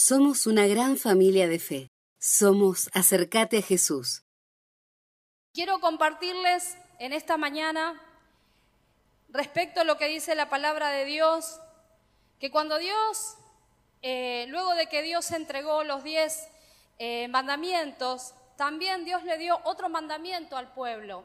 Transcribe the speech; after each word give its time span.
Somos 0.00 0.46
una 0.46 0.68
gran 0.68 0.96
familia 0.96 1.48
de 1.48 1.58
fe. 1.58 1.90
Somos 2.20 2.88
Acercate 2.94 3.58
a 3.58 3.62
Jesús. 3.62 4.22
Quiero 5.52 5.80
compartirles 5.80 6.78
en 7.00 7.12
esta 7.12 7.36
mañana 7.36 8.00
respecto 9.28 9.80
a 9.80 9.84
lo 9.84 9.98
que 9.98 10.06
dice 10.06 10.36
la 10.36 10.48
palabra 10.48 10.90
de 10.90 11.04
Dios, 11.04 11.60
que 12.38 12.52
cuando 12.52 12.78
Dios, 12.78 13.34
eh, 14.02 14.46
luego 14.50 14.72
de 14.76 14.86
que 14.86 15.02
Dios 15.02 15.32
entregó 15.32 15.82
los 15.82 16.04
diez 16.04 16.46
eh, 17.00 17.26
mandamientos, 17.26 18.34
también 18.56 19.04
Dios 19.04 19.24
le 19.24 19.36
dio 19.36 19.60
otro 19.64 19.88
mandamiento 19.88 20.56
al 20.56 20.72
pueblo. 20.74 21.24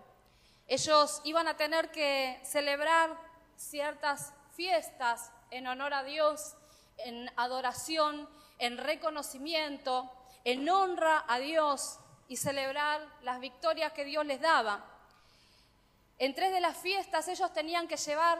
Ellos 0.65 1.21
iban 1.25 1.47
a 1.47 1.57
tener 1.57 1.91
que 1.91 2.41
celebrar 2.43 3.15
ciertas 3.55 4.33
fiestas 4.55 5.31
en 5.51 5.67
honor 5.67 5.93
a 5.93 6.03
Dios, 6.03 6.55
en 6.97 7.29
adoración, 7.37 8.27
en 8.59 8.77
reconocimiento, 8.77 10.11
en 10.43 10.69
honra 10.69 11.25
a 11.27 11.39
Dios 11.39 11.99
y 12.27 12.37
celebrar 12.37 13.01
las 13.21 13.39
victorias 13.39 13.93
que 13.93 14.05
Dios 14.05 14.25
les 14.25 14.41
daba. 14.41 14.83
En 16.19 16.33
tres 16.35 16.51
de 16.51 16.61
las 16.61 16.77
fiestas 16.77 17.27
ellos 17.27 17.51
tenían 17.53 17.87
que 17.87 17.97
llevar 17.97 18.39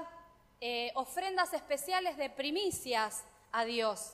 eh, 0.62 0.92
ofrendas 0.96 1.54
especiales 1.54 2.18
de 2.18 2.30
primicias 2.30 3.24
a 3.52 3.66
Dios 3.66 4.14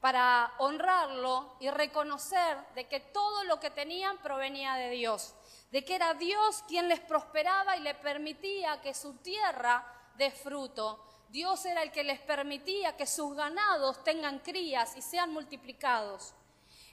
para 0.00 0.52
honrarlo 0.58 1.56
y 1.60 1.70
reconocer 1.70 2.58
de 2.74 2.86
que 2.88 3.00
todo 3.00 3.44
lo 3.44 3.58
que 3.58 3.70
tenían 3.70 4.18
provenía 4.18 4.74
de 4.74 4.90
Dios, 4.90 5.34
de 5.70 5.84
que 5.84 5.94
era 5.94 6.12
Dios 6.12 6.62
quien 6.68 6.88
les 6.88 7.00
prosperaba 7.00 7.76
y 7.76 7.80
le 7.80 7.94
permitía 7.94 8.82
que 8.82 8.92
su 8.92 9.14
tierra 9.14 9.82
dé 10.16 10.30
fruto. 10.30 11.02
Dios 11.34 11.66
era 11.66 11.82
el 11.82 11.90
que 11.90 12.04
les 12.04 12.20
permitía 12.20 12.96
que 12.96 13.08
sus 13.08 13.34
ganados 13.34 14.04
tengan 14.04 14.38
crías 14.38 14.96
y 14.96 15.02
sean 15.02 15.32
multiplicados. 15.32 16.32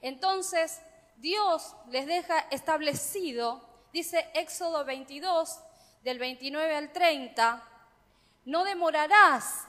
Entonces, 0.02 0.82
Dios 1.18 1.76
les 1.90 2.08
deja 2.08 2.40
establecido, 2.50 3.62
dice 3.94 4.32
Éxodo 4.34 4.84
22, 4.84 5.60
del 6.02 6.18
29 6.18 6.76
al 6.76 6.92
30, 6.92 7.64
no 8.46 8.64
demorarás, 8.64 9.68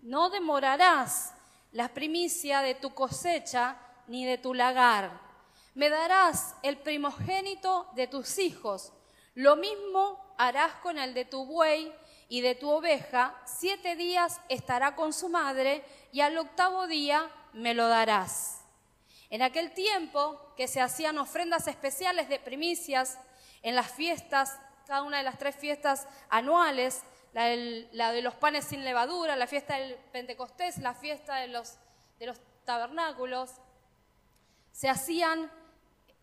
no 0.00 0.28
demorarás 0.28 1.32
la 1.70 1.94
primicia 1.94 2.62
de 2.62 2.74
tu 2.74 2.92
cosecha 2.92 3.76
ni 4.08 4.24
de 4.24 4.38
tu 4.38 4.54
lagar. 4.54 5.20
Me 5.76 5.88
darás 5.88 6.56
el 6.64 6.78
primogénito 6.78 7.88
de 7.94 8.08
tus 8.08 8.40
hijos. 8.40 8.92
Lo 9.34 9.54
mismo 9.54 10.34
harás 10.36 10.72
con 10.82 10.98
el 10.98 11.14
de 11.14 11.26
tu 11.26 11.46
buey 11.46 11.94
y 12.30 12.40
de 12.40 12.54
tu 12.54 12.70
oveja. 12.70 13.34
Siete 13.44 13.94
días 13.96 14.40
estará 14.48 14.96
con 14.96 15.12
su 15.12 15.28
madre 15.28 15.84
y 16.12 16.22
al 16.22 16.38
octavo 16.38 16.86
día 16.86 17.30
me 17.52 17.74
lo 17.74 17.88
darás. 17.88 18.62
En 19.28 19.42
aquel 19.42 19.74
tiempo 19.74 20.40
que 20.56 20.66
se 20.66 20.80
hacían 20.80 21.18
ofrendas 21.18 21.66
especiales 21.66 22.30
de 22.30 22.38
primicias 22.38 23.18
en 23.62 23.74
las 23.76 23.90
fiestas 23.92 24.58
cada 24.90 25.04
una 25.04 25.18
de 25.18 25.22
las 25.22 25.38
tres 25.38 25.54
fiestas 25.54 26.08
anuales, 26.30 27.02
la, 27.32 28.10
de 28.10 28.22
los 28.22 28.34
panes 28.34 28.64
sin 28.64 28.84
levadura, 28.84 29.36
la 29.36 29.46
fiesta 29.46 29.76
del 29.76 29.94
Pentecostés, 30.10 30.78
la 30.78 30.94
fiesta 30.94 31.36
de 31.36 31.46
los, 31.46 31.76
de 32.18 32.26
los 32.26 32.40
tabernáculos, 32.64 33.52
se 34.72 34.88
hacían, 34.88 35.48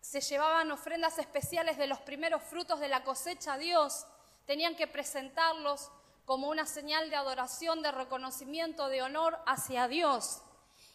se 0.02 0.20
llevaban 0.20 0.70
ofrendas 0.70 1.18
especiales 1.18 1.78
de 1.78 1.86
los 1.86 1.98
primeros 2.00 2.42
frutos 2.42 2.78
de 2.78 2.88
la 2.88 3.04
cosecha 3.04 3.54
a 3.54 3.58
Dios, 3.58 4.06
tenían 4.44 4.76
que 4.76 4.86
presentarlos 4.86 5.90
como 6.28 6.48
una 6.48 6.66
señal 6.66 7.08
de 7.08 7.16
adoración, 7.16 7.80
de 7.80 7.90
reconocimiento, 7.90 8.90
de 8.90 9.00
honor 9.00 9.38
hacia 9.46 9.88
Dios. 9.88 10.42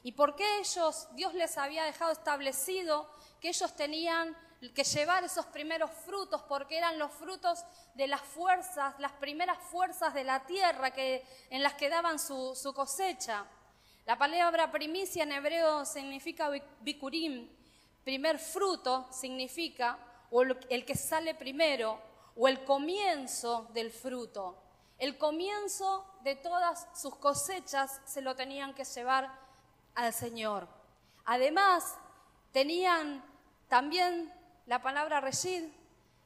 ¿Y 0.04 0.12
por 0.12 0.36
qué 0.36 0.60
ellos, 0.60 1.08
Dios 1.16 1.34
les 1.34 1.58
había 1.58 1.86
dejado 1.86 2.12
establecido 2.12 3.10
que 3.42 3.48
ellos 3.48 3.76
tenían 3.76 4.38
que 4.76 4.84
llevar 4.84 5.24
esos 5.24 5.48
primeros 5.48 5.90
frutos, 6.06 6.44
porque 6.44 6.78
eran 6.78 7.00
los 7.00 7.12
frutos 7.12 7.66
de 7.96 8.06
las 8.06 8.22
fuerzas, 8.22 8.94
las 9.00 9.14
primeras 9.14 9.58
fuerzas 9.58 10.14
de 10.14 10.24
la 10.24 10.46
tierra 10.46 10.92
que, 10.92 11.26
en 11.50 11.64
las 11.64 11.74
que 11.74 11.90
daban 11.90 12.20
su, 12.20 12.72
cosecha. 12.76 13.44
La 14.06 14.20
palabra 14.20 14.72
primicia 14.72 15.24
en 15.24 15.32
hebreo 15.32 15.84
significa 15.84 16.52
bikurim, 16.82 17.50
primer 18.04 18.38
fruto 18.38 19.08
significa 19.12 19.98
o 20.30 20.44
el 20.44 20.86
que 20.86 20.96
sale 20.96 21.34
primero, 21.34 22.00
o 22.36 22.48
el 22.48 22.64
comienzo 22.64 23.68
del 23.74 23.92
fruto. 23.92 24.63
El 25.04 25.18
comienzo 25.18 26.06
de 26.22 26.38
todas 26.38 26.88
sus 26.96 27.18
cosechas 27.18 28.00
se 28.06 28.22
lo 28.22 28.38
tenían 28.38 28.74
que 28.74 28.86
llevar 28.86 29.30
al 29.96 30.14
Señor. 30.14 30.66
Además, 31.26 31.96
tenían 32.54 33.22
también 33.68 34.34
la 34.66 34.82
palabra 34.82 35.20
reshid, 35.20 35.66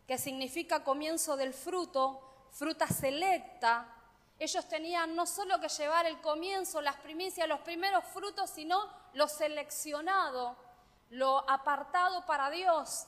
que 0.06 0.20
significa 0.20 0.84
comienzo 0.84 1.36
del 1.38 1.56
fruto, 1.56 2.22
fruta 2.52 2.86
selecta. 2.86 3.92
Ellos 4.38 4.70
tenían 4.70 5.16
no 5.16 5.26
solo 5.26 5.60
que 5.60 5.70
llevar 5.70 6.06
el 6.06 6.22
comienzo, 6.22 6.80
las 6.80 6.98
primicias, 6.98 7.48
los 7.48 7.62
primeros 7.62 8.04
frutos, 8.04 8.48
sino 8.48 8.80
lo 9.14 9.28
seleccionado, 9.28 10.56
lo 11.10 11.50
apartado 11.50 12.28
para 12.28 12.52
Dios. 12.52 13.08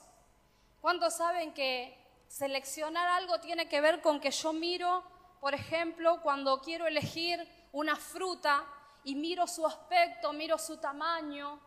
¿Cuántos 0.80 1.14
saben 1.14 1.54
que 1.54 1.96
seleccionar 2.26 3.06
algo 3.06 3.38
tiene 3.38 3.68
que 3.68 3.80
ver 3.80 4.02
con 4.02 4.18
que 4.18 4.32
yo 4.32 4.52
miro, 4.52 5.04
por 5.40 5.54
ejemplo, 5.54 6.20
cuando 6.22 6.60
quiero 6.60 6.86
elegir 6.86 7.46
una 7.72 7.96
fruta 7.96 8.64
y 9.04 9.14
miro 9.14 9.46
su 9.46 9.66
aspecto, 9.66 10.32
miro 10.32 10.58
su 10.58 10.76
tamaño, 10.76 11.58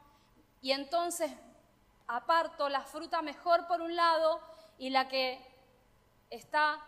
y 0.62 0.72
entonces 0.72 1.32
aparto 2.08 2.70
la 2.70 2.82
fruta 2.82 3.22
mejor 3.22 3.68
por 3.68 3.82
un 3.82 3.96
lado 3.96 4.40
y 4.78 4.90
la 4.90 5.08
que 5.08 5.40
está, 6.30 6.80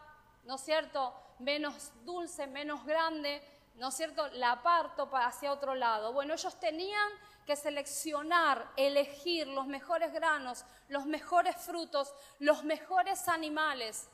¿no 0.43 0.55
es 0.55 0.61
cierto?, 0.61 1.13
menos 1.39 1.91
dulce, 2.05 2.47
menos 2.47 2.85
grande, 2.85 3.41
¿no 3.75 3.89
es 3.89 3.95
cierto?, 3.95 4.27
la 4.29 4.53
aparto 4.53 5.09
hacia 5.13 5.51
otro 5.51 5.75
lado. 5.75 6.13
Bueno, 6.13 6.33
ellos 6.33 6.59
tenían 6.59 7.11
que 7.45 7.55
seleccionar, 7.55 8.71
elegir 8.77 9.47
los 9.47 9.67
mejores 9.67 10.13
granos, 10.13 10.65
los 10.87 11.05
mejores 11.05 11.55
frutos, 11.57 12.13
los 12.39 12.63
mejores 12.63 13.27
animales. 13.27 14.09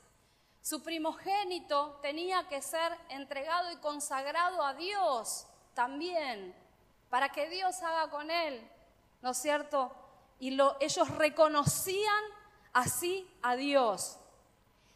Su 0.62 0.82
primogénito 0.82 1.98
tenía 2.00 2.46
que 2.48 2.62
ser 2.62 2.96
entregado 3.08 3.70
y 3.72 3.76
consagrado 3.76 4.62
a 4.62 4.74
Dios 4.74 5.46
también, 5.74 6.54
para 7.10 7.30
que 7.30 7.48
Dios 7.48 7.82
haga 7.82 8.08
con 8.10 8.30
él, 8.30 8.66
¿no 9.20 9.30
es 9.30 9.38
cierto?, 9.38 9.90
y 10.38 10.56
ellos 10.80 11.08
reconocían 11.16 12.24
así 12.72 13.28
a 13.42 13.56
Dios. 13.56 14.18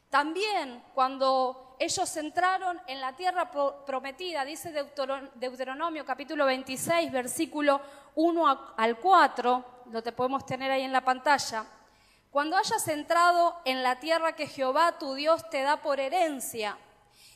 También 0.09 0.83
cuando 0.95 1.77
ellos 1.79 2.17
entraron 2.17 2.81
en 2.87 3.01
la 3.01 3.15
tierra 3.15 3.51
prometida, 3.51 4.45
dice 4.45 4.73
Deuteronomio 4.73 6.07
capítulo 6.07 6.47
26, 6.47 7.13
versículo 7.13 7.81
1 8.15 8.75
al 8.77 8.99
4, 8.99 9.65
lo 9.91 10.03
te 10.03 10.13
podemos 10.13 10.47
tener 10.47 10.71
ahí 10.71 10.83
en 10.83 10.93
la 10.93 11.05
pantalla. 11.05 11.67
Cuando 12.37 12.59
hayas 12.59 12.87
entrado 12.89 13.59
en 13.65 13.83
la 13.83 13.99
tierra 13.99 14.37
que 14.37 14.47
Jehová 14.47 14.99
tu 14.99 15.15
Dios 15.15 15.49
te 15.49 15.63
da 15.63 15.79
por 15.79 16.01
herencia 16.01 16.77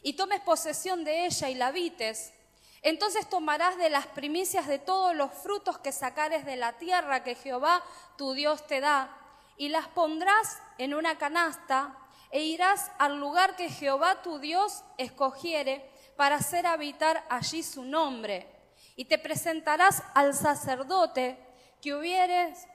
y 0.03 0.13
tomes 0.13 0.43
posesión 0.43 1.05
de 1.05 1.25
ella 1.25 1.49
y 1.49 1.55
la 1.55 1.69
habites, 1.69 2.35
entonces 2.83 3.27
tomarás 3.27 3.79
de 3.79 3.89
las 3.89 4.07
primicias 4.09 4.67
de 4.67 4.79
todos 4.79 5.17
los 5.17 5.33
frutos 5.33 5.79
que 5.79 5.91
sacares 5.91 6.45
de 6.45 6.57
la 6.57 6.75
tierra 6.75 7.25
que 7.25 7.35
Jehová 7.35 7.83
tu 8.19 8.35
Dios 8.35 8.67
te 8.67 8.81
da, 8.81 9.17
y 9.57 9.71
las 9.71 9.89
pondrás 9.89 10.59
en 10.77 10.93
una 10.93 11.17
canasta, 11.17 11.97
e 12.31 12.43
irás 12.43 12.93
al 12.99 13.19
lugar 13.19 13.57
que 13.57 13.71
Jehová 13.71 14.21
tu 14.21 14.39
Dios 14.39 14.85
escogiere 14.99 15.91
para 16.15 16.37
hacer 16.37 16.67
habitar 16.67 17.25
allí 17.31 17.63
su 17.63 17.85
nombre. 17.85 18.55
Y 18.97 19.07
te 19.07 19.17
presentarás 19.17 20.03
al 20.13 20.35
sacerdote 20.35 21.39
que 21.81 21.95
hubieres 21.95 22.67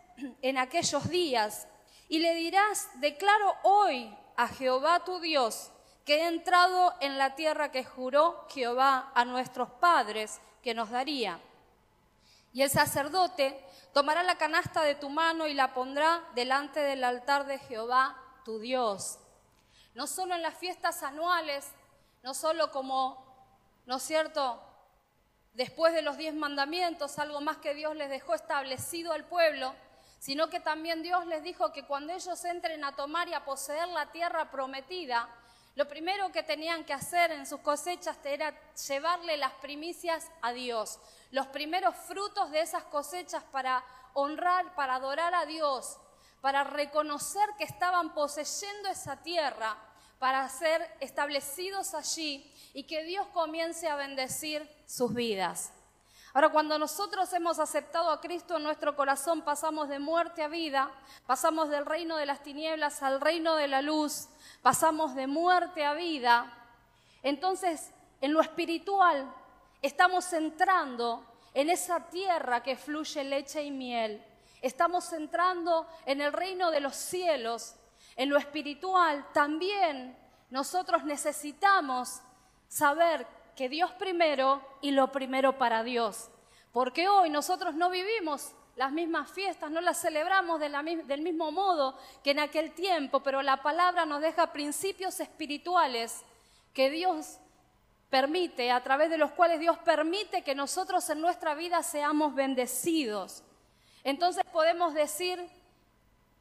en 0.42 0.58
aquellos 0.58 1.08
días, 1.08 1.68
y 2.08 2.20
le 2.20 2.36
dirás, 2.36 2.90
declaro 2.96 3.56
hoy 3.64 4.16
a 4.36 4.48
Jehová 4.48 5.04
tu 5.04 5.20
Dios, 5.20 5.72
que 6.06 6.18
he 6.18 6.28
entrado 6.28 6.94
en 7.00 7.18
la 7.18 7.36
tierra 7.36 7.72
que 7.72 7.84
juró 7.84 8.46
Jehová 8.50 9.12
a 9.16 9.26
nuestros 9.26 9.70
padres 9.70 10.40
que 10.62 10.74
nos 10.74 10.92
daría. 10.92 11.40
Y 12.54 12.62
el 12.62 12.70
sacerdote 12.70 13.60
tomará 13.94 14.24
la 14.24 14.38
canasta 14.38 14.82
de 14.84 14.96
tu 14.96 15.10
mano 15.10 15.48
y 15.48 15.54
la 15.54 15.74
pondrá 15.74 16.24
delante 16.36 16.80
del 16.80 17.04
altar 17.04 17.48
de 17.48 17.58
Jehová, 17.60 18.18
tu 18.46 18.60
Dios. 18.60 19.18
No 19.96 20.06
solo 20.08 20.36
en 20.36 20.42
las 20.42 20.56
fiestas 20.56 21.02
anuales, 21.04 21.72
no 22.22 22.34
solo 22.34 22.72
como, 22.72 23.24
¿no 23.86 23.98
es 23.98 24.04
cierto?, 24.04 24.62
después 25.54 25.94
de 25.94 26.02
los 26.02 26.18
diez 26.18 26.34
mandamientos, 26.34 27.18
algo 27.18 27.42
más 27.42 27.58
que 27.58 27.74
Dios 27.74 27.96
les 27.96 28.10
dejó 28.10 28.36
establecido 28.36 29.14
al 29.14 29.24
pueblo, 29.26 29.74
sino 30.26 30.50
que 30.50 30.60
también 30.60 31.04
Dios 31.04 31.28
les 31.28 31.44
dijo 31.44 31.72
que 31.72 31.86
cuando 31.86 32.12
ellos 32.12 32.44
entren 32.46 32.84
a 32.84 32.96
tomar 32.96 33.30
y 33.30 33.36
a 33.36 33.46
poseer 33.46 33.88
la 33.90 34.08
tierra 34.12 34.50
prometida, 34.50 35.30
lo 35.76 35.88
primero 35.88 36.32
que 36.32 36.42
tenían 36.42 36.84
que 36.84 36.94
hacer 36.94 37.32
en 37.32 37.46
sus 37.46 37.60
cosechas 37.60 38.18
era 38.24 38.52
llevarle 38.88 39.38
las 39.38 39.54
primicias 39.54 40.26
a 40.42 40.52
Dios, 40.52 40.98
los 41.30 41.46
primeros 41.46 41.96
frutos 41.96 42.50
de 42.50 42.62
esas 42.62 42.86
cosechas 42.86 43.44
para 43.52 43.84
honrar, 44.16 44.74
para 44.74 44.96
adorar 44.96 45.36
a 45.36 45.46
Dios, 45.46 46.00
para 46.42 46.64
reconocer 46.64 47.48
que 47.60 47.66
estaban 47.66 48.16
poseyendo 48.16 48.90
esa 48.90 49.18
tierra, 49.18 49.78
para 50.18 50.50
ser 50.50 50.90
establecidos 51.02 51.94
allí 51.94 52.52
y 52.74 52.86
que 52.86 53.04
Dios 53.04 53.28
comience 53.28 53.88
a 53.88 53.96
bendecir 53.96 54.68
sus 54.88 55.14
vidas. 55.14 55.72
Ahora, 56.36 56.50
cuando 56.50 56.78
nosotros 56.78 57.32
hemos 57.32 57.60
aceptado 57.60 58.10
a 58.10 58.20
Cristo 58.20 58.58
en 58.58 58.64
nuestro 58.64 58.94
corazón, 58.94 59.42
pasamos 59.44 59.88
de 59.88 60.00
muerte 60.00 60.44
a 60.44 60.50
vida, 60.50 60.92
pasamos 61.26 61.70
del 61.70 61.86
reino 61.86 62.18
de 62.18 62.26
las 62.26 62.44
tinieblas 62.44 63.02
al 63.04 63.22
reino 63.22 63.56
de 63.56 63.70
la 63.70 63.82
luz, 63.82 64.28
pasamos 64.62 65.16
de 65.16 65.28
muerte 65.28 65.86
a 65.86 65.94
vida. 65.94 66.52
Entonces, 67.24 67.90
en 68.20 68.34
lo 68.34 68.42
espiritual, 68.42 69.34
estamos 69.82 70.34
entrando 70.34 71.26
en 71.54 71.70
esa 71.70 72.02
tierra 72.10 72.62
que 72.62 72.76
fluye 72.76 73.24
leche 73.24 73.64
y 73.64 73.72
miel. 73.72 74.22
Estamos 74.62 75.14
entrando 75.14 75.88
en 76.06 76.20
el 76.20 76.34
reino 76.34 76.70
de 76.70 76.82
los 76.82 76.98
cielos. 76.98 77.76
En 78.18 78.30
lo 78.30 78.38
espiritual 78.38 79.26
también 79.32 80.18
nosotros 80.50 81.06
necesitamos 81.06 82.20
saber 82.68 83.26
que 83.56 83.70
Dios 83.70 83.92
primero 83.94 84.62
y 84.82 84.92
lo 84.92 85.12
primero 85.12 85.58
para 85.58 85.84
Dios. 85.84 86.30
Porque 86.72 87.08
hoy 87.08 87.30
nosotros 87.30 87.74
no 87.76 87.90
vivimos 87.90 88.54
las 88.76 88.92
mismas 88.92 89.32
fiestas, 89.32 89.72
no 89.72 89.80
las 89.80 90.02
celebramos 90.02 90.60
del 90.60 91.22
mismo 91.22 91.52
modo 91.52 91.98
que 92.24 92.32
en 92.32 92.40
aquel 92.40 92.74
tiempo, 92.74 93.22
pero 93.22 93.42
la 93.42 93.62
palabra 93.62 94.06
nos 94.06 94.22
deja 94.22 94.52
principios 94.52 95.20
espirituales 95.20 96.24
que 96.74 96.90
Dios 96.90 97.40
permite, 98.10 98.72
a 98.72 98.84
través 98.84 99.10
de 99.10 99.18
los 99.18 99.32
cuales 99.32 99.60
Dios 99.60 99.78
permite 99.80 100.44
que 100.44 100.56
nosotros 100.56 101.10
en 101.10 101.22
nuestra 101.22 101.56
vida 101.56 101.82
seamos 101.84 102.36
bendecidos. 102.36 103.44
Entonces 104.04 104.44
podemos 104.52 104.94
decir 104.94 105.40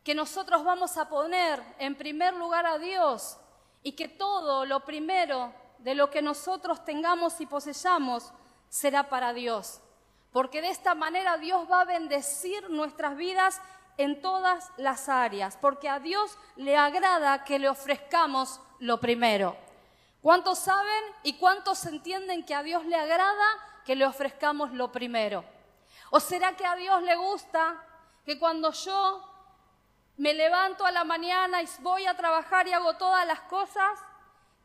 que 0.02 0.14
nosotros 0.14 0.64
vamos 0.64 0.96
a 0.99 1.08
poner 1.08 1.62
en 1.78 1.94
primer 1.94 2.34
lugar 2.34 2.67
a 2.67 2.78
Dios 2.78 3.38
y 3.82 3.93
que 3.93 4.08
todo 4.08 4.67
lo 4.67 4.84
primero 4.84 5.55
de 5.84 5.94
lo 5.94 6.10
que 6.10 6.22
nosotros 6.22 6.82
tengamos 6.82 7.40
y 7.42 7.46
poseyamos 7.46 8.32
será 8.70 9.10
para 9.10 9.34
Dios. 9.34 9.81
Porque 10.32 10.62
de 10.62 10.70
esta 10.70 10.94
manera 10.94 11.36
Dios 11.36 11.70
va 11.70 11.82
a 11.82 11.84
bendecir 11.84 12.70
nuestras 12.70 13.16
vidas 13.16 13.60
en 13.98 14.22
todas 14.22 14.72
las 14.78 15.10
áreas, 15.10 15.58
porque 15.60 15.90
a 15.90 16.00
Dios 16.00 16.38
le 16.56 16.76
agrada 16.76 17.44
que 17.44 17.58
le 17.58 17.69
ofrezcamos 17.69 18.60
lo 18.81 18.98
primero. 18.98 19.56
¿Cuántos 20.22 20.58
saben 20.58 21.04
y 21.22 21.34
cuántos 21.34 21.84
entienden 21.84 22.46
que 22.46 22.54
a 22.54 22.62
Dios 22.62 22.86
le 22.86 22.96
agrada 22.96 23.46
que 23.84 23.94
le 23.94 24.06
ofrezcamos 24.06 24.72
lo 24.72 24.90
primero? 24.90 25.44
¿O 26.10 26.19
será 26.19 26.56
que 26.56 26.64
a 26.64 26.76
Dios 26.76 27.02
le 27.02 27.14
gusta 27.14 27.76
que 28.25 28.38
cuando 28.38 28.72
yo 28.72 29.22
me 30.16 30.32
levanto 30.32 30.86
a 30.86 30.92
la 30.92 31.04
mañana 31.04 31.60
y 31.60 31.69
voy 31.81 32.06
a 32.06 32.16
trabajar 32.16 32.66
y 32.66 32.72
hago 32.72 32.94
todas 32.96 33.26
las 33.26 33.40
cosas, 33.42 34.00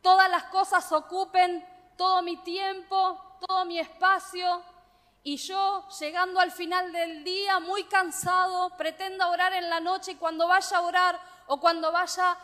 todas 0.01 0.30
las 0.30 0.44
cosas 0.46 0.92
ocupen 0.92 1.66
todo 1.98 2.22
mi 2.22 2.38
tiempo, 2.38 3.38
todo 3.48 3.66
mi 3.66 3.80
espacio, 3.80 4.63
y 5.24 5.38
yo, 5.38 5.88
llegando 6.00 6.40
al 6.40 6.51
final 6.51 6.92
del 6.94 7.24
día 7.24 7.60
muy 7.60 7.84
cansado, 7.84 8.75
pretenda 8.78 9.28
orar 9.28 9.54
en 9.54 9.69
la 9.69 9.80
noche 9.80 10.12
y 10.12 10.16
cuando 10.16 10.48
vaya 10.48 10.78
a 10.78 10.81
orar 10.81 11.19
o 11.48 11.60
cuando 11.60 11.92
vaya 11.92 12.38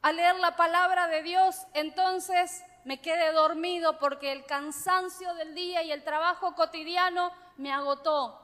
a 0.00 0.12
leer 0.12 0.36
la 0.36 0.56
palabra 0.56 1.08
de 1.08 1.22
Dios, 1.22 1.66
entonces 1.74 2.64
me 2.84 3.00
quede 3.00 3.32
dormido 3.32 3.98
porque 3.98 4.32
el 4.32 4.46
cansancio 4.46 5.34
del 5.34 5.54
día 5.54 5.82
y 5.82 5.92
el 5.92 6.04
trabajo 6.04 6.54
cotidiano 6.54 7.32
me 7.58 7.72
agotó. 7.72 8.40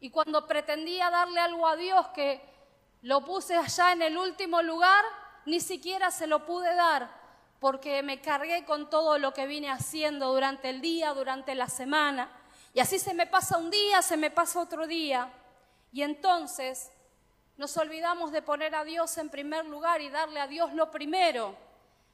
Y 0.00 0.10
cuando 0.10 0.46
pretendía 0.46 1.10
darle 1.10 1.40
algo 1.40 1.66
a 1.66 1.76
Dios 1.76 2.08
que 2.08 2.42
lo 3.02 3.24
puse 3.24 3.56
allá 3.56 3.92
en 3.92 4.02
el 4.02 4.16
último 4.16 4.62
lugar, 4.62 5.04
ni 5.44 5.60
siquiera 5.60 6.10
se 6.10 6.26
lo 6.26 6.46
pude 6.46 6.74
dar 6.74 7.23
porque 7.64 8.02
me 8.02 8.20
cargué 8.20 8.66
con 8.66 8.90
todo 8.90 9.16
lo 9.16 9.32
que 9.32 9.46
vine 9.46 9.70
haciendo 9.70 10.34
durante 10.34 10.68
el 10.68 10.82
día, 10.82 11.14
durante 11.14 11.54
la 11.54 11.66
semana. 11.66 12.30
Y 12.74 12.80
así 12.80 12.98
se 12.98 13.14
me 13.14 13.26
pasa 13.26 13.56
un 13.56 13.70
día, 13.70 14.02
se 14.02 14.18
me 14.18 14.30
pasa 14.30 14.60
otro 14.60 14.86
día. 14.86 15.32
Y 15.90 16.02
entonces 16.02 16.90
nos 17.56 17.74
olvidamos 17.78 18.32
de 18.32 18.42
poner 18.42 18.74
a 18.74 18.84
Dios 18.84 19.16
en 19.16 19.30
primer 19.30 19.64
lugar 19.64 20.02
y 20.02 20.10
darle 20.10 20.40
a 20.40 20.46
Dios 20.46 20.74
lo 20.74 20.90
primero. 20.90 21.56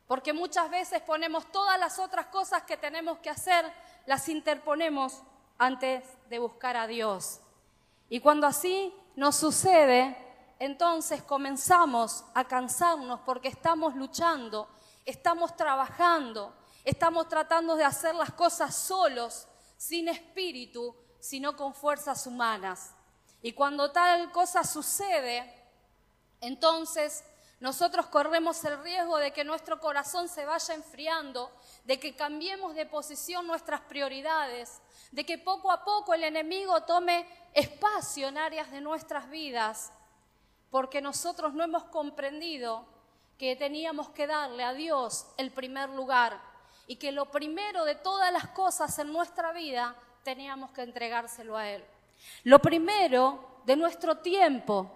Porque 0.07 0.33
muchas 0.33 0.71
veces 0.71 1.03
ponemos 1.03 1.51
todas 1.51 1.81
las 1.81 1.99
otras 1.99 2.27
cosas 2.27 2.63
que 2.63 2.77
tenemos 2.77 3.19
que 3.19 3.31
hacer, 3.31 3.65
las 4.07 4.29
interponemos 4.29 5.21
antes 5.59 6.05
de 6.29 6.39
buscar 6.39 6.77
a 6.77 6.87
Dios. 6.87 7.41
Y 8.09 8.21
cuando 8.21 8.47
así 8.47 8.95
nos 9.17 9.35
sucede, 9.35 10.17
entonces 10.61 11.25
comenzamos 11.25 12.25
a 12.35 12.45
cansarnos 12.45 13.19
porque 13.27 13.49
estamos 13.49 13.97
luchando 13.97 14.69
estamos 15.11 15.57
trabajando, 15.57 16.55
estamos 16.85 17.29
tratando 17.29 17.77
de 17.77 17.85
hacer 17.85 18.15
las 18.15 18.33
cosas 18.33 18.75
solos, 18.75 19.47
sin 19.77 20.09
espíritu, 20.09 20.97
sino 21.21 21.57
con 21.57 21.75
fuerzas 21.75 22.27
humanas. 22.27 22.95
Y 23.43 23.53
cuando 23.53 23.91
tal 23.91 24.31
cosa 24.33 24.65
sucede, 24.65 25.53
entonces 26.41 27.25
nosotros 27.59 28.07
corremos 28.07 28.65
el 28.65 28.83
riesgo 28.83 29.19
de 29.19 29.33
que 29.33 29.45
nuestro 29.45 29.81
corazón 29.81 30.29
se 30.29 30.47
vaya 30.47 30.75
enfriando, 30.75 31.51
de 31.85 32.01
que 32.01 32.17
cambiemos 32.17 32.75
de 32.75 32.87
posición 32.87 33.47
nuestras 33.47 33.83
prioridades, 33.83 34.81
de 35.11 35.27
que 35.27 35.39
poco 35.39 35.71
a 35.71 35.85
poco 35.85 36.15
el 36.15 36.25
enemigo 36.25 36.83
tome 36.85 37.27
espacio 37.53 38.29
en 38.29 38.39
áreas 38.39 38.71
de 38.71 38.81
nuestras 38.81 39.29
vidas, 39.29 39.93
porque 40.71 41.03
nosotros 41.03 41.53
no 41.53 41.65
hemos 41.65 41.85
comprendido 41.85 42.87
que 43.41 43.57
teníamos 43.57 44.11
que 44.11 44.27
darle 44.27 44.63
a 44.63 44.75
Dios 44.75 45.27
el 45.39 45.51
primer 45.51 45.89
lugar 45.89 46.39
y 46.87 46.97
que 46.97 47.11
lo 47.11 47.31
primero 47.31 47.87
de 47.87 47.95
todas 47.95 48.31
las 48.31 48.49
cosas 48.49 48.99
en 48.99 49.11
nuestra 49.11 49.51
vida 49.55 49.97
teníamos 50.23 50.73
que 50.73 50.83
entregárselo 50.83 51.57
a 51.57 51.67
Él. 51.67 51.83
Lo 52.45 52.59
primero 52.59 53.63
de 53.65 53.77
nuestro 53.77 54.19
tiempo, 54.19 54.93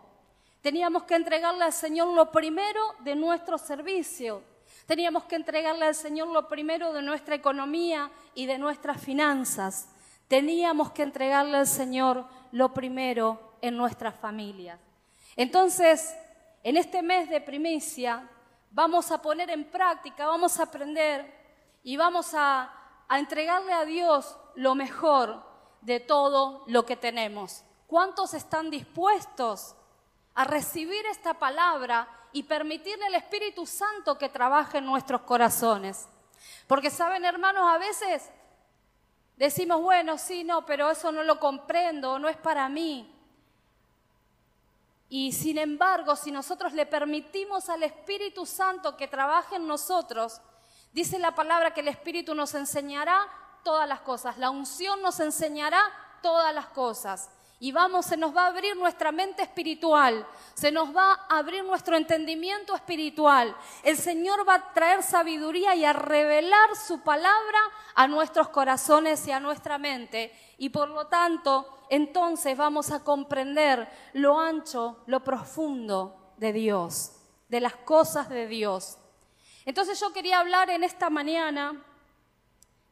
teníamos 0.61 1.05
que 1.05 1.14
entregarle 1.14 1.64
al 1.64 1.73
Señor 1.73 2.08
lo 2.08 2.31
primero 2.31 2.94
de 2.99 3.14
nuestro 3.14 3.56
servicio, 3.56 4.43
teníamos 4.85 5.25
que 5.25 5.37
entregarle 5.37 5.87
al 5.87 5.94
Señor 5.94 6.29
lo 6.29 6.47
primero 6.47 6.93
de 6.93 7.00
nuestra 7.00 7.37
economía 7.37 8.11
y 8.35 8.44
de 8.44 8.58
nuestras 8.58 9.00
finanzas, 9.00 9.88
teníamos 10.29 10.90
que 10.90 11.02
entregarle 11.02 11.56
al 11.56 11.67
Señor 11.67 12.26
lo 12.52 12.75
primero 12.75 13.55
en 13.62 13.75
nuestras 13.75 14.14
familias. 14.14 14.79
Entonces, 15.35 16.14
en 16.62 16.76
este 16.76 17.00
mes 17.00 17.30
de 17.30 17.40
primicia, 17.40 18.28
vamos 18.75 19.12
a 19.12 19.23
poner 19.23 19.50
en 19.50 19.64
práctica, 19.71 20.26
vamos 20.26 20.59
a 20.59 20.64
aprender 20.64 21.33
y 21.85 21.97
vamos 21.97 22.35
a, 22.35 22.71
entregarle 23.11 23.73
a 23.73 23.85
Dios 23.85 24.37
lo 24.57 24.75
mejor 24.75 25.40
de 25.83 26.00
todo 26.00 26.64
lo 26.66 26.85
que 26.85 26.97
tenemos. 26.97 27.62
¿Cuántos 27.87 28.35
están 28.35 28.71
dispuestos 28.71 29.76
a 30.35 30.43
recibir 30.43 31.07
esta 31.07 31.35
palabra 31.35 32.09
y 32.33 32.43
permitirle 32.43 33.07
al 33.07 33.14
Espíritu 33.14 33.66
Santo 33.66 34.19
que 34.19 34.28
trabaje 34.28 34.78
en 34.78 34.87
nuestros 34.87 35.21
corazones? 35.21 36.09
Porque 36.66 36.90
saben, 36.90 37.25
hermanos, 37.25 37.69
a 37.69 37.78
veces 37.78 38.28
decimos, 39.37 39.81
bueno, 39.81 40.19
sí, 40.19 40.43
no, 40.43 40.66
pero 40.66 40.90
eso 40.90 41.12
no 41.12 41.23
lo 41.23 41.38
comprendo, 41.38 42.19
no 42.19 42.28
es 42.28 42.37
para 42.38 42.69
mí. 42.69 43.13
Y 45.16 45.30
sin 45.30 45.59
embargo, 45.59 46.16
si 46.16 46.33
nosotros 46.33 46.73
le 46.73 46.87
permitimos 46.87 47.68
al 47.68 47.85
Espíritu 47.85 48.44
Santo 48.44 48.97
que 48.97 49.06
trabaje 49.06 49.54
en 49.54 49.64
nosotros, 49.68 50.40
dice 50.92 51.21
la 51.21 51.37
palabra 51.37 51.73
que 51.73 51.83
el 51.83 51.87
Espíritu 51.87 52.35
nos 52.35 52.52
enseñará 52.56 53.25
todas 53.62 53.88
las 53.88 54.00
cosas, 54.00 54.38
la 54.38 54.50
unción 54.50 55.00
nos 55.02 55.21
enseñará 55.21 55.80
todas 56.21 56.52
las 56.52 56.66
cosas. 56.66 57.30
Y 57.64 57.73
vamos, 57.73 58.04
se 58.04 58.18
nos 58.18 58.37
va 58.37 58.42
a 58.42 58.49
abrir 58.49 58.76
nuestra 58.76 59.11
mente 59.11 59.42
espiritual, 59.42 60.26
se 60.52 60.71
nos 60.71 60.94
va 60.94 61.14
a 61.14 61.38
abrir 61.38 61.64
nuestro 61.64 61.97
entendimiento 61.97 62.76
espiritual. 62.76 63.56
El 63.83 63.97
Señor 63.97 64.47
va 64.47 64.56
a 64.56 64.75
traer 64.75 65.02
sabiduría 65.02 65.75
y 65.75 65.83
a 65.83 65.94
revelar 65.94 66.76
su 66.76 67.00
palabra 67.00 67.59
a 67.94 68.06
nuestros 68.06 68.50
corazones 68.50 69.26
y 69.26 69.33
a 69.33 69.40
nuestra 69.40 69.78
mente. 69.78 70.30
Y 70.59 70.68
por 70.68 70.90
lo 70.90 71.06
tanto, 71.06 71.66
entonces 71.88 72.54
vamos 72.54 72.90
a 72.90 73.02
comprender 73.02 73.88
lo 74.12 74.38
ancho, 74.38 75.02
lo 75.06 75.25
profundo 75.25 76.35
de 76.37 76.52
Dios, 76.52 77.12
de 77.49 77.62
las 77.62 77.76
cosas 77.76 78.28
de 78.28 78.47
Dios. 78.47 78.99
Entonces 79.64 79.99
yo 79.99 80.12
quería 80.12 80.40
hablar 80.40 80.68
en 80.68 80.85
esta 80.85 81.09
mañana, 81.09 81.83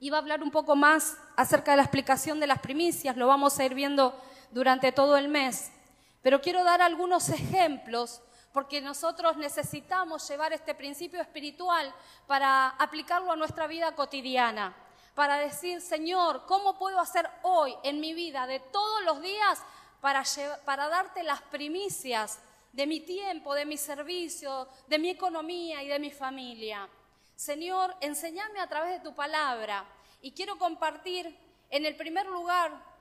iba 0.01 0.17
a 0.17 0.21
hablar 0.21 0.43
un 0.43 0.51
poco 0.51 0.77
más 0.77 1.19
acerca 1.37 1.73
de 1.73 1.77
la 1.77 1.83
explicación 1.83 2.41
de 2.41 2.47
las 2.47 2.61
primicias, 2.61 3.19
lo 3.19 3.27
vamos 3.27 3.59
a 3.59 3.67
ir 3.67 3.75
viendo 3.75 4.19
durante 4.53 4.93
todo 4.93 5.17
el 5.17 5.29
mes, 5.29 5.73
pero 6.23 6.41
quiero 6.41 6.63
dar 6.63 6.81
algunos 6.81 7.29
ejemplos 7.31 8.23
porque 8.53 8.81
nosotros 8.81 9.37
necesitamos 9.37 10.29
llevar 10.29 10.53
este 10.53 10.75
principio 10.75 11.21
espiritual 11.21 11.93
para 12.27 12.69
aplicarlo 12.69 13.33
a 13.33 13.37
nuestra 13.37 13.67
vida 13.67 13.95
cotidiana, 13.95 14.77
para 15.15 15.39
decir, 15.39 15.81
Señor, 15.81 16.45
¿cómo 16.47 16.79
puedo 16.79 17.01
hacer 17.01 17.29
hoy 17.43 17.75
en 17.83 18.01
mi 18.01 18.15
vida 18.15 18.47
de 18.47 18.61
todos 18.61 19.03
los 19.05 19.23
días 19.23 19.63
para, 20.01 20.23
darte 20.89 21.23
las 21.23 21.41
primicias 21.43 22.41
de 22.73 22.87
mi 22.87 23.01
tiempo, 23.01 23.55
de 23.55 23.67
mi 23.67 23.77
servicio, 23.77 24.69
de 24.87 24.99
mi 24.99 25.11
economía 25.11 25.83
y 25.83 25.89
de 25.89 25.99
mi 25.99 26.11
familia? 26.11 26.89
Señor, 27.35 27.95
enséñame 28.01 28.61
a 28.61 28.69
través 28.69 28.93
de 28.93 29.09
tu 29.09 29.15
palabra 29.15 29.85
y 30.21 30.33
quiero 30.33 30.59
compartir 30.59 31.37
en 31.71 31.87
el 31.87 31.97
primer 31.97 32.27
lugar 32.27 32.92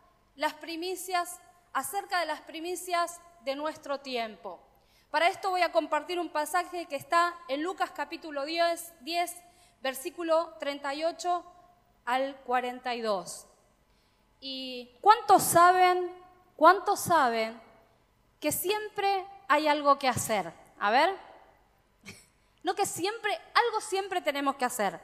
las 0.42 0.56
primicias 0.56 1.40
acerca 1.72 2.20
de 2.20 2.26
las 2.26 2.42
primicias 2.42 3.22
de 3.42 3.56
nuestro 3.56 4.00
tiempo. 4.00 4.60
Para 5.12 5.28
esto 5.28 5.52
voy 5.52 5.62
a 5.62 5.72
compartir 5.72 6.20
un 6.20 6.30
pasaje 6.30 6.88
que 6.88 6.96
está 6.96 7.36
en 7.48 7.62
Lucas 7.62 7.92
capítulo 7.92 8.44
10, 8.44 8.92
10 9.02 9.36
versículo 9.84 10.56
38 10.60 11.46
al 12.06 12.36
42. 12.38 13.46
¿Y 14.40 14.90
cuántos 15.00 15.44
saben, 15.44 16.12
cuántos 16.56 17.02
saben 17.02 17.62
que 18.40 18.52
siempre 18.52 19.28
hay 19.48 19.68
algo 19.68 20.00
que 20.00 20.08
hacer? 20.08 20.52
A 20.80 20.90
ver, 20.90 21.16
no 22.64 22.74
que 22.74 22.88
siempre, 22.88 23.40
algo 23.54 23.80
siempre 23.80 24.22
tenemos 24.22 24.56
que 24.56 24.66
hacer. 24.66 25.00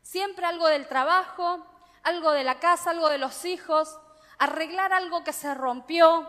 Siempre 0.00 0.46
algo 0.46 0.68
del 0.68 0.88
trabajo, 0.88 1.66
algo 2.02 2.30
de 2.30 2.44
la 2.44 2.60
casa, 2.60 2.92
algo 2.92 3.10
de 3.10 3.18
los 3.18 3.44
hijos, 3.44 3.98
arreglar 4.38 4.92
algo 4.92 5.24
que 5.24 5.32
se 5.32 5.54
rompió. 5.54 6.28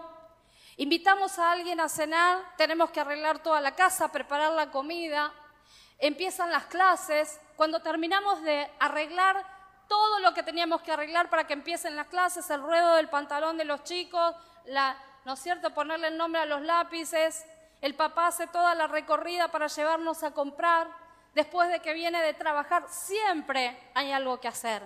Invitamos 0.78 1.40
a 1.40 1.52
alguien 1.52 1.80
a 1.80 1.88
cenar, 1.90 2.40
tenemos 2.58 2.92
que 2.92 3.00
arreglar 3.00 3.40
toda 3.40 3.62
la 3.62 3.76
casa, 3.76 4.12
preparar 4.12 4.52
la 4.52 4.72
comida. 4.72 5.32
Empiezan 6.00 6.52
las 6.52 6.66
clases. 6.66 7.40
Cuando 7.56 7.82
terminamos 7.82 8.42
de 8.42 8.70
arreglar 8.80 9.46
todo 9.88 10.20
lo 10.20 10.34
que 10.34 10.44
teníamos 10.44 10.82
que 10.82 10.92
arreglar 10.92 11.30
para 11.30 11.48
que 11.48 11.54
empiecen 11.54 11.96
las 11.96 12.08
clases, 12.08 12.50
el 12.50 12.62
ruedo 12.62 12.96
del 12.96 13.08
pantalón 13.08 13.58
de 13.58 13.66
los 13.66 13.84
chicos, 13.84 14.36
¿no 15.24 15.34
es 15.34 15.40
cierto?, 15.40 15.74
ponerle 15.74 16.08
el 16.08 16.18
nombre 16.18 16.42
a 16.42 16.46
los 16.46 16.62
lápices. 16.62 17.46
El 17.82 17.96
papá 17.96 18.28
hace 18.28 18.48
toda 18.48 18.76
la 18.76 18.88
recorrida 18.88 19.48
para 19.50 19.68
llevarnos 19.68 20.24
a 20.24 20.32
comprar. 20.32 20.88
Después 21.34 21.70
de 21.70 21.82
que 21.82 21.94
viene 21.94 22.22
de 22.22 22.34
trabajar, 22.34 22.86
siempre 22.90 23.78
hay 23.94 24.12
algo 24.12 24.40
que 24.40 24.48
hacer. 24.48 24.84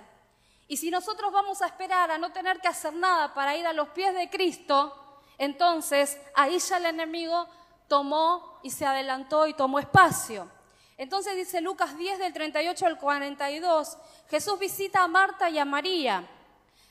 Y 0.70 0.78
si 0.78 0.92
nosotros 0.92 1.34
vamos 1.34 1.64
a 1.64 1.66
esperar 1.66 2.12
a 2.12 2.20
no 2.20 2.32
tener 2.32 2.62
que 2.62 2.68
hacer 2.68 2.94
nada 2.94 3.34
para 3.34 3.58
ir 3.58 3.66
a 3.66 3.74
los 3.74 3.90
pies 3.90 4.14
de 4.14 4.30
Cristo, 4.30 4.96
entonces 5.40 6.20
ahí 6.36 6.60
ya 6.60 6.78
el 6.78 6.86
enemigo 6.86 7.48
tomó 7.88 8.60
y 8.62 8.70
se 8.70 8.86
adelantó 8.86 9.48
y 9.48 9.56
tomó 9.56 9.80
espacio. 9.80 10.48
Entonces 10.96 11.36
dice 11.36 11.60
Lucas 11.60 11.98
10 11.98 12.20
del 12.20 12.34
38 12.34 12.86
al 12.86 13.00
42, 13.00 13.98
Jesús 14.30 14.60
visita 14.60 15.02
a 15.02 15.08
Marta 15.08 15.50
y 15.50 15.58
a 15.58 15.66
María. 15.66 16.30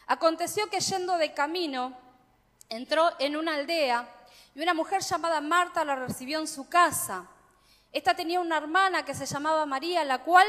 Aconteció 0.09 0.69
que 0.69 0.81
yendo 0.81 1.17
de 1.17 1.33
camino, 1.33 1.97
entró 2.69 3.13
en 3.21 3.37
una 3.37 3.55
aldea 3.55 4.09
y 4.57 4.61
una 4.61 4.75
mujer 4.75 5.03
llamada 5.03 5.41
Marta 5.41 5.85
la 5.85 5.95
recibió 5.95 6.41
en 6.41 6.49
su 6.49 6.69
casa. 6.69 7.29
Esta 7.93 8.15
tenía 8.15 8.41
una 8.41 8.57
hermana 8.57 9.05
que 9.05 9.15
se 9.15 9.25
llamaba 9.25 9.65
María, 9.67 10.03
la 10.03 10.25
cual 10.25 10.49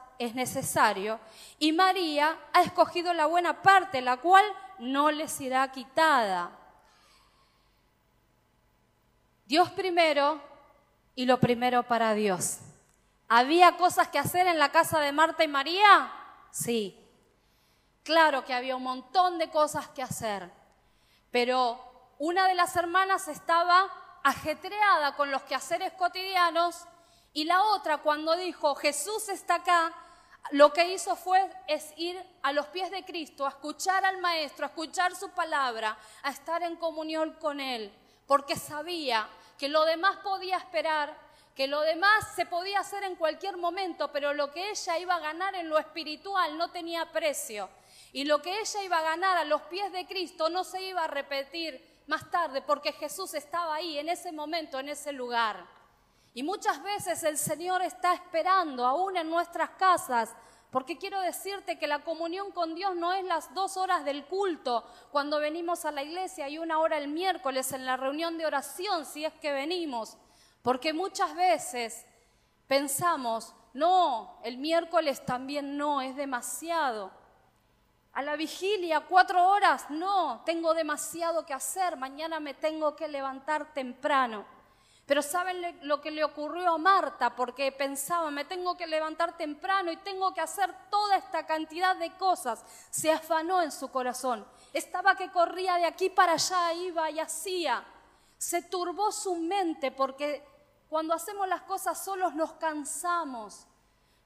es 0.25 0.35
necesario. 0.35 1.19
Y 1.59 1.71
María 1.71 2.37
ha 2.53 2.61
escogido 2.61 3.13
la 3.13 3.25
buena 3.25 3.61
parte, 3.61 4.01
la 4.01 4.17
cual 4.17 4.45
no 4.79 5.11
le 5.11 5.27
será 5.27 5.71
quitada. 5.71 6.51
Dios 9.45 9.69
primero 9.71 10.41
y 11.15 11.25
lo 11.25 11.39
primero 11.39 11.83
para 11.83 12.13
Dios. 12.13 12.59
¿Había 13.27 13.77
cosas 13.77 14.07
que 14.09 14.19
hacer 14.19 14.47
en 14.47 14.59
la 14.59 14.71
casa 14.71 14.99
de 14.99 15.11
Marta 15.11 15.43
y 15.43 15.47
María? 15.47 16.11
Sí. 16.51 16.97
Claro 18.03 18.43
que 18.45 18.53
había 18.53 18.75
un 18.75 18.83
montón 18.83 19.37
de 19.37 19.49
cosas 19.49 19.87
que 19.89 20.01
hacer, 20.01 20.51
pero 21.29 22.13
una 22.17 22.47
de 22.47 22.55
las 22.55 22.75
hermanas 22.75 23.27
estaba 23.27 23.89
ajetreada 24.23 25.15
con 25.15 25.31
los 25.31 25.43
quehaceres 25.43 25.93
cotidianos 25.93 26.85
y 27.33 27.45
la 27.45 27.63
otra 27.63 27.99
cuando 27.99 28.35
dijo, 28.35 28.75
Jesús 28.75 29.29
está 29.29 29.55
acá, 29.55 29.93
lo 30.49 30.73
que 30.73 30.91
hizo 30.93 31.15
fue 31.15 31.49
es 31.67 31.93
ir 31.97 32.21
a 32.41 32.51
los 32.51 32.65
pies 32.67 32.91
de 32.91 33.05
Cristo, 33.05 33.45
a 33.45 33.49
escuchar 33.49 34.03
al 34.03 34.17
Maestro, 34.17 34.65
a 34.65 34.69
escuchar 34.69 35.15
su 35.15 35.29
palabra, 35.29 35.97
a 36.23 36.31
estar 36.31 36.63
en 36.63 36.75
comunión 36.75 37.33
con 37.39 37.59
Él, 37.59 37.93
porque 38.25 38.55
sabía 38.55 39.29
que 39.57 39.69
lo 39.69 39.85
demás 39.85 40.17
podía 40.17 40.57
esperar, 40.57 41.15
que 41.55 41.67
lo 41.67 41.81
demás 41.81 42.33
se 42.35 42.45
podía 42.45 42.79
hacer 42.79 43.03
en 43.03 43.15
cualquier 43.15 43.57
momento, 43.57 44.11
pero 44.11 44.33
lo 44.33 44.51
que 44.51 44.71
ella 44.71 44.97
iba 44.97 45.15
a 45.15 45.19
ganar 45.19 45.55
en 45.55 45.69
lo 45.69 45.77
espiritual 45.77 46.57
no 46.57 46.71
tenía 46.71 47.11
precio. 47.11 47.69
Y 48.13 48.25
lo 48.25 48.41
que 48.41 48.59
ella 48.59 48.83
iba 48.83 48.99
a 48.99 49.03
ganar 49.03 49.37
a 49.37 49.45
los 49.45 49.61
pies 49.63 49.91
de 49.91 50.05
Cristo 50.05 50.49
no 50.49 50.63
se 50.63 50.81
iba 50.81 51.03
a 51.03 51.07
repetir 51.07 52.03
más 52.07 52.29
tarde, 52.29 52.61
porque 52.61 52.91
Jesús 52.91 53.33
estaba 53.35 53.75
ahí, 53.75 53.97
en 53.97 54.09
ese 54.09 54.31
momento, 54.31 54.79
en 54.79 54.89
ese 54.89 55.11
lugar. 55.11 55.65
Y 56.33 56.43
muchas 56.43 56.81
veces 56.81 57.23
el 57.23 57.37
Señor 57.37 57.81
está 57.81 58.13
esperando, 58.13 58.85
aún 58.85 59.17
en 59.17 59.29
nuestras 59.29 59.71
casas, 59.71 60.33
porque 60.71 60.97
quiero 60.97 61.19
decirte 61.19 61.77
que 61.77 61.87
la 61.87 61.99
comunión 61.99 62.51
con 62.51 62.73
Dios 62.75 62.95
no 62.95 63.11
es 63.11 63.25
las 63.25 63.53
dos 63.53 63.75
horas 63.75 64.05
del 64.05 64.25
culto 64.25 64.85
cuando 65.11 65.39
venimos 65.39 65.83
a 65.83 65.91
la 65.91 66.01
iglesia 66.01 66.47
y 66.47 66.57
una 66.57 66.79
hora 66.79 66.97
el 66.97 67.09
miércoles 67.09 67.73
en 67.73 67.85
la 67.85 67.97
reunión 67.97 68.37
de 68.37 68.45
oración, 68.45 69.05
si 69.05 69.25
es 69.25 69.33
que 69.33 69.51
venimos. 69.51 70.17
Porque 70.61 70.93
muchas 70.93 71.35
veces 71.35 72.05
pensamos, 72.67 73.53
no, 73.73 74.39
el 74.43 74.57
miércoles 74.57 75.25
también 75.25 75.75
no, 75.75 75.99
es 75.99 76.15
demasiado. 76.15 77.11
A 78.13 78.21
la 78.21 78.37
vigilia, 78.37 79.01
cuatro 79.01 79.49
horas, 79.49 79.89
no, 79.89 80.41
tengo 80.45 80.73
demasiado 80.73 81.45
que 81.45 81.53
hacer, 81.53 81.97
mañana 81.97 82.39
me 82.39 82.53
tengo 82.53 82.95
que 82.95 83.09
levantar 83.09 83.73
temprano. 83.73 84.45
Pero 85.05 85.21
¿saben 85.21 85.79
lo 85.81 85.99
que 85.99 86.11
le 86.11 86.23
ocurrió 86.23 86.73
a 86.73 86.77
Marta? 86.77 87.35
Porque 87.35 87.71
pensaba, 87.71 88.31
me 88.31 88.45
tengo 88.45 88.77
que 88.77 88.87
levantar 88.87 89.35
temprano 89.35 89.91
y 89.91 89.97
tengo 89.97 90.33
que 90.33 90.41
hacer 90.41 90.73
toda 90.89 91.17
esta 91.17 91.45
cantidad 91.45 91.95
de 91.95 92.15
cosas. 92.17 92.63
Se 92.89 93.11
afanó 93.11 93.61
en 93.61 93.71
su 93.71 93.89
corazón. 93.89 94.45
Estaba 94.73 95.15
que 95.15 95.31
corría 95.31 95.75
de 95.75 95.85
aquí 95.85 96.09
para 96.09 96.33
allá, 96.33 96.73
iba 96.73 97.09
y 97.09 97.19
hacía. 97.19 97.83
Se 98.37 98.61
turbó 98.61 99.11
su 99.11 99.35
mente 99.35 99.91
porque 99.91 100.47
cuando 100.87 101.13
hacemos 101.13 101.47
las 101.47 101.63
cosas 101.63 102.03
solos 102.03 102.33
nos 102.35 102.53
cansamos, 102.53 103.67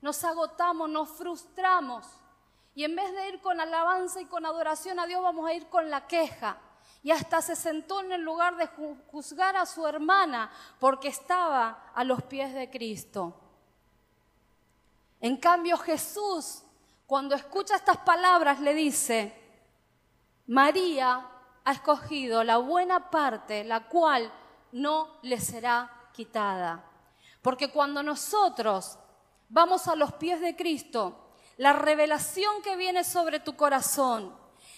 nos 0.02 0.24
agotamos, 0.24 0.90
nos 0.90 1.10
frustramos. 1.10 2.06
Y 2.76 2.84
en 2.84 2.96
vez 2.96 3.12
de 3.14 3.30
ir 3.30 3.42
con 3.42 3.60
alabanza 3.60 4.22
y 4.22 4.26
con 4.26 4.46
adoración 4.46 5.00
a 5.00 5.08
Dios, 5.08 5.24
vamos 5.24 5.50
a 5.50 5.54
ir 5.54 5.68
con 5.68 5.90
la 5.90 6.06
queja 6.06 6.60
y 7.06 7.12
hasta 7.12 7.40
se 7.40 7.56
sentó 7.56 8.02
en 8.02 8.14
el 8.14 8.22
lugar 8.22 8.58
de 8.58 8.68
juzgar 9.12 9.56
a 9.56 9.68
su 9.68 9.86
hermana 9.86 10.50
porque 10.80 11.10
estaba 11.10 11.92
a 11.94 12.04
los 12.04 12.24
pies 12.24 12.52
de 12.56 12.72
Cristo. 12.72 13.40
En 15.22 15.38
cambio 15.38 15.78
Jesús, 15.78 16.64
cuando 17.06 17.36
escucha 17.36 17.76
estas 17.76 17.98
palabras, 17.98 18.60
le 18.60 18.74
dice, 18.74 19.40
María 20.48 21.30
ha 21.64 21.72
escogido 21.72 22.44
la 22.44 22.58
buena 22.58 23.12
parte, 23.12 23.64
la 23.64 23.88
cual 23.88 24.34
no 24.72 25.20
le 25.22 25.40
será 25.40 26.10
quitada. 26.12 26.86
Porque 27.44 27.70
cuando 27.70 28.02
nosotros 28.02 28.98
vamos 29.48 29.88
a 29.88 29.96
los 29.96 30.12
pies 30.14 30.42
de 30.42 30.56
Cristo, 30.56 31.36
la 31.58 31.74
revelación 31.74 32.64
que 32.64 32.76
viene 32.76 33.04
sobre 33.04 33.40
tu 33.40 33.56
corazón, 33.56 34.36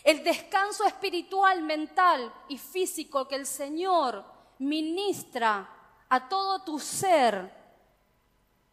el 0.07 0.23
descanso 0.23 0.85
espiritual, 0.85 1.61
mental 1.63 2.33
y 2.47 2.57
físico 2.57 3.27
que 3.27 3.35
el 3.35 3.45
Señor 3.45 4.23
ministra 4.59 5.69
a 6.07 6.29
todo 6.29 6.63
tu 6.63 6.79
ser 6.79 7.51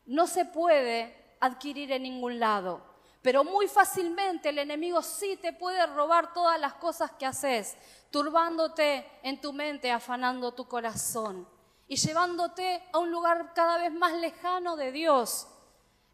no 0.06 0.28
se 0.28 0.44
puede 0.44 1.34
adquirir 1.40 1.90
en 1.90 2.04
ningún 2.04 2.38
lado. 2.38 2.80
Pero 3.20 3.42
muy 3.42 3.66
fácilmente 3.66 4.50
el 4.50 4.60
enemigo 4.60 5.02
sí 5.02 5.36
te 5.42 5.52
puede 5.52 5.84
robar 5.86 6.32
todas 6.32 6.60
las 6.60 6.74
cosas 6.74 7.10
que 7.18 7.26
haces, 7.26 7.76
turbándote 8.10 9.04
en 9.24 9.40
tu 9.40 9.52
mente, 9.52 9.90
afanando 9.90 10.52
tu 10.52 10.68
corazón 10.68 11.48
y 11.88 11.96
llevándote 11.96 12.80
a 12.92 12.98
un 13.00 13.10
lugar 13.10 13.52
cada 13.54 13.78
vez 13.78 13.92
más 13.92 14.12
lejano 14.12 14.76
de 14.76 14.92
Dios. 14.92 15.48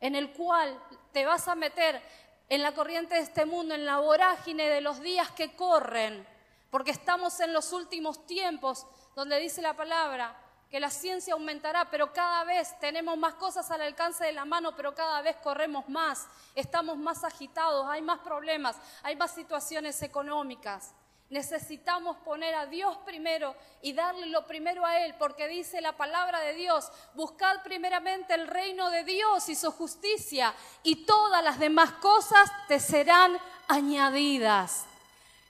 en 0.03 0.15
el 0.15 0.33
cual 0.33 0.83
te 1.13 1.27
vas 1.27 1.47
a 1.47 1.55
meter 1.55 2.03
en 2.51 2.63
la 2.63 2.73
corriente 2.73 3.15
de 3.15 3.21
este 3.21 3.47
mundo, 3.47 3.75
en 3.75 3.87
la 3.87 3.99
vorágine 3.99 4.69
de 4.69 4.81
los 4.81 5.01
días 5.01 5.31
que 5.31 5.55
corren, 5.55 6.27
porque 6.69 6.91
estamos 6.91 7.39
en 7.41 7.53
los 7.53 7.73
últimos 7.73 8.27
tiempos 8.27 8.87
donde 9.15 9.39
dice 9.39 9.63
la 9.63 9.75
palabra 9.75 10.37
que 10.69 10.81
la 10.81 10.91
ciencia 10.91 11.35
aumentará, 11.35 11.89
pero 11.91 12.13
cada 12.13 12.45
vez 12.45 12.79
tenemos 12.81 13.17
más 13.17 13.35
cosas 13.35 13.71
al 13.71 13.83
alcance 13.83 14.25
de 14.25 14.33
la 14.33 14.45
mano, 14.45 14.75
pero 14.77 14.95
cada 14.95 15.23
vez 15.23 15.37
corremos 15.37 15.89
más, 15.89 16.29
estamos 16.55 16.97
más 16.97 17.25
agitados, 17.25 17.87
hay 17.89 18.03
más 18.03 18.19
problemas, 18.19 18.77
hay 19.03 19.17
más 19.17 19.33
situaciones 19.33 20.03
económicas. 20.03 20.93
Necesitamos 21.31 22.17
poner 22.19 22.57
a 22.57 22.67
Dios 22.67 22.97
primero 23.05 23.55
y 23.83 23.93
darle 23.93 24.27
lo 24.27 24.49
primero 24.49 24.85
a 24.85 24.99
Él, 24.99 25.15
porque 25.17 25.47
dice 25.47 25.81
la 25.81 25.97
palabra 25.97 26.41
de 26.41 26.55
Dios, 26.55 26.91
buscad 27.15 27.63
primeramente 27.63 28.35
el 28.35 28.49
reino 28.49 28.91
de 28.91 29.05
Dios 29.05 29.49
y 29.49 29.55
su 29.55 29.71
justicia, 29.71 30.53
y 30.83 31.07
todas 31.07 31.45
las 31.45 31.61
demás 31.61 31.93
cosas 31.93 32.51
te 32.67 32.81
serán 32.81 33.39
añadidas. 33.69 34.87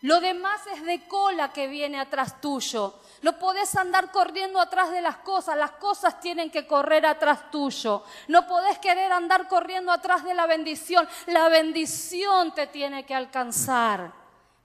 Lo 0.03 0.21
demás 0.21 0.61
es 0.67 0.85
de 0.85 1.07
cola 1.09 1.51
que 1.53 1.67
viene 1.67 1.99
atrás 1.99 2.43
tuyo. 2.43 2.95
No 3.23 3.39
podés 3.39 3.75
andar 3.75 4.13
corriendo 4.13 4.61
atrás 4.61 4.91
de 4.91 5.01
las 5.01 5.17
cosas, 5.17 5.57
las 5.57 5.73
cosas 5.73 6.21
tienen 6.21 6.51
que 6.51 6.67
correr 6.67 7.07
atrás 7.07 7.51
tuyo. 7.51 8.05
No 8.29 8.47
podés 8.47 8.79
querer 8.79 9.13
andar 9.13 9.49
corriendo 9.49 9.93
atrás 9.93 10.25
de 10.25 10.35
la 10.35 10.45
bendición, 10.45 11.09
la 11.27 11.49
bendición 11.49 12.55
te 12.55 12.67
tiene 12.67 13.07
que 13.07 13.15
alcanzar. 13.15 14.20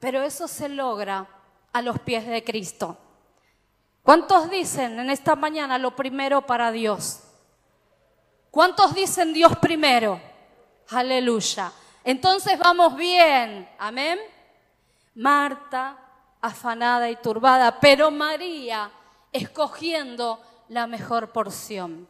Pero 0.06 0.22
eso 0.22 0.48
se 0.48 0.70
logra 0.70 1.26
a 1.74 1.82
los 1.82 2.00
pies 2.00 2.28
de 2.28 2.44
Cristo. 2.44 2.96
¿Cuántos 4.04 4.52
dicen 4.52 5.00
en 5.00 5.10
esta 5.10 5.36
mañana 5.36 5.80
lo 5.80 5.96
primero 5.96 6.44
para 6.44 6.72
Dios? 6.72 7.24
¿Cuántos 8.52 8.94
dicen 8.94 9.34
Dios 9.34 9.58
primero? 9.58 10.22
Aleluya. 10.92 11.72
Entonces 12.04 12.60
vamos 12.60 12.96
bien. 12.96 13.68
Amén. 13.80 14.20
Marta, 15.16 15.98
afanada 16.40 17.10
y 17.10 17.16
turbada, 17.16 17.80
pero 17.80 18.12
María 18.12 18.92
escogiendo 19.32 20.40
la 20.70 20.86
mejor 20.86 21.32
porción. 21.32 22.08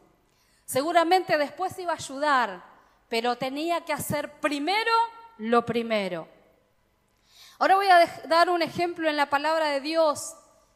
Seguramente 0.65 1.37
después 1.37 1.79
iba 1.79 1.93
a 1.93 1.95
ayudar, 1.95 2.61
pero 3.07 3.37
tenía 3.37 3.85
que 3.85 3.93
hacer 3.93 4.41
primero 4.41 4.91
lo 5.37 5.65
primero. 5.65 6.34
Ahora 7.57 7.75
voy 7.75 7.87
a 7.87 8.05
dar 8.27 8.49
un 8.49 8.61
ejemplo 8.61 9.09
en 9.09 9.15
la 9.15 9.29
palabra 9.29 9.69
de 9.69 9.79
Dios, 9.79 10.35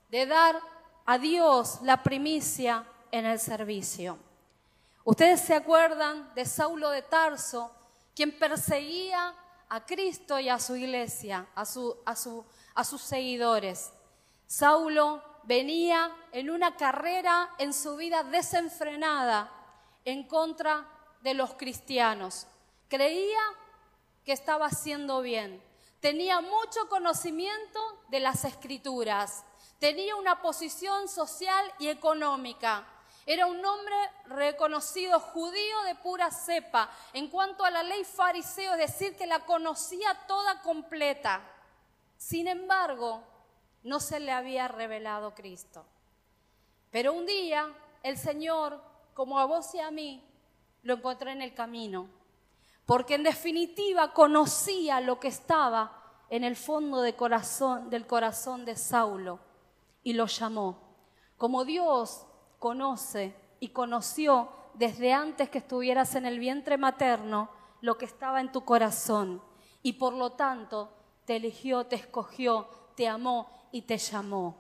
de 0.10 0.26
dar 0.26 0.60
a 1.06 1.18
Dios 1.18 1.80
la 1.84 2.04
primicia 2.04 2.86
en 3.12 3.26
el 3.26 3.40
servicio. 3.40 4.18
Ustedes 5.04 5.42
se 5.42 5.56
acuerdan 5.56 6.34
de 6.36 6.46
Saulo 6.46 6.90
de 6.90 7.02
Tarso, 7.02 7.72
quien 8.16 8.38
perseguía 8.38 9.36
a 9.68 9.86
Cristo 9.86 10.40
y 10.40 10.48
a 10.48 10.60
su 10.60 10.76
iglesia, 10.76 11.48
a, 11.54 11.64
a 11.64 12.84
sus 12.86 13.02
seguidores. 13.02 13.92
Saulo 14.48 15.22
venía 15.44 16.16
en 16.32 16.50
una 16.50 16.78
carrera 16.78 17.50
en 17.58 17.74
su 17.74 17.98
vida 17.98 18.24
desenfrenada 18.24 19.52
en 20.06 20.28
contra 20.28 20.88
de 21.22 21.34
los 21.34 21.56
cristianos. 21.56 22.48
Creía 22.88 23.42
que 24.24 24.32
estaba 24.32 24.68
haciendo 24.68 25.22
bien, 25.22 25.62
tenía 26.00 26.42
mucho 26.42 26.88
conocimiento 26.90 27.80
de 28.10 28.20
las 28.20 28.46
escrituras, 28.46 29.44
tenía 29.80 30.16
una 30.16 30.42
posición 30.42 31.08
social 31.08 31.66
y 31.80 31.88
económica. 31.88 32.86
Era 33.26 33.46
un 33.46 33.64
hombre 33.64 33.96
reconocido 34.26 35.20
judío 35.20 35.84
de 35.84 35.96
pura 35.96 36.32
cepa. 36.32 36.90
En 37.14 37.28
cuanto 37.28 37.64
a 37.64 37.70
la 37.70 37.84
ley 37.84 38.04
fariseo, 38.04 38.74
es 38.74 38.80
decir, 38.80 39.16
que 39.16 39.28
la 39.28 39.46
conocía 39.46 40.14
toda 40.28 40.62
completa. 40.62 41.42
Sin 42.18 42.48
embargo, 42.48 43.22
no 43.84 44.00
se 44.00 44.20
le 44.20 44.32
había 44.32 44.68
revelado 44.68 45.36
Cristo. 45.36 45.86
Pero 46.92 47.14
un 47.14 47.26
día 47.26 47.72
el 48.02 48.18
Señor, 48.18 48.82
como 49.14 49.38
a 49.38 49.46
vos 49.46 49.76
y 49.76 49.80
a 49.80 49.92
mí, 49.92 50.24
lo 50.82 50.96
encontré 50.96 51.32
en 51.32 51.42
el 51.42 51.54
camino 51.54 52.19
porque 52.90 53.14
en 53.14 53.22
definitiva 53.22 54.14
conocía 54.14 55.00
lo 55.00 55.20
que 55.20 55.28
estaba 55.28 56.24
en 56.28 56.44
el 56.44 56.56
fondo 56.56 57.04
del 57.04 57.16
corazón 57.16 58.66
de 58.66 58.76
Saulo 58.76 59.40
y 60.02 60.14
lo 60.14 60.26
llamó. 60.26 60.96
Como 61.38 61.66
Dios 61.66 62.26
conoce 62.58 63.36
y 63.60 63.68
conoció 63.70 64.50
desde 64.74 65.14
antes 65.14 65.52
que 65.52 65.60
estuvieras 65.60 66.16
en 66.16 66.26
el 66.26 66.40
vientre 66.40 66.80
materno 66.80 67.52
lo 67.82 67.96
que 68.00 68.06
estaba 68.06 68.42
en 68.42 68.52
tu 68.52 68.66
corazón 68.66 69.40
y 69.84 69.94
por 69.94 70.14
lo 70.14 70.32
tanto 70.32 70.92
te 71.26 71.36
eligió, 71.36 71.86
te 71.86 71.96
escogió, 71.96 72.70
te 72.96 73.08
amó 73.08 73.52
y 73.72 73.84
te 73.84 74.00
llamó. 74.00 74.58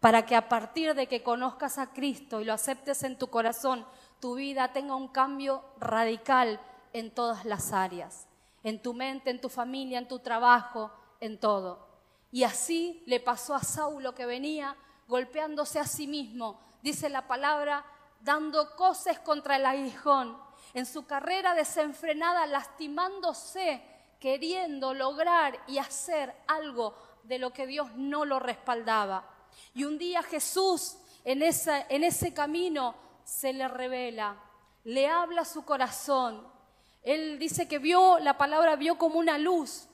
Para 0.00 0.26
que 0.26 0.34
a 0.34 0.48
partir 0.48 0.92
de 0.96 1.06
que 1.06 1.22
conozcas 1.22 1.78
a 1.78 1.92
Cristo 1.92 2.40
y 2.40 2.46
lo 2.46 2.52
aceptes 2.52 3.04
en 3.04 3.16
tu 3.16 3.28
corazón, 3.28 3.86
tu 4.18 4.34
vida 4.34 4.72
tenga 4.72 4.96
un 4.96 5.06
cambio 5.06 5.62
radical 5.78 6.58
en 6.94 7.10
todas 7.10 7.44
las 7.44 7.72
áreas, 7.72 8.26
en 8.62 8.80
tu 8.80 8.94
mente, 8.94 9.28
en 9.28 9.40
tu 9.40 9.50
familia, 9.50 9.98
en 9.98 10.08
tu 10.08 10.20
trabajo, 10.20 10.90
en 11.20 11.38
todo. 11.38 11.86
Y 12.30 12.44
así 12.44 13.02
le 13.06 13.20
pasó 13.20 13.54
a 13.54 13.62
Saulo 13.62 14.14
que 14.14 14.24
venía 14.24 14.76
golpeándose 15.06 15.78
a 15.78 15.86
sí 15.86 16.06
mismo, 16.06 16.60
dice 16.82 17.10
la 17.10 17.26
palabra, 17.26 17.84
dando 18.20 18.74
coces 18.76 19.18
contra 19.18 19.56
el 19.56 19.66
aguijón, 19.66 20.38
en 20.72 20.86
su 20.86 21.04
carrera 21.04 21.54
desenfrenada, 21.54 22.46
lastimándose, 22.46 23.82
queriendo 24.18 24.94
lograr 24.94 25.60
y 25.66 25.78
hacer 25.78 26.34
algo 26.46 26.96
de 27.24 27.38
lo 27.38 27.52
que 27.52 27.66
Dios 27.66 27.88
no 27.96 28.24
lo 28.24 28.38
respaldaba. 28.38 29.28
Y 29.74 29.84
un 29.84 29.98
día 29.98 30.22
Jesús 30.22 30.96
en, 31.24 31.42
en 31.42 32.04
ese 32.04 32.32
camino 32.32 32.94
se 33.24 33.52
le 33.52 33.66
revela, 33.66 34.36
le 34.84 35.08
habla 35.08 35.44
su 35.44 35.64
corazón 35.64 36.53
él 37.04 37.38
dice 37.38 37.68
que 37.68 37.78
vio, 37.78 38.18
la 38.18 38.38
palabra 38.38 38.76
vio 38.76 38.96
como 38.96 39.18
una 39.18 39.36
luz 39.36 39.86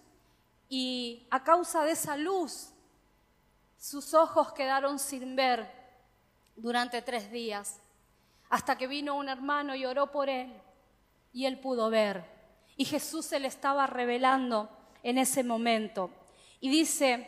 y 0.68 1.26
a 1.30 1.42
causa 1.42 1.84
de 1.84 1.92
esa 1.92 2.16
luz 2.16 2.72
sus 3.76 4.14
ojos 4.14 4.52
quedaron 4.52 4.98
sin 4.98 5.34
ver 5.34 5.68
durante 6.54 7.02
tres 7.02 7.32
días, 7.32 7.80
hasta 8.48 8.78
que 8.78 8.86
vino 8.86 9.16
un 9.16 9.28
hermano 9.28 9.74
y 9.74 9.84
oró 9.84 10.12
por 10.12 10.28
él 10.28 10.52
y 11.32 11.46
él 11.46 11.58
pudo 11.58 11.90
ver. 11.90 12.24
Y 12.76 12.84
Jesús 12.84 13.26
se 13.26 13.40
le 13.40 13.48
estaba 13.48 13.86
revelando 13.86 14.68
en 15.02 15.18
ese 15.18 15.42
momento. 15.42 16.10
Y 16.60 16.68
dice 16.68 17.26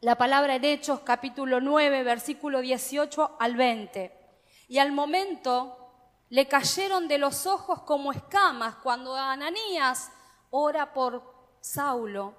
la 0.00 0.16
palabra 0.16 0.54
en 0.54 0.64
Hechos 0.64 1.00
capítulo 1.00 1.60
9, 1.60 2.02
versículo 2.04 2.60
18 2.60 3.36
al 3.38 3.56
20. 3.56 4.12
Y 4.68 4.78
al 4.78 4.92
momento 4.92 5.83
le 6.30 6.48
cayeron 6.48 7.08
de 7.08 7.18
los 7.18 7.46
ojos 7.46 7.82
como 7.82 8.12
escamas 8.12 8.76
cuando 8.76 9.14
Ananías 9.14 10.10
ora 10.50 10.92
por 10.92 11.22
Saulo 11.60 12.34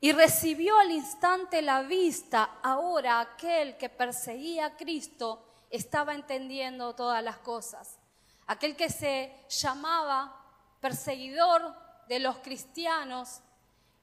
y 0.00 0.12
recibió 0.12 0.78
al 0.78 0.90
instante 0.90 1.62
la 1.62 1.82
vista. 1.82 2.58
Ahora 2.62 3.20
aquel 3.20 3.76
que 3.76 3.88
perseguía 3.88 4.66
a 4.66 4.76
Cristo 4.76 5.42
estaba 5.70 6.14
entendiendo 6.14 6.94
todas 6.94 7.22
las 7.22 7.38
cosas. 7.38 7.98
Aquel 8.46 8.76
que 8.76 8.90
se 8.90 9.46
llamaba 9.48 10.44
perseguidor 10.80 11.74
de 12.08 12.20
los 12.20 12.36
cristianos 12.38 13.40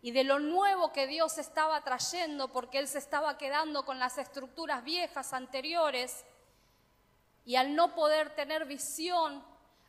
y 0.02 0.12
de 0.12 0.26
lo 0.26 0.40
nuevo 0.40 0.92
que 0.92 1.08
Dios 1.08 1.38
estaba 1.38 1.82
trayendo 1.82 2.52
porque 2.52 2.80
él 2.80 2.88
se 2.88 2.98
estaba 2.98 3.38
quedando 3.38 3.86
con 3.86 4.00
las 4.00 4.18
estructuras 4.18 4.84
viejas 4.84 5.32
anteriores 5.32 6.26
y 7.46 7.56
al 7.56 7.76
no 7.76 7.94
poder 7.96 8.36
tener 8.36 8.66
visión, 8.66 9.44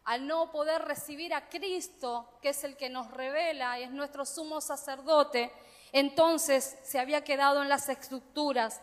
al 0.04 0.26
no 0.26 0.50
poder 0.50 0.82
recibir 0.82 1.32
a 1.32 1.48
Cristo, 1.48 2.38
que 2.42 2.50
es 2.50 2.64
el 2.64 2.76
que 2.76 2.90
nos 2.90 3.10
revela 3.10 3.78
y 3.78 3.84
es 3.84 3.90
nuestro 3.90 4.26
sumo 4.26 4.60
sacerdote, 4.60 5.52
entonces 5.92 6.76
se 6.82 6.98
había 6.98 7.24
quedado 7.24 7.62
en 7.62 7.68
las 7.68 7.88
estructuras. 7.88 8.80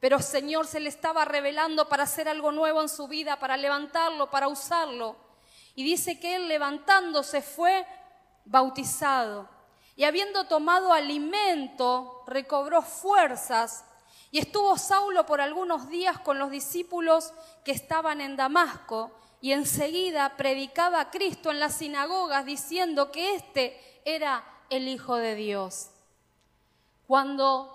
Pero 0.00 0.20
Señor 0.20 0.66
se 0.66 0.80
le 0.80 0.88
estaba 0.88 1.24
revelando 1.24 1.88
para 1.88 2.04
hacer 2.04 2.28
algo 2.28 2.52
nuevo 2.52 2.82
en 2.82 2.88
su 2.88 3.08
vida, 3.08 3.38
para 3.38 3.56
levantarlo, 3.56 4.30
para 4.30 4.48
usarlo. 4.48 5.16
Y 5.74 5.84
dice 5.84 6.20
que 6.20 6.36
él 6.36 6.48
levantándose 6.48 7.42
fue 7.42 7.86
bautizado. 8.44 9.48
Y 9.96 10.04
habiendo 10.04 10.44
tomado 10.46 10.92
alimento, 10.92 12.22
recobró 12.26 12.82
fuerzas 12.82 13.84
y 14.30 14.38
estuvo 14.38 14.76
Saulo 14.76 15.24
por 15.24 15.40
algunos 15.40 15.88
días 15.88 16.18
con 16.18 16.38
los 16.38 16.50
discípulos 16.50 17.32
que 17.64 17.72
estaban 17.72 18.20
en 18.20 18.36
Damasco 18.36 19.10
y 19.40 19.52
enseguida 19.52 20.36
predicaba 20.36 21.00
a 21.00 21.10
Cristo 21.10 21.50
en 21.50 21.60
las 21.60 21.74
sinagogas 21.74 22.44
diciendo 22.44 23.10
que 23.10 23.34
éste 23.34 24.00
era 24.04 24.44
el 24.68 24.88
Hijo 24.88 25.16
de 25.16 25.34
Dios. 25.34 25.90
Cuando 27.06 27.74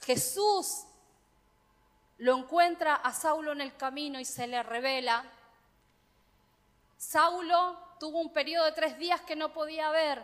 Jesús 0.00 0.84
lo 2.18 2.36
encuentra 2.36 2.94
a 2.94 3.12
Saulo 3.12 3.52
en 3.52 3.60
el 3.60 3.76
camino 3.76 4.18
y 4.18 4.24
se 4.24 4.46
le 4.46 4.62
revela, 4.62 5.24
Saulo 6.96 7.78
tuvo 8.00 8.20
un 8.20 8.32
periodo 8.32 8.64
de 8.64 8.72
tres 8.72 8.98
días 8.98 9.20
que 9.20 9.36
no 9.36 9.52
podía 9.52 9.90
ver, 9.90 10.22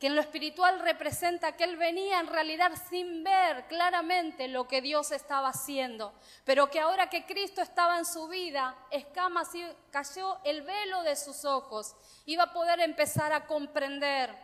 que 0.00 0.06
en 0.06 0.14
lo 0.14 0.22
espiritual 0.22 0.80
representa 0.80 1.52
que 1.56 1.64
él 1.64 1.76
venía 1.76 2.20
en 2.20 2.26
realidad 2.26 2.72
sin 2.88 3.22
ver 3.22 3.66
claramente 3.68 4.48
lo 4.48 4.66
que 4.66 4.80
Dios 4.80 5.12
estaba 5.12 5.50
haciendo, 5.50 6.14
pero 6.46 6.70
que 6.70 6.80
ahora 6.80 7.10
que 7.10 7.26
Cristo 7.26 7.60
estaba 7.60 7.98
en 7.98 8.06
su 8.06 8.26
vida, 8.26 8.74
escamas 8.90 9.54
y 9.54 9.62
cayó 9.90 10.38
el 10.44 10.62
velo 10.62 11.02
de 11.02 11.16
sus 11.16 11.44
ojos, 11.44 11.94
iba 12.24 12.44
a 12.44 12.52
poder 12.52 12.80
empezar 12.80 13.34
a 13.34 13.46
comprender 13.46 14.34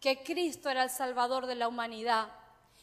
que 0.00 0.24
Cristo 0.24 0.68
era 0.68 0.82
el 0.82 0.90
Salvador 0.90 1.46
de 1.46 1.54
la 1.54 1.68
humanidad. 1.68 2.32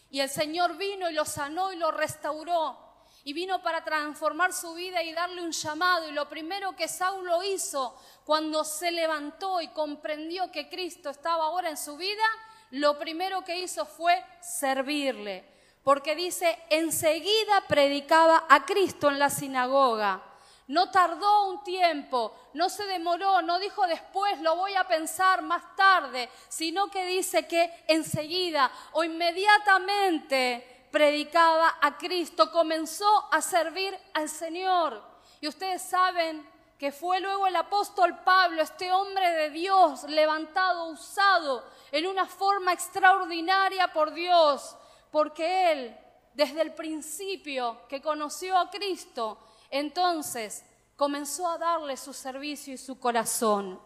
Y 0.10 0.22
el 0.22 0.30
Señor 0.30 0.78
vino 0.78 1.10
y 1.10 1.14
lo 1.14 1.26
sanó 1.26 1.74
y 1.74 1.76
lo 1.76 1.92
restauró 1.92 2.85
y 3.26 3.34
vino 3.34 3.60
para 3.62 3.84
transformar 3.84 4.54
su 4.54 4.76
vida 4.76 5.02
y 5.02 5.12
darle 5.12 5.42
un 5.42 5.52
llamado. 5.52 6.08
Y 6.08 6.12
lo 6.12 6.30
primero 6.30 6.76
que 6.76 6.88
Saulo 6.88 7.42
hizo 7.44 8.00
cuando 8.24 8.64
se 8.64 8.92
levantó 8.92 9.62
y 9.62 9.68
comprendió 9.70 10.52
que 10.52 10.70
Cristo 10.70 11.10
estaba 11.10 11.46
ahora 11.46 11.72
en 11.72 11.78
su 11.78 11.98
vida, 11.98 12.24
lo 12.70 13.00
primero 13.00 13.44
que 13.44 13.58
hizo 13.58 13.84
fue 13.88 14.24
servirle. 14.42 15.44
Porque 15.84 16.16
dice, 16.16 16.58
enseguida 16.70 17.64
predicaba 17.68 18.46
a 18.48 18.64
Cristo 18.64 19.10
en 19.10 19.18
la 19.18 19.32
sinagoga. 19.32 20.22
No 20.68 20.92
tardó 20.92 21.50
un 21.50 21.64
tiempo, 21.64 22.36
no 22.54 22.70
se 22.70 22.86
demoró, 22.86 23.42
no 23.42 23.58
dijo 23.58 23.88
después, 23.88 24.40
lo 24.42 24.56
voy 24.56 24.76
a 24.76 24.88
pensar 24.88 25.42
más 25.42 25.76
tarde, 25.76 26.30
sino 26.48 26.92
que 26.92 27.06
dice 27.08 27.48
que 27.48 27.86
enseguida 27.88 28.72
o 28.94 29.04
inmediatamente 29.04 30.75
predicaba 30.96 31.76
a 31.82 31.98
Cristo, 31.98 32.50
comenzó 32.54 33.28
a 33.30 33.42
servir 33.42 33.94
al 34.14 34.30
Señor. 34.30 35.04
Y 35.42 35.48
ustedes 35.50 35.82
saben 35.82 36.48
que 36.80 36.94
fue 36.94 37.20
luego 37.20 37.48
el 37.48 37.56
apóstol 37.58 38.18
Pablo, 38.24 38.62
este 38.62 38.94
hombre 38.94 39.30
de 39.30 39.50
Dios, 39.50 40.04
levantado, 40.04 40.86
usado 40.86 41.66
en 41.92 42.08
una 42.08 42.26
forma 42.26 42.72
extraordinaria 42.72 43.92
por 43.92 44.14
Dios, 44.14 44.78
porque 45.12 45.74
él, 45.74 45.98
desde 46.34 46.62
el 46.62 46.74
principio 46.74 47.82
que 47.90 48.02
conoció 48.02 48.58
a 48.58 48.70
Cristo, 48.70 49.38
entonces 49.70 50.64
comenzó 50.96 51.50
a 51.50 51.58
darle 51.58 51.98
su 51.98 52.14
servicio 52.14 52.74
y 52.74 52.78
su 52.78 53.02
corazón. 53.02 53.82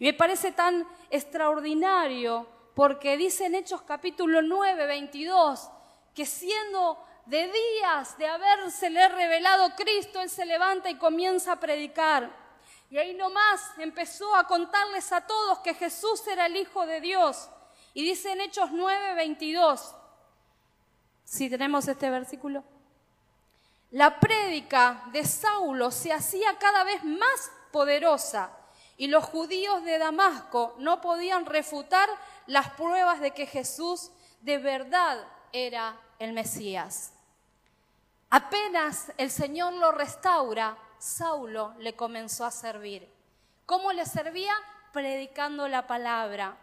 Y 0.00 0.06
me 0.06 0.12
parece 0.12 0.50
tan 0.50 0.88
extraordinario 1.08 2.48
porque 2.74 3.16
dice 3.16 3.46
en 3.46 3.54
Hechos 3.54 3.82
capítulo 3.82 4.42
9, 4.42 4.86
22, 4.88 5.70
que 6.18 6.26
siendo 6.26 6.98
de 7.26 7.46
días 7.46 8.18
de 8.18 8.26
habérsele 8.26 9.08
revelado 9.08 9.70
Cristo, 9.76 10.20
Él 10.20 10.28
se 10.28 10.44
levanta 10.44 10.90
y 10.90 10.96
comienza 10.96 11.52
a 11.52 11.60
predicar. 11.60 12.28
Y 12.90 12.98
ahí 12.98 13.14
nomás 13.14 13.62
empezó 13.78 14.34
a 14.34 14.48
contarles 14.48 15.12
a 15.12 15.24
todos 15.28 15.60
que 15.60 15.74
Jesús 15.74 16.26
era 16.26 16.46
el 16.46 16.56
Hijo 16.56 16.84
de 16.86 17.00
Dios. 17.00 17.48
Y 17.94 18.02
dice 18.02 18.32
en 18.32 18.40
Hechos 18.40 18.70
9, 18.72 19.14
22, 19.14 19.94
si 21.22 21.48
tenemos 21.48 21.86
este 21.86 22.10
versículo, 22.10 22.64
la 23.92 24.18
prédica 24.18 25.04
de 25.12 25.24
Saulo 25.24 25.92
se 25.92 26.12
hacía 26.12 26.58
cada 26.58 26.82
vez 26.82 27.04
más 27.04 27.52
poderosa 27.70 28.50
y 28.96 29.06
los 29.06 29.22
judíos 29.22 29.84
de 29.84 29.98
Damasco 29.98 30.74
no 30.78 31.00
podían 31.00 31.46
refutar 31.46 32.08
las 32.48 32.70
pruebas 32.70 33.20
de 33.20 33.30
que 33.30 33.46
Jesús 33.46 34.10
de 34.40 34.58
verdad 34.58 35.24
era 35.52 35.96
el 36.18 36.32
Mesías. 36.32 37.12
Apenas 38.30 39.12
el 39.16 39.30
Señor 39.30 39.72
lo 39.74 39.92
restaura, 39.92 40.76
Saulo 40.98 41.74
le 41.78 41.96
comenzó 41.96 42.44
a 42.44 42.50
servir. 42.50 43.08
¿Cómo 43.64 43.92
le 43.92 44.04
servía? 44.04 44.54
Predicando 44.92 45.68
la 45.68 45.86
palabra. 45.86 46.56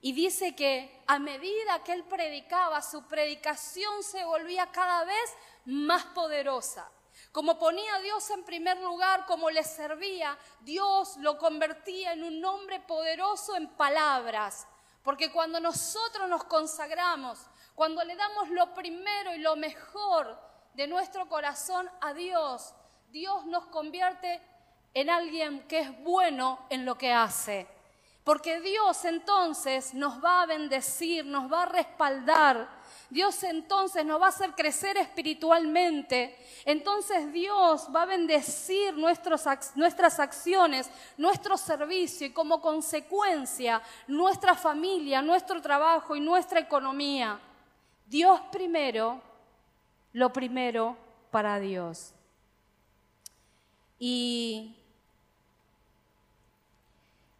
Y 0.00 0.12
dice 0.12 0.56
que 0.56 1.02
a 1.06 1.18
medida 1.18 1.82
que 1.84 1.92
él 1.92 2.04
predicaba, 2.04 2.82
su 2.82 3.06
predicación 3.06 4.02
se 4.02 4.24
volvía 4.24 4.66
cada 4.72 5.04
vez 5.04 5.34
más 5.64 6.04
poderosa. 6.06 6.90
Como 7.30 7.58
ponía 7.58 7.94
a 7.94 8.00
Dios 8.00 8.28
en 8.30 8.44
primer 8.44 8.78
lugar, 8.78 9.26
como 9.26 9.50
le 9.50 9.64
servía, 9.64 10.36
Dios 10.60 11.16
lo 11.18 11.38
convertía 11.38 12.12
en 12.12 12.24
un 12.24 12.44
hombre 12.44 12.80
poderoso 12.80 13.56
en 13.56 13.68
palabras. 13.68 14.66
Porque 15.02 15.30
cuando 15.32 15.60
nosotros 15.60 16.28
nos 16.28 16.44
consagramos, 16.44 17.38
cuando 17.82 18.04
le 18.04 18.14
damos 18.14 18.48
lo 18.50 18.72
primero 18.74 19.34
y 19.34 19.38
lo 19.38 19.56
mejor 19.56 20.38
de 20.74 20.86
nuestro 20.86 21.28
corazón 21.28 21.90
a 22.00 22.14
Dios, 22.14 22.72
Dios 23.10 23.44
nos 23.46 23.66
convierte 23.66 24.40
en 24.94 25.10
alguien 25.10 25.66
que 25.66 25.80
es 25.80 26.04
bueno 26.04 26.60
en 26.70 26.84
lo 26.84 26.96
que 26.96 27.12
hace. 27.12 27.66
Porque 28.22 28.60
Dios 28.60 29.04
entonces 29.04 29.94
nos 29.94 30.24
va 30.24 30.42
a 30.42 30.46
bendecir, 30.46 31.26
nos 31.26 31.52
va 31.52 31.64
a 31.64 31.66
respaldar. 31.66 32.68
Dios 33.10 33.42
entonces 33.42 34.04
nos 34.04 34.22
va 34.22 34.26
a 34.26 34.28
hacer 34.28 34.52
crecer 34.52 34.96
espiritualmente. 34.96 36.38
Entonces 36.64 37.32
Dios 37.32 37.88
va 37.92 38.02
a 38.02 38.06
bendecir 38.06 38.94
nuestras 38.94 40.20
acciones, 40.20 40.88
nuestro 41.16 41.56
servicio 41.56 42.28
y 42.28 42.32
como 42.32 42.60
consecuencia 42.60 43.82
nuestra 44.06 44.54
familia, 44.54 45.20
nuestro 45.20 45.60
trabajo 45.60 46.14
y 46.14 46.20
nuestra 46.20 46.60
economía. 46.60 47.40
Dios 48.12 48.42
primero, 48.52 49.22
lo 50.12 50.34
primero 50.34 50.98
para 51.30 51.58
Dios. 51.58 52.12
Y 53.98 54.76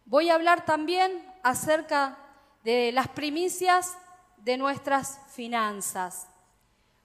voy 0.05 0.31
a 0.31 0.33
hablar 0.33 0.65
también 0.65 1.31
acerca 1.43 2.17
de 2.63 2.91
las 2.91 3.07
primicias 3.07 3.95
de 4.37 4.57
nuestras 4.57 5.19
finanzas. 5.29 6.27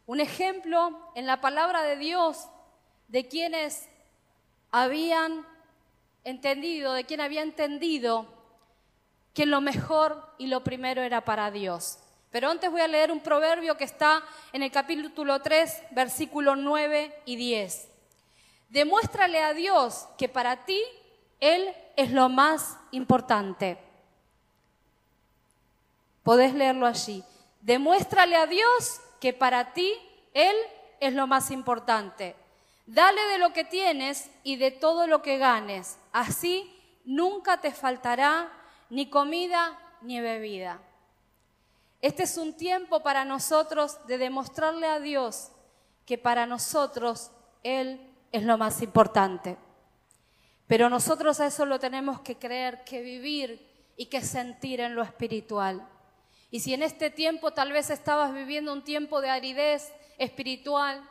Un 0.06 0.20
ejemplo 0.20 0.98
en 1.14 1.26
la 1.26 1.42
palabra 1.42 1.82
de 1.82 1.96
Dios 1.96 2.48
de 3.08 3.28
quienes 3.28 3.86
habían 4.70 5.44
entendido, 6.24 6.94
de 6.94 7.04
quien 7.04 7.20
había 7.20 7.42
entendido 7.42 8.24
que 9.34 9.44
lo 9.44 9.60
mejor 9.60 10.34
y 10.38 10.46
lo 10.46 10.64
primero 10.64 11.02
era 11.02 11.26
para 11.26 11.50
Dios. 11.50 11.98
Pero 12.30 12.50
antes 12.50 12.70
voy 12.70 12.80
a 12.80 12.88
leer 12.88 13.10
un 13.10 13.20
proverbio 13.20 13.76
que 13.76 13.84
está 13.84 14.22
en 14.52 14.62
el 14.62 14.70
capítulo 14.70 15.40
3, 15.40 15.82
versículos 15.92 16.58
9 16.58 17.22
y 17.24 17.36
10. 17.36 17.88
Demuéstrale 18.68 19.40
a 19.40 19.54
Dios 19.54 20.08
que 20.18 20.28
para 20.28 20.64
ti 20.64 20.80
Él 21.40 21.74
es 21.96 22.12
lo 22.12 22.28
más 22.28 22.76
importante. 22.90 23.78
Podés 26.22 26.52
leerlo 26.52 26.86
allí. 26.86 27.24
Demuéstrale 27.62 28.36
a 28.36 28.46
Dios 28.46 29.00
que 29.20 29.32
para 29.32 29.72
ti 29.72 29.94
Él 30.34 30.54
es 31.00 31.14
lo 31.14 31.26
más 31.26 31.50
importante. 31.50 32.36
Dale 32.86 33.20
de 33.22 33.38
lo 33.38 33.52
que 33.52 33.64
tienes 33.64 34.30
y 34.42 34.56
de 34.56 34.70
todo 34.70 35.06
lo 35.06 35.22
que 35.22 35.38
ganes. 35.38 35.98
Así 36.12 36.74
nunca 37.04 37.60
te 37.60 37.72
faltará 37.72 38.52
ni 38.90 39.08
comida 39.08 39.78
ni 40.02 40.20
bebida. 40.20 40.80
Este 42.00 42.22
es 42.22 42.36
un 42.36 42.54
tiempo 42.54 43.00
para 43.02 43.24
nosotros 43.24 43.98
de 44.06 44.18
demostrarle 44.18 44.86
a 44.86 45.00
Dios 45.00 45.50
que 46.06 46.16
para 46.16 46.46
nosotros 46.46 47.32
Él 47.62 48.00
es 48.30 48.44
lo 48.44 48.56
más 48.56 48.82
importante. 48.82 49.56
Pero 50.66 50.88
nosotros 50.88 51.40
a 51.40 51.46
eso 51.46 51.66
lo 51.66 51.78
tenemos 51.78 52.20
que 52.20 52.38
creer, 52.38 52.84
que 52.84 53.02
vivir 53.02 53.92
y 53.96 54.06
que 54.06 54.20
sentir 54.20 54.80
en 54.80 54.94
lo 54.94 55.02
espiritual. 55.02 55.86
Y 56.50 56.60
si 56.60 56.72
en 56.72 56.82
este 56.82 57.10
tiempo 57.10 57.50
tal 57.50 57.72
vez 57.72 57.90
estabas 57.90 58.32
viviendo 58.32 58.72
un 58.72 58.84
tiempo 58.84 59.20
de 59.20 59.30
aridez 59.30 59.92
espiritual, 60.18 61.02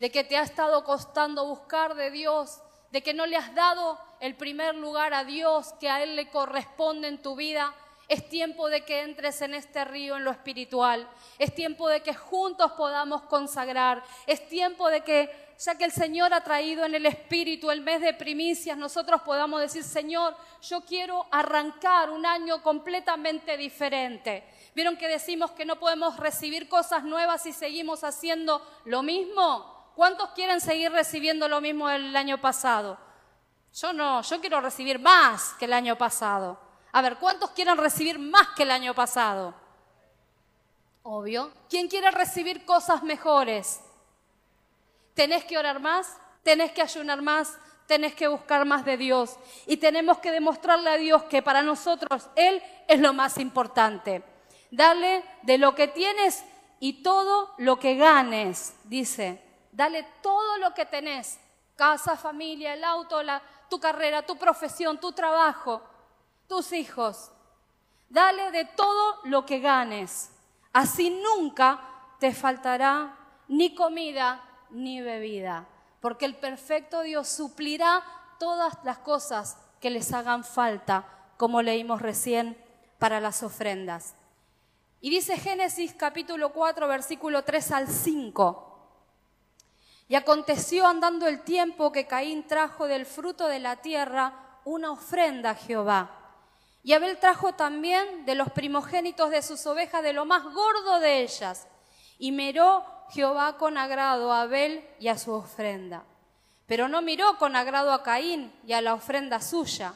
de 0.00 0.10
que 0.10 0.24
te 0.24 0.36
ha 0.36 0.42
estado 0.42 0.82
costando 0.84 1.46
buscar 1.46 1.94
de 1.94 2.10
Dios, 2.10 2.60
de 2.90 3.02
que 3.02 3.14
no 3.14 3.26
le 3.26 3.36
has 3.36 3.54
dado 3.54 3.98
el 4.20 4.34
primer 4.34 4.74
lugar 4.74 5.14
a 5.14 5.24
Dios 5.24 5.74
que 5.78 5.88
a 5.88 6.02
Él 6.02 6.16
le 6.16 6.30
corresponde 6.30 7.08
en 7.08 7.20
tu 7.20 7.36
vida, 7.36 7.74
es 8.12 8.28
tiempo 8.28 8.68
de 8.68 8.84
que 8.84 9.00
entres 9.00 9.40
en 9.40 9.54
este 9.54 9.86
río 9.86 10.18
en 10.18 10.24
lo 10.24 10.32
espiritual. 10.32 11.08
Es 11.38 11.54
tiempo 11.54 11.88
de 11.88 12.02
que 12.02 12.12
juntos 12.12 12.72
podamos 12.72 13.22
consagrar. 13.22 14.04
Es 14.26 14.46
tiempo 14.50 14.90
de 14.90 15.00
que, 15.00 15.54
ya 15.58 15.78
que 15.78 15.84
el 15.84 15.92
Señor 15.92 16.34
ha 16.34 16.44
traído 16.44 16.84
en 16.84 16.94
el 16.94 17.06
espíritu 17.06 17.70
el 17.70 17.80
mes 17.80 18.02
de 18.02 18.12
primicias, 18.12 18.76
nosotros 18.76 19.22
podamos 19.22 19.62
decir, 19.62 19.82
Señor, 19.82 20.36
yo 20.60 20.82
quiero 20.82 21.26
arrancar 21.30 22.10
un 22.10 22.26
año 22.26 22.62
completamente 22.62 23.56
diferente. 23.56 24.44
¿Vieron 24.74 24.98
que 24.98 25.08
decimos 25.08 25.52
que 25.52 25.64
no 25.64 25.76
podemos 25.76 26.18
recibir 26.18 26.68
cosas 26.68 27.04
nuevas 27.04 27.42
si 27.42 27.54
seguimos 27.54 28.04
haciendo 28.04 28.60
lo 28.84 29.02
mismo? 29.02 29.90
¿Cuántos 29.96 30.32
quieren 30.32 30.60
seguir 30.60 30.92
recibiendo 30.92 31.48
lo 31.48 31.62
mismo 31.62 31.88
del 31.88 32.14
año 32.14 32.38
pasado? 32.42 32.98
Yo 33.72 33.94
no, 33.94 34.20
yo 34.20 34.38
quiero 34.38 34.60
recibir 34.60 34.98
más 34.98 35.54
que 35.54 35.64
el 35.64 35.72
año 35.72 35.96
pasado. 35.96 36.71
A 36.92 37.02
ver, 37.02 37.16
¿cuántos 37.16 37.50
quieren 37.50 37.76
recibir 37.76 38.18
más 38.18 38.48
que 38.56 38.62
el 38.62 38.70
año 38.70 38.94
pasado? 38.94 39.54
Obvio. 41.02 41.50
¿Quién 41.68 41.88
quiere 41.88 42.10
recibir 42.10 42.64
cosas 42.64 43.02
mejores? 43.02 43.80
¿Tenés 45.14 45.44
que 45.44 45.58
orar 45.58 45.80
más? 45.80 46.16
¿Tenés 46.42 46.72
que 46.72 46.82
ayunar 46.82 47.22
más? 47.22 47.58
tenés 47.92 48.14
que 48.14 48.28
buscar 48.28 48.64
más 48.64 48.86
de 48.86 48.96
Dios 48.96 49.36
y 49.66 49.76
tenemos 49.76 50.18
que 50.18 50.30
demostrarle 50.30 50.88
a 50.88 50.96
Dios 50.96 51.24
que 51.24 51.42
para 51.42 51.62
nosotros 51.62 52.28
Él 52.36 52.62
es 52.88 53.00
lo 53.00 53.12
más 53.12 53.36
importante. 53.36 54.22
Dale 54.70 55.22
de 55.42 55.58
lo 55.58 55.74
que 55.74 55.88
tienes 55.88 56.42
y 56.80 57.02
todo 57.02 57.52
lo 57.58 57.78
que 57.78 57.96
ganes, 57.96 58.74
dice. 58.84 59.42
Dale 59.72 60.06
todo 60.22 60.56
lo 60.56 60.72
que 60.72 60.86
tenés, 60.86 61.38
casa, 61.76 62.16
familia, 62.16 62.72
el 62.72 62.82
auto, 62.84 63.22
la, 63.22 63.42
tu 63.68 63.78
carrera, 63.78 64.24
tu 64.24 64.36
profesión, 64.36 64.98
tu 64.98 65.12
trabajo, 65.12 65.82
tus 66.52 66.74
hijos. 66.74 67.30
Dale 68.10 68.50
de 68.50 68.66
todo 68.66 69.20
lo 69.24 69.46
que 69.46 69.60
ganes. 69.60 70.30
Así 70.74 71.08
nunca 71.08 71.80
te 72.18 72.34
faltará 72.34 73.16
ni 73.48 73.74
comida 73.74 74.44
ni 74.68 75.00
bebida, 75.00 75.66
porque 76.02 76.26
el 76.26 76.36
perfecto 76.36 77.00
Dios 77.00 77.26
suplirá 77.28 78.02
todas 78.38 78.74
las 78.84 78.98
cosas 78.98 79.56
que 79.80 79.88
les 79.88 80.12
hagan 80.12 80.44
falta, 80.44 81.08
como 81.38 81.62
leímos 81.62 82.02
recién 82.02 82.62
para 82.98 83.18
las 83.18 83.42
ofrendas. 83.42 84.14
Y 85.00 85.08
dice 85.08 85.38
Génesis 85.38 85.94
capítulo 85.94 86.52
4, 86.52 86.86
versículo 86.86 87.44
3 87.44 87.72
al 87.72 87.88
5. 87.88 88.90
Y 90.08 90.16
aconteció 90.16 90.86
andando 90.86 91.26
el 91.26 91.44
tiempo 91.44 91.92
que 91.92 92.06
Caín 92.06 92.46
trajo 92.46 92.88
del 92.88 93.06
fruto 93.06 93.48
de 93.48 93.58
la 93.58 93.76
tierra 93.76 94.60
una 94.66 94.90
ofrenda 94.90 95.50
a 95.50 95.54
Jehová. 95.54 96.18
Y 96.82 96.94
Abel 96.94 97.18
trajo 97.18 97.54
también 97.54 98.24
de 98.26 98.34
los 98.34 98.50
primogénitos 98.50 99.30
de 99.30 99.42
sus 99.42 99.64
ovejas 99.66 100.02
de 100.02 100.12
lo 100.12 100.24
más 100.24 100.42
gordo 100.42 100.98
de 100.98 101.22
ellas. 101.22 101.68
Y 102.18 102.32
miró 102.32 102.84
Jehová 103.10 103.56
con 103.56 103.78
agrado 103.78 104.32
a 104.32 104.42
Abel 104.42 104.88
y 104.98 105.08
a 105.08 105.18
su 105.18 105.32
ofrenda. 105.32 106.04
Pero 106.66 106.88
no 106.88 107.02
miró 107.02 107.38
con 107.38 107.54
agrado 107.54 107.92
a 107.92 108.02
Caín 108.02 108.52
y 108.66 108.72
a 108.72 108.80
la 108.80 108.94
ofrenda 108.94 109.40
suya. 109.40 109.94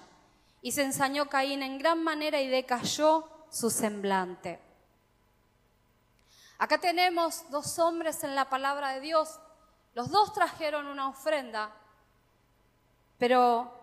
Y 0.63 0.73
se 0.73 0.83
ensañó 0.83 1.29
Caín 1.29 1.63
en 1.63 1.79
gran 1.79 2.03
manera 2.03 2.41
y 2.41 2.49
decayó 2.49 3.29
su 3.51 3.71
semblante. 3.71 4.61
Acá 6.59 6.79
tenemos 6.79 7.51
dos 7.51 7.79
hombres 7.79 8.25
en 8.25 8.35
la 8.35 8.49
palabra 8.49 8.93
de 8.93 9.01
Dios. 9.01 9.39
Los 9.95 10.11
dos 10.11 10.33
trajeron 10.33 10.87
una 10.87 11.09
ofrenda, 11.09 11.71
pero 13.19 13.76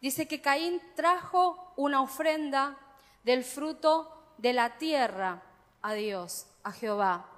dice 0.00 0.28
que 0.28 0.40
Caín 0.40 0.80
trajo 0.94 1.72
una 1.76 2.00
ofrenda 2.00 2.76
del 3.24 3.44
fruto 3.44 4.32
de 4.38 4.52
la 4.52 4.78
tierra 4.78 5.42
a 5.82 5.94
Dios, 5.94 6.46
a 6.62 6.72
Jehová. 6.72 7.28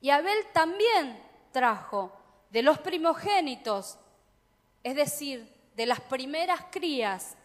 Y 0.00 0.10
Abel 0.10 0.38
también 0.52 1.22
trajo 1.52 2.12
de 2.50 2.62
los 2.62 2.78
primogénitos, 2.78 3.98
es 4.82 4.96
decir, 4.96 5.52
de 5.74 5.86
las 5.86 6.00
primeras 6.00 6.60
crías 6.70 7.36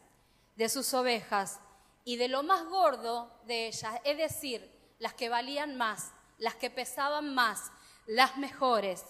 de 0.56 0.70
sus 0.70 0.94
ovejas 0.94 1.60
y 2.04 2.18
de 2.18 2.28
lo 2.28 2.44
más 2.44 2.66
gordo 2.66 3.32
de 3.46 3.68
ellas, 3.68 4.00
es 4.04 4.18
decir, 4.18 4.72
las 5.00 5.14
que 5.14 5.30
valían 5.30 5.78
más, 5.78 6.12
las 6.38 6.56
que 6.56 6.70
pesaban 6.70 7.34
más, 7.36 7.72
las 8.06 8.38
mejores. 8.38 9.06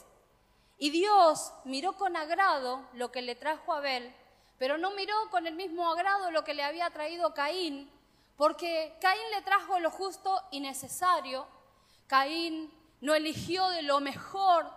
Y 0.78 0.90
Dios 0.90 1.54
miró 1.64 1.94
con 1.94 2.16
agrado 2.16 2.88
lo 2.94 3.12
que 3.12 3.22
le 3.22 3.36
trajo 3.36 3.74
a 3.74 3.78
Abel, 3.78 4.14
pero 4.58 4.78
no 4.78 4.92
miró 4.92 5.16
con 5.30 5.46
el 5.48 5.56
mismo 5.56 5.90
agrado 5.90 6.32
lo 6.32 6.44
que 6.44 6.54
le 6.54 6.64
había 6.64 6.90
traído 6.90 7.34
Caín, 7.34 7.90
porque 8.36 8.96
Caín 9.02 9.32
le 9.32 9.42
trajo 9.42 9.80
lo 9.80 9.92
justo 9.92 10.42
y 10.52 10.60
necesario. 10.60 11.48
Caín 12.08 12.72
no 13.02 13.14
eligió 13.14 13.68
de 13.70 13.82
lo 13.82 14.00
mejor, 14.00 14.70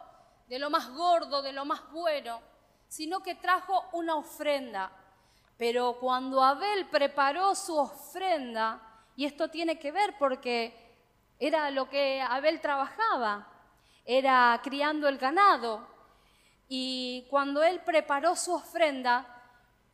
de 0.49 0.59
lo 0.59 0.71
más 0.71 0.91
gordo, 0.91 1.43
de 1.43 1.53
lo 1.53 1.65
más 1.65 1.91
bueno, 1.93 2.41
sino 2.89 3.21
que 3.21 3.35
trajo 3.35 3.89
una 3.93 4.17
ofrenda. 4.17 4.91
Pero 5.57 5.99
cuando 6.01 6.43
Abel 6.43 6.87
preparó 6.87 7.55
su 7.55 7.77
ofrenda, 7.77 8.81
y 9.17 9.27
esto 9.27 9.49
tiene 9.49 9.79
que 9.79 9.93
ver 9.93 10.17
porque 10.19 10.75
era 11.39 11.71
lo 11.71 11.89
que 11.89 12.21
Abel 12.23 12.61
trabajaba, 12.61 13.47
era 14.05 14.59
criando 14.63 15.09
el 15.09 15.19
ganado. 15.19 15.87
Y 16.69 17.27
cuando 17.29 17.63
él 17.63 17.81
preparó 17.81 18.35
su 18.37 18.55
ofrenda, 18.55 19.40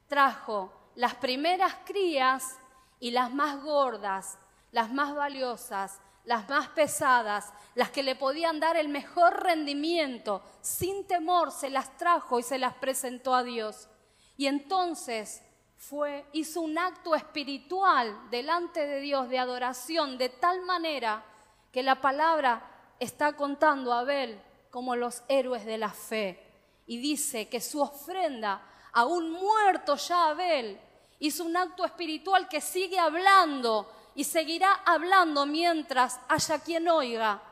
trajo 0.08 0.72
las 0.94 1.14
primeras 1.14 1.74
crías 1.84 2.58
y 3.00 3.10
las 3.10 3.32
más 3.32 3.62
gordas, 3.62 4.38
las 4.72 4.92
más 4.92 5.14
valiosas, 5.14 6.00
las 6.24 6.48
más 6.48 6.68
pesadas, 6.68 7.52
las 7.74 7.90
que 7.90 8.02
le 8.02 8.16
podían 8.16 8.58
dar 8.58 8.76
el 8.76 8.88
mejor 8.88 9.42
rendimiento, 9.42 10.42
sin 10.60 11.06
temor 11.06 11.52
se 11.52 11.70
las 11.70 11.96
trajo 11.96 12.38
y 12.38 12.42
se 12.42 12.58
las 12.58 12.74
presentó 12.74 13.34
a 13.34 13.44
Dios. 13.44 13.88
Y 14.36 14.46
entonces 14.46 15.42
fue 15.76 16.26
hizo 16.32 16.62
un 16.62 16.78
acto 16.78 17.14
espiritual 17.14 18.30
delante 18.30 18.86
de 18.86 19.00
Dios 19.00 19.28
de 19.28 19.38
adoración 19.38 20.18
de 20.18 20.30
tal 20.30 20.62
manera 20.62 21.24
que 21.70 21.82
la 21.82 22.00
palabra 22.00 22.94
está 22.98 23.34
contando 23.34 23.92
a 23.92 24.00
Abel 24.00 24.40
como 24.70 24.96
los 24.96 25.22
héroes 25.28 25.64
de 25.64 25.78
la 25.78 25.90
fe. 25.90 26.42
Y 26.86 26.98
dice 26.98 27.48
que 27.48 27.60
su 27.60 27.80
ofrenda, 27.80 28.62
aún 28.96 29.30
muerto 29.30 29.96
ya 29.96 30.28
Abel, 30.28 30.80
hizo 31.18 31.44
un 31.44 31.54
acto 31.54 31.84
espiritual 31.84 32.48
que 32.48 32.62
sigue 32.62 32.98
hablando 32.98 33.92
y 34.14 34.24
seguirá 34.24 34.72
hablando 34.86 35.44
mientras 35.44 36.18
haya 36.28 36.58
quien 36.60 36.88
oiga 36.88 37.42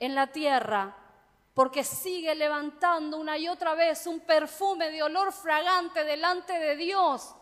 en 0.00 0.16
la 0.16 0.26
tierra, 0.26 0.92
porque 1.54 1.84
sigue 1.84 2.34
levantando 2.34 3.16
una 3.16 3.38
y 3.38 3.46
otra 3.46 3.76
vez 3.76 4.08
un 4.08 4.18
perfume 4.18 4.90
de 4.90 5.04
olor 5.04 5.32
fragante 5.32 6.02
delante 6.02 6.54
de 6.54 6.74
Dios, 6.74 7.32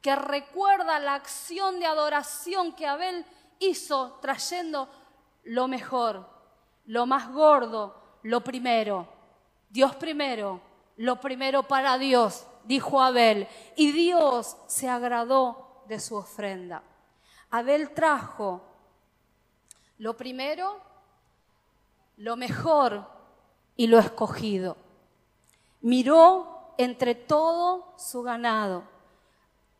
que 0.00 0.14
recuerda 0.14 1.00
la 1.00 1.14
acción 1.14 1.80
de 1.80 1.86
adoración 1.86 2.72
que 2.76 2.86
Abel 2.86 3.26
hizo 3.58 4.20
trayendo 4.22 4.88
lo 5.42 5.66
mejor, 5.66 6.28
lo 6.86 7.06
más 7.06 7.28
gordo, 7.32 8.20
lo 8.22 8.40
primero. 8.42 9.08
Dios 9.68 9.96
primero, 9.96 10.60
lo 10.96 11.20
primero 11.20 11.64
para 11.64 11.98
Dios, 11.98 12.46
dijo 12.70 13.02
Abel. 13.02 13.48
Y 13.76 13.90
Dios 13.90 14.56
se 14.66 14.88
agradó 14.88 15.82
de 15.88 15.98
su 15.98 16.14
ofrenda. 16.14 16.82
Abel 17.50 17.90
trajo 17.90 18.62
lo 19.98 20.16
primero, 20.16 20.80
lo 22.16 22.36
mejor 22.36 23.10
y 23.76 23.88
lo 23.88 23.98
escogido. 23.98 24.76
Miró 25.80 26.74
entre 26.78 27.14
todo 27.16 27.92
su 27.98 28.22
ganado, 28.22 28.84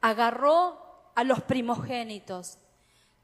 agarró 0.01 1.13
a 1.15 1.23
los 1.23 1.41
primogénitos, 1.43 2.59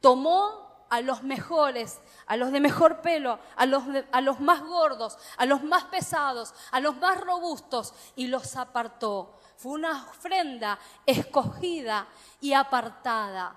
tomó 0.01 0.67
a 0.89 1.01
los 1.01 1.23
mejores, 1.23 2.01
a 2.27 2.37
los 2.37 2.53
de 2.53 2.61
mejor 2.61 3.01
pelo, 3.03 3.41
a 3.57 3.67
los, 3.67 3.83
a 4.13 4.21
los 4.21 4.41
más 4.41 4.63
gordos, 4.63 5.19
a 5.37 5.45
los 5.45 5.65
más 5.65 5.85
pesados, 5.85 6.55
a 6.71 6.81
los 6.81 6.97
más 6.97 7.21
robustos, 7.21 7.95
y 8.15 8.29
los 8.29 8.57
apartó. 8.57 9.35
Fue 9.57 9.73
una 9.73 10.05
ofrenda 10.05 10.79
escogida 11.05 12.07
y 12.41 12.53
apartada, 12.53 13.57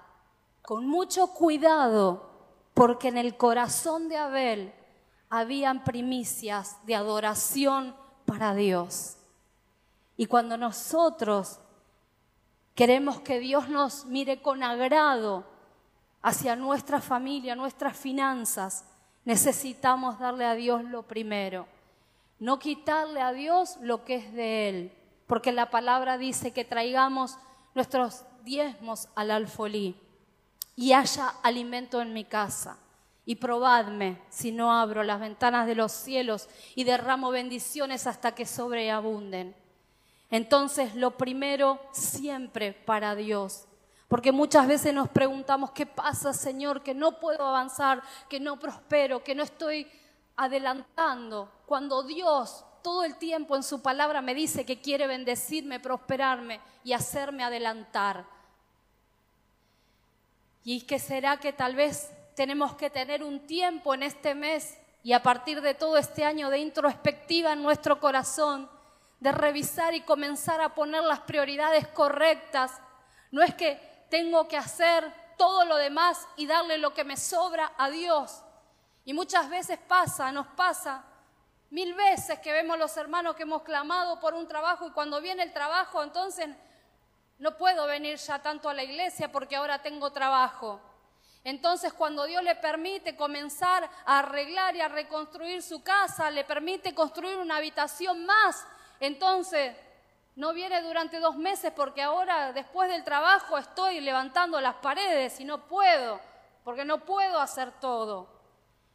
con 0.61 0.87
mucho 0.87 1.27
cuidado, 1.33 2.29
porque 2.73 3.09
en 3.09 3.17
el 3.17 3.35
corazón 3.37 4.09
de 4.09 4.17
Abel 4.17 4.73
habían 5.29 5.83
primicias 5.83 6.77
de 6.85 6.95
adoración 6.95 7.95
para 8.25 8.53
Dios. 8.53 9.17
Y 10.15 10.25
cuando 10.25 10.57
nosotros 10.57 11.59
queremos 12.75 13.19
que 13.21 13.39
Dios 13.39 13.69
nos 13.69 14.05
mire 14.05 14.41
con 14.41 14.63
agrado, 14.63 15.45
hacia 16.21 16.55
nuestra 16.55 16.99
familia, 17.01 17.55
nuestras 17.55 17.95
finanzas, 17.95 18.85
necesitamos 19.25 20.19
darle 20.19 20.45
a 20.45 20.55
Dios 20.55 20.83
lo 20.83 21.03
primero. 21.03 21.67
No 22.39 22.59
quitarle 22.59 23.21
a 23.21 23.31
Dios 23.31 23.77
lo 23.81 24.03
que 24.05 24.15
es 24.15 24.33
de 24.33 24.69
Él, 24.69 24.93
porque 25.29 25.51
la 25.51 25.69
palabra 25.69 26.17
dice 26.17 26.51
que 26.51 26.65
traigamos 26.65 27.37
nuestros 27.75 28.23
diezmos 28.43 29.09
al 29.13 29.29
alfolí 29.29 29.95
y 30.75 30.93
haya 30.93 31.35
alimento 31.43 32.01
en 32.01 32.13
mi 32.13 32.25
casa. 32.25 32.79
Y 33.25 33.35
probadme 33.35 34.19
si 34.29 34.51
no 34.51 34.73
abro 34.73 35.03
las 35.03 35.19
ventanas 35.19 35.67
de 35.67 35.75
los 35.75 35.91
cielos 35.91 36.49
y 36.73 36.83
derramo 36.83 37.29
bendiciones 37.29 38.07
hasta 38.07 38.33
que 38.33 38.47
sobreabunden. 38.47 39.55
Entonces 40.31 40.95
lo 40.95 41.11
primero 41.11 41.79
siempre 41.91 42.73
para 42.73 43.13
Dios 43.13 43.67
porque 44.07 44.31
muchas 44.31 44.67
veces 44.67 44.91
nos 44.91 45.07
preguntamos, 45.07 45.69
¿qué 45.69 45.85
pasa, 45.85 46.33
Señor? 46.33 46.81
Que 46.81 46.95
no 46.95 47.19
puedo 47.19 47.45
avanzar, 47.45 48.01
que 48.27 48.39
no 48.39 48.57
prospero, 48.57 49.23
que 49.23 49.35
no 49.35 49.43
estoy 49.43 49.87
adelantando. 50.35 51.51
Cuando 51.67 52.01
Dios 52.01 52.65
todo 52.81 53.03
el 53.03 53.15
tiempo 53.17 53.55
en 53.55 53.63
su 53.63 53.81
palabra 53.81 54.21
me 54.21 54.33
dice 54.33 54.65
que 54.65 54.81
quiere 54.81 55.07
bendecirme, 55.07 55.79
prosperarme 55.79 56.59
y 56.83 56.93
hacerme 56.93 57.43
adelantar. 57.43 58.25
Y 60.63 60.81
que 60.81 60.99
será 60.99 61.37
que 61.37 61.53
tal 61.53 61.75
vez 61.75 62.11
tenemos 62.35 62.75
que 62.75 62.89
tener 62.89 63.23
un 63.23 63.45
tiempo 63.47 63.93
en 63.93 64.03
este 64.03 64.35
mes 64.35 64.77
y 65.03 65.13
a 65.13 65.23
partir 65.23 65.61
de 65.61 65.73
todo 65.73 65.97
este 65.97 66.25
año 66.25 66.49
de 66.49 66.59
introspectiva 66.59 67.53
en 67.53 67.63
nuestro 67.63 67.99
corazón, 67.99 68.69
de 69.19 69.31
revisar 69.31 69.93
y 69.93 70.01
comenzar 70.01 70.61
a 70.61 70.73
poner 70.75 71.03
las 71.03 71.21
prioridades 71.21 71.87
correctas. 71.87 72.79
No 73.31 73.41
es 73.41 73.53
que 73.55 74.05
tengo 74.09 74.47
que 74.47 74.57
hacer 74.57 75.13
todo 75.37 75.65
lo 75.65 75.77
demás 75.77 76.27
y 76.35 76.47
darle 76.47 76.77
lo 76.77 76.93
que 76.93 77.03
me 77.03 77.17
sobra 77.17 77.73
a 77.77 77.89
Dios. 77.89 78.43
Y 79.05 79.13
muchas 79.13 79.49
veces 79.49 79.79
pasa, 79.87 80.31
nos 80.31 80.47
pasa, 80.47 81.03
mil 81.69 81.93
veces 81.93 82.39
que 82.39 82.51
vemos 82.51 82.77
los 82.77 82.95
hermanos 82.97 83.35
que 83.35 83.43
hemos 83.43 83.61
clamado 83.63 84.19
por 84.19 84.33
un 84.33 84.47
trabajo 84.47 84.87
y 84.87 84.91
cuando 84.91 85.21
viene 85.21 85.43
el 85.43 85.53
trabajo 85.53 86.03
entonces 86.03 86.49
no 87.37 87.57
puedo 87.57 87.85
venir 87.87 88.17
ya 88.17 88.39
tanto 88.39 88.69
a 88.69 88.73
la 88.73 88.83
iglesia 88.83 89.31
porque 89.31 89.55
ahora 89.55 89.81
tengo 89.81 90.11
trabajo. 90.11 90.81
Entonces 91.43 91.93
cuando 91.93 92.25
Dios 92.25 92.43
le 92.43 92.55
permite 92.55 93.15
comenzar 93.15 93.89
a 94.05 94.19
arreglar 94.19 94.75
y 94.75 94.81
a 94.81 94.89
reconstruir 94.89 95.63
su 95.63 95.81
casa, 95.81 96.29
le 96.31 96.43
permite 96.43 96.93
construir 96.93 97.37
una 97.37 97.57
habitación 97.57 98.25
más, 98.25 98.67
entonces 98.99 99.75
no 100.35 100.53
viene 100.53 100.81
durante 100.81 101.19
dos 101.19 101.37
meses 101.37 101.71
porque 101.73 102.01
ahora 102.01 102.51
después 102.51 102.89
del 102.89 103.03
trabajo 103.03 103.57
estoy 103.57 104.01
levantando 104.01 104.59
las 104.59 104.75
paredes 104.75 105.39
y 105.39 105.45
no 105.45 105.67
puedo, 105.67 106.19
porque 106.63 106.83
no 106.83 107.05
puedo 107.05 107.39
hacer 107.39 107.71
todo. 107.79 108.38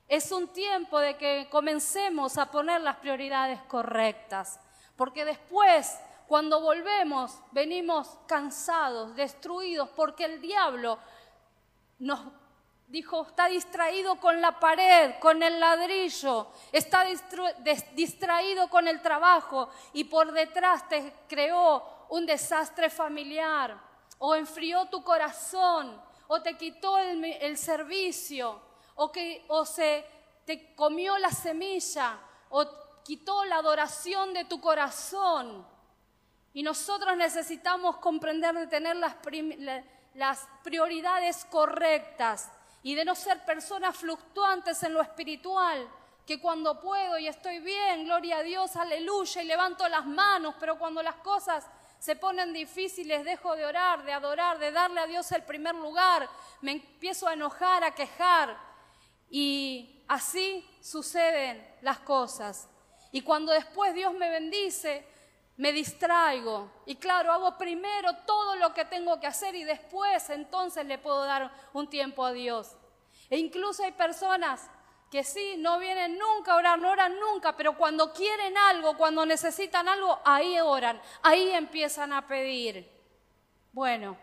Es 0.09 0.31
un 0.33 0.49
tiempo 0.49 0.99
de 0.99 1.17
que 1.17 1.49
comencemos 1.51 2.39
a 2.39 2.51
poner 2.51 2.81
las 2.81 2.97
prioridades 2.97 3.61
correctas, 3.63 4.61
porque 4.97 5.25
después, 5.25 5.99
cuando 6.27 6.61
volvemos, 6.61 7.39
venimos 7.53 8.19
cansados, 8.27 9.15
destruidos, 9.17 9.89
porque 9.91 10.25
el 10.25 10.41
diablo 10.41 10.99
nos 11.99 12.21
dijo, 12.87 13.27
está 13.27 13.49
distraído 13.49 14.17
con 14.17 14.41
la 14.41 14.61
pared, 14.61 15.15
con 15.19 15.43
el 15.43 15.59
ladrillo, 15.59 16.49
está 16.71 17.05
distraído 17.95 18.69
con 18.69 18.87
el 18.87 19.01
trabajo 19.01 19.69
y 19.93 20.05
por 20.05 20.33
detrás 20.33 20.89
te 20.89 21.13
creó 21.29 22.07
un 22.11 22.27
desastre 22.27 22.91
familiar 22.91 23.77
o 24.19 24.35
enfrió 24.35 24.87
tu 24.87 25.03
corazón 25.03 26.01
o 26.29 26.41
te 26.41 26.57
quitó 26.57 26.99
el, 26.99 27.57
servicio 27.57 28.61
o, 28.97 29.11
que, 29.11 29.45
o 29.49 29.65
se 29.65 30.05
te 30.45 30.75
comió 30.75 31.19
la 31.19 31.31
semilla 31.31 32.19
o 32.51 32.67
quitó 33.03 33.45
la 33.45 33.57
adoración 33.57 34.33
de 34.33 34.45
tu 34.45 34.61
corazón. 34.61 35.67
Y 36.53 36.63
nosotros 36.63 37.17
necesitamos 37.17 37.97
comprender 37.97 38.55
de 38.55 38.67
tener 38.67 38.97
las, 38.97 39.17
las 40.15 40.49
prioridades 40.63 41.45
correctas 41.47 42.51
y 42.83 42.95
de 42.95 43.05
no 43.05 43.15
ser 43.15 43.45
personas 43.45 43.97
fluctuantes 43.97 44.83
en 44.83 44.95
lo 44.95 45.01
espiritual, 45.01 45.89
que 46.27 46.41
cuando 46.41 46.81
puedo 46.81 47.19
y 47.19 47.29
estoy 47.29 47.59
bien, 47.59 48.05
gloria 48.05 48.39
a 48.39 48.43
Dios, 48.43 48.77
aleluya, 48.77 49.43
y 49.43 49.47
levanto 49.47 49.89
las 49.89 50.07
manos, 50.07 50.55
pero 50.61 50.79
cuando 50.79 51.03
las 51.03 51.17
cosas 51.17 51.67
se 51.99 52.17
ponen 52.17 52.53
difíciles, 52.53 53.25
dejo 53.25 53.57
de 53.57 53.65
orar, 53.65 54.05
de 54.05 54.13
adorar, 54.13 54.59
de 54.59 54.71
darle 54.71 55.01
a 55.01 55.07
Dios 55.07 55.33
el 55.33 55.43
primer 55.43 55.75
lugar, 55.75 56.29
me 56.61 56.73
empiezo 56.73 57.27
a 57.27 57.33
enojar, 57.33 57.83
a 57.83 57.95
quejar, 57.95 58.57
y 59.37 60.05
así 60.07 60.65
suceden 60.81 61.67
las 61.83 61.99
cosas. 61.99 62.69
Y 63.11 63.23
cuando 63.23 63.51
después 63.51 63.93
Dios 63.93 64.15
me 64.15 64.31
bendice, 64.31 65.05
me 65.57 65.73
distraigo 65.73 66.71
y 66.87 66.95
claro, 66.95 67.33
hago 67.33 67.59
primero 67.59 68.15
todo 68.27 68.55
lo 68.55 68.73
que 68.73 68.85
tengo 68.85 69.19
que 69.19 69.27
hacer 69.27 69.57
y 69.57 69.65
después 69.65 70.31
entonces 70.31 70.87
le 70.87 70.99
puedo 70.99 71.25
dar 71.25 71.53
un 71.73 71.91
tiempo 71.91 72.25
a 72.25 72.33
Dios. 72.33 72.77
E 73.29 73.37
incluso 73.37 73.83
hay 73.83 73.91
personas 73.91 74.71
que 75.11 75.25
sí, 75.25 75.57
no 75.59 75.81
vienen 75.81 76.17
nunca 76.17 76.53
a 76.53 76.57
orar, 76.57 76.79
no 76.79 76.93
oran 76.93 77.19
nunca, 77.19 77.57
pero 77.57 77.77
cuando 77.77 78.13
quieren 78.13 78.57
algo, 78.57 78.97
cuando 78.97 79.27
necesitan 79.27 79.89
algo, 79.89 80.21
ahí 80.25 80.61
oran, 80.61 81.03
ahí 81.23 81.51
empiezan 81.51 82.13
a 82.13 82.25
pedir. 82.29 82.89
Bueno, 83.73 84.17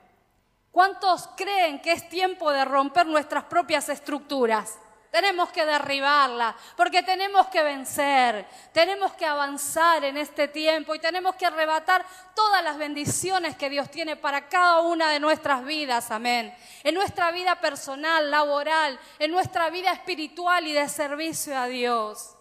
¿cuántos 0.71 1.27
creen 1.35 1.81
que 1.81 1.91
es 1.91 2.07
tiempo 2.07 2.49
de 2.49 2.63
romper 2.63 3.07
nuestras 3.07 3.43
propias 3.43 3.89
estructuras? 3.89 4.79
Tenemos 5.11 5.51
que 5.51 5.65
derribarla, 5.65 6.55
porque 6.77 7.03
tenemos 7.03 7.47
que 7.47 7.61
vencer, 7.61 8.47
tenemos 8.71 9.11
que 9.11 9.25
avanzar 9.25 10.05
en 10.05 10.15
este 10.15 10.47
tiempo 10.47 10.95
y 10.95 10.99
tenemos 10.99 11.35
que 11.35 11.45
arrebatar 11.45 12.05
todas 12.33 12.63
las 12.63 12.77
bendiciones 12.77 13.57
que 13.57 13.69
Dios 13.69 13.91
tiene 13.91 14.15
para 14.15 14.47
cada 14.47 14.79
una 14.79 15.11
de 15.11 15.19
nuestras 15.19 15.65
vidas, 15.65 16.11
amén. 16.11 16.55
En 16.85 16.95
nuestra 16.95 17.29
vida 17.31 17.59
personal, 17.59 18.31
laboral, 18.31 18.97
en 19.19 19.31
nuestra 19.31 19.69
vida 19.69 19.91
espiritual 19.91 20.65
y 20.65 20.71
de 20.71 20.87
servicio 20.87 21.57
a 21.57 21.67
Dios. 21.67 22.37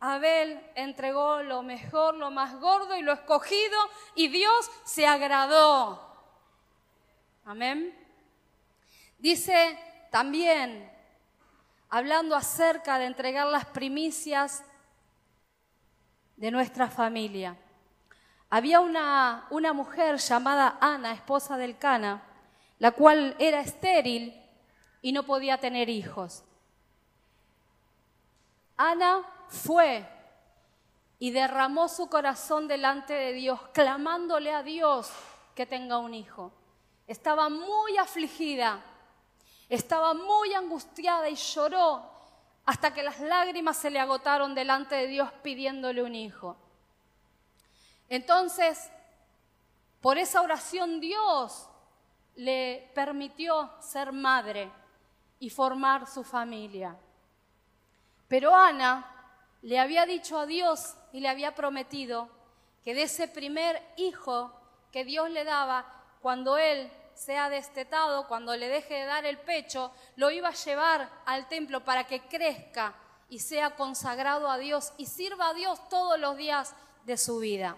Abel 0.00 0.58
entregó 0.74 1.42
lo 1.42 1.62
mejor, 1.62 2.14
lo 2.14 2.30
más 2.30 2.58
gordo 2.58 2.96
y 2.96 3.02
lo 3.02 3.12
escogido 3.12 3.78
y 4.14 4.28
Dios 4.28 4.70
se 4.84 5.06
agradó. 5.06 6.02
Amén. 7.44 7.94
Dice 9.18 9.78
también 10.10 10.97
hablando 11.90 12.36
acerca 12.36 12.98
de 12.98 13.06
entregar 13.06 13.46
las 13.46 13.66
primicias 13.66 14.62
de 16.36 16.50
nuestra 16.50 16.88
familia. 16.88 17.56
Había 18.50 18.80
una, 18.80 19.46
una 19.50 19.72
mujer 19.72 20.16
llamada 20.16 20.78
Ana, 20.80 21.12
esposa 21.12 21.56
del 21.56 21.76
Cana, 21.76 22.22
la 22.78 22.92
cual 22.92 23.34
era 23.38 23.60
estéril 23.60 24.40
y 25.02 25.12
no 25.12 25.24
podía 25.24 25.58
tener 25.58 25.88
hijos. 25.88 26.44
Ana 28.76 29.22
fue 29.48 30.08
y 31.18 31.30
derramó 31.32 31.88
su 31.88 32.08
corazón 32.08 32.68
delante 32.68 33.12
de 33.12 33.32
Dios, 33.32 33.60
clamándole 33.72 34.54
a 34.54 34.62
Dios 34.62 35.10
que 35.54 35.66
tenga 35.66 35.98
un 35.98 36.14
hijo. 36.14 36.52
Estaba 37.06 37.48
muy 37.48 37.98
afligida 37.98 38.80
estaba 39.68 40.14
muy 40.14 40.54
angustiada 40.54 41.28
y 41.28 41.34
lloró 41.34 42.10
hasta 42.64 42.92
que 42.92 43.02
las 43.02 43.20
lágrimas 43.20 43.76
se 43.76 43.90
le 43.90 43.98
agotaron 43.98 44.54
delante 44.54 44.94
de 44.94 45.06
Dios 45.06 45.30
pidiéndole 45.42 46.02
un 46.02 46.14
hijo. 46.14 46.56
Entonces, 48.08 48.90
por 50.00 50.18
esa 50.18 50.42
oración 50.42 51.00
Dios 51.00 51.68
le 52.36 52.90
permitió 52.94 53.70
ser 53.80 54.12
madre 54.12 54.70
y 55.40 55.50
formar 55.50 56.06
su 56.06 56.24
familia. 56.24 56.96
Pero 58.28 58.54
Ana 58.54 59.14
le 59.62 59.78
había 59.78 60.06
dicho 60.06 60.38
a 60.38 60.46
Dios 60.46 60.94
y 61.12 61.20
le 61.20 61.28
había 61.28 61.54
prometido 61.54 62.28
que 62.84 62.94
de 62.94 63.02
ese 63.02 63.28
primer 63.28 63.82
hijo 63.96 64.52
que 64.92 65.04
Dios 65.04 65.30
le 65.30 65.44
daba, 65.44 65.84
cuando 66.22 66.56
él 66.56 66.90
sea 67.18 67.50
destetado, 67.50 68.28
cuando 68.28 68.54
le 68.54 68.68
deje 68.68 68.94
de 68.94 69.04
dar 69.04 69.26
el 69.26 69.38
pecho, 69.38 69.90
lo 70.14 70.30
iba 70.30 70.48
a 70.48 70.54
llevar 70.54 71.10
al 71.26 71.48
templo 71.48 71.84
para 71.84 72.06
que 72.06 72.20
crezca 72.20 72.94
y 73.28 73.40
sea 73.40 73.74
consagrado 73.74 74.48
a 74.48 74.56
Dios 74.56 74.92
y 74.98 75.06
sirva 75.06 75.48
a 75.48 75.54
Dios 75.54 75.80
todos 75.88 76.18
los 76.18 76.36
días 76.36 76.74
de 77.04 77.16
su 77.16 77.38
vida. 77.40 77.76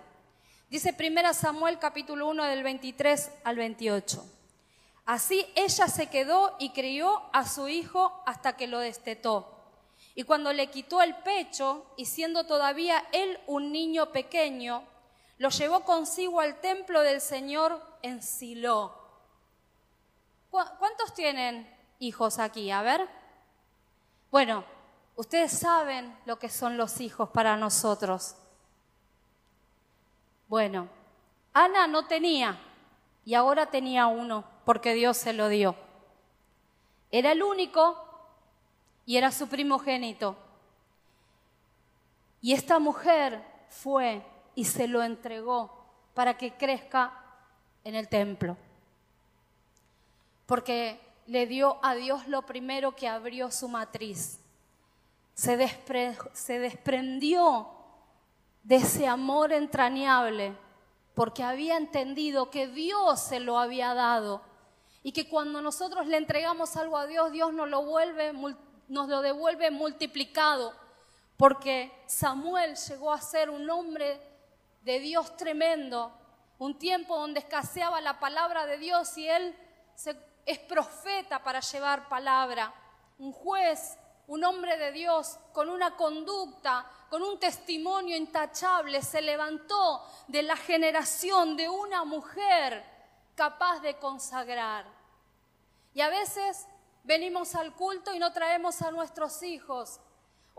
Dice 0.69 0.95
1 0.97 1.35
Samuel 1.35 1.79
capítulo 1.79 2.29
1 2.29 2.45
del 2.45 2.63
23 2.63 3.31
al 3.45 3.57
28. 3.57 4.25
Así 5.07 5.51
ella 5.57 5.89
se 5.89 6.09
quedó 6.09 6.55
y 6.59 6.71
crió 6.71 7.23
a 7.33 7.49
su 7.49 7.67
hijo 7.69 8.23
hasta 8.27 8.57
que 8.57 8.67
lo 8.67 8.79
destetó. 8.79 9.57
Y 10.15 10.25
cuando 10.25 10.53
le 10.53 10.69
quitó 10.69 11.01
el 11.01 11.17
pecho, 11.17 11.87
y 11.97 12.05
siendo 12.05 12.45
todavía 12.45 13.05
él 13.13 13.41
un 13.47 13.73
niño 13.73 14.13
pequeño, 14.13 14.85
lo 15.39 15.49
llevó 15.49 15.81
consigo 15.85 16.41
al 16.41 16.61
templo 16.61 17.01
del 17.01 17.23
Señor 17.23 17.83
en 18.03 18.23
Silo 18.23 19.00
¿Cuántos 20.51 21.15
tienen 21.15 21.73
hijos 22.01 22.39
aquí? 22.39 22.71
A 22.71 22.83
ver. 22.83 23.09
Bueno, 24.31 24.65
ustedes 25.17 25.53
saben 25.53 26.17
lo 26.27 26.39
que 26.39 26.49
son 26.49 26.77
los 26.77 27.01
hijos 27.01 27.29
para 27.31 27.57
nosotros. 27.57 28.35
Bueno, 30.49 30.89
Ana 31.53 31.87
no 31.87 32.07
tenía 32.07 32.59
y 33.25 33.35
ahora 33.35 33.67
tenía 33.67 34.09
uno 34.09 34.45
porque 34.65 34.95
Dios 34.95 35.17
se 35.17 35.33
lo 35.33 35.49
dio. 35.49 35.77
Era 37.13 37.33
el 37.33 37.43
único 37.43 37.97
y 39.07 39.17
era 39.17 39.31
su 39.31 39.49
primogénito. 39.49 40.37
Y 42.41 42.55
esta 42.55 42.79
mujer 42.79 43.45
fue 43.69 44.25
y 44.57 44.65
se 44.65 44.89
lo 44.89 45.03
entregó 45.03 45.85
para 46.15 46.37
que 46.37 46.55
crezca 46.55 47.13
en 47.85 47.95
el 47.95 48.09
templo 48.09 48.57
porque 50.51 51.01
le 51.27 51.47
dio 51.47 51.79
a 51.81 51.95
Dios 51.95 52.27
lo 52.27 52.43
primero 52.43 52.97
que 52.97 53.07
abrió 53.07 53.53
su 53.53 53.69
matriz. 53.69 54.41
Se, 55.33 55.57
desprendió 55.57 57.69
de 58.65 58.75
ese 58.75 59.07
amor 59.07 59.53
entrañable 59.53 60.57
porque 61.15 61.45
había 61.45 61.77
entendido 61.77 62.51
que 62.51 62.67
Dios 62.67 63.21
se 63.21 63.39
lo 63.39 63.61
había 63.61 63.95
dado 63.95 64.43
y 65.05 65.13
que 65.13 65.29
cuando 65.29 65.63
nosotros 65.63 66.09
le 66.09 66.17
entregamos 66.17 66.77
algo 66.77 66.97
a 66.97 67.07
Dios, 67.07 67.31
Dios 67.31 67.55
nos 67.55 67.69
lo, 67.69 67.87
nos 68.89 69.09
lo 69.09 69.23
devuelve 69.23 69.71
multiplicado, 69.71 70.75
porque 71.37 71.93
Samuel 72.07 72.75
llegó 72.75 73.13
a 73.13 73.21
ser 73.21 73.51
un 73.51 73.71
hombre 73.71 74.21
de 74.83 74.99
Dios 74.99 75.37
tremendo, 75.37 76.13
un 76.59 76.77
tiempo 76.77 77.17
donde 77.17 77.39
escaseaba 77.39 78.01
la 78.01 78.19
palabra 78.19 78.67
de 78.67 78.79
Dios 78.79 79.17
y 79.17 79.29
Él 79.29 79.55
es 80.51 80.59
profeta 80.59 81.43
para 81.43 81.61
llevar 81.61 82.09
palabra, 82.09 82.75
un 83.19 83.33
juez, 83.33 83.97
un 84.27 84.45
hombre 84.45 84.77
de 84.77 84.93
Dios 84.93 85.39
con 85.53 85.69
una 85.69 85.97
conducta, 85.97 86.87
con 87.09 87.23
un 87.23 87.39
testimonio 87.39 88.17
intachable, 88.17 89.03
se 89.03 89.21
levantó 89.21 90.05
de 90.29 90.43
la 90.43 90.57
generación 90.57 91.57
de 91.57 91.69
una 91.69 92.05
mujer 92.05 92.85
capaz 93.35 93.81
de 93.81 93.97
consagrar. 93.99 94.87
Y 95.95 96.01
a 96.01 96.09
veces 96.09 96.67
venimos 97.05 97.55
al 97.55 97.75
culto 97.75 98.15
y 98.15 98.19
no 98.19 98.33
traemos 98.33 98.83
a 98.83 98.91
nuestros 98.91 99.43
hijos 99.43 100.01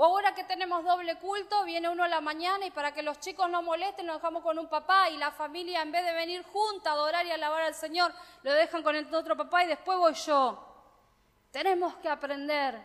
o 0.02 0.06
ahora 0.06 0.34
que 0.34 0.44
tenemos 0.44 0.84
doble 0.84 1.16
culto, 1.20 1.64
viene 1.64 1.88
uno 1.88 2.04
a 2.04 2.08
la 2.08 2.22
mañana 2.22 2.66
y 2.66 2.72
para 2.72 2.92
que 2.92 3.04
los 3.04 3.20
chicos 3.20 3.48
no 3.52 3.62
molesten, 3.62 4.08
lo 4.08 4.16
dejamos 4.16 4.42
con 4.42 4.58
un 4.58 4.66
papá 4.68 5.12
y 5.12 5.18
la 5.18 5.30
familia 5.30 5.84
en 5.84 5.92
vez 5.92 6.04
de 6.04 6.12
venir 6.12 6.44
junta 6.52 6.90
a 6.90 6.94
adorar 6.94 7.24
y 7.24 7.30
alabar 7.30 7.62
al 7.62 7.76
Señor, 7.76 8.12
lo 8.42 8.52
dejan 8.52 8.82
con 8.82 8.96
el 8.96 9.14
otro 9.14 9.38
papá 9.38 9.64
y 9.64 9.68
después 9.68 10.00
voy 10.00 10.16
yo. 10.16 10.58
Tenemos 11.52 11.98
que 11.98 12.10
aprender 12.10 12.82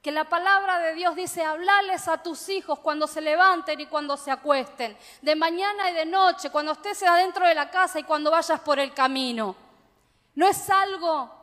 que 0.00 0.12
la 0.12 0.28
palabra 0.28 0.78
de 0.78 0.94
Dios 0.94 1.16
dice, 1.16 1.44
hablarles 1.44 2.06
a 2.06 2.22
tus 2.22 2.48
hijos 2.48 2.78
cuando 2.78 3.08
se 3.08 3.20
levanten 3.20 3.80
y 3.80 3.86
cuando 3.86 4.16
se 4.16 4.30
acuesten, 4.30 4.96
de 5.22 5.34
mañana 5.34 5.90
y 5.90 5.94
de 5.94 6.06
noche, 6.06 6.50
cuando 6.50 6.70
estés 6.70 7.02
adentro 7.02 7.48
de 7.48 7.56
la 7.56 7.68
casa 7.68 7.98
y 7.98 8.04
cuando 8.04 8.30
vayas 8.30 8.60
por 8.60 8.78
el 8.78 8.94
camino. 8.94 9.56
No 10.36 10.46
es 10.46 10.70
algo, 10.70 11.34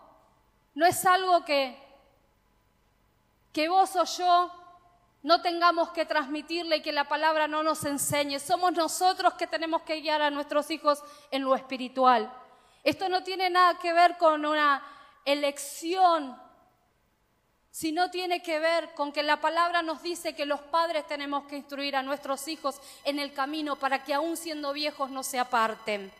no 0.74 0.86
es 0.86 1.05
algo 1.05 1.43
que, 1.43 1.78
que 3.51 3.68
vos 3.68 3.93
o 3.97 4.05
yo 4.05 4.61
no 5.24 5.42
tengamos 5.42 5.90
que 5.92 6.06
transmitirle 6.06 6.78
y 6.78 6.82
que 6.82 6.92
la 6.92 7.04
palabra 7.04 7.48
no 7.48 7.62
nos 7.62 7.86
enseñe. 7.86 8.40
Somos 8.40 8.74
nosotros 8.74 9.34
que 9.36 9.48
tenemos 9.48 9.84
que 9.84 10.02
guiar 10.02 10.22
a 10.22 10.32
nuestros 10.32 10.72
hijos 10.72 11.04
en 11.30 11.44
lo 11.44 11.56
espiritual. 11.56 12.32
Esto 12.84 13.08
no 13.08 13.24
tiene 13.24 13.50
nada 13.50 13.78
que 13.78 13.94
ver 13.94 14.18
con 14.18 14.44
una 14.46 14.84
elección, 15.24 16.36
sino 17.70 18.10
tiene 18.10 18.42
que 18.42 18.60
ver 18.60 18.94
con 18.96 19.12
que 19.12 19.22
la 19.22 19.40
palabra 19.40 19.84
nos 19.84 20.02
dice 20.02 20.36
que 20.36 20.46
los 20.46 20.60
padres 20.60 21.06
tenemos 21.06 21.46
que 21.46 21.58
instruir 21.58 21.96
a 21.96 22.02
nuestros 22.02 22.48
hijos 22.48 22.82
en 23.04 23.20
el 23.20 23.32
camino 23.32 23.76
para 23.76 24.04
que 24.04 24.16
aún 24.16 24.36
siendo 24.36 24.74
viejos 24.74 25.12
no 25.12 25.22
se 25.22 25.38
aparten. 25.38 26.12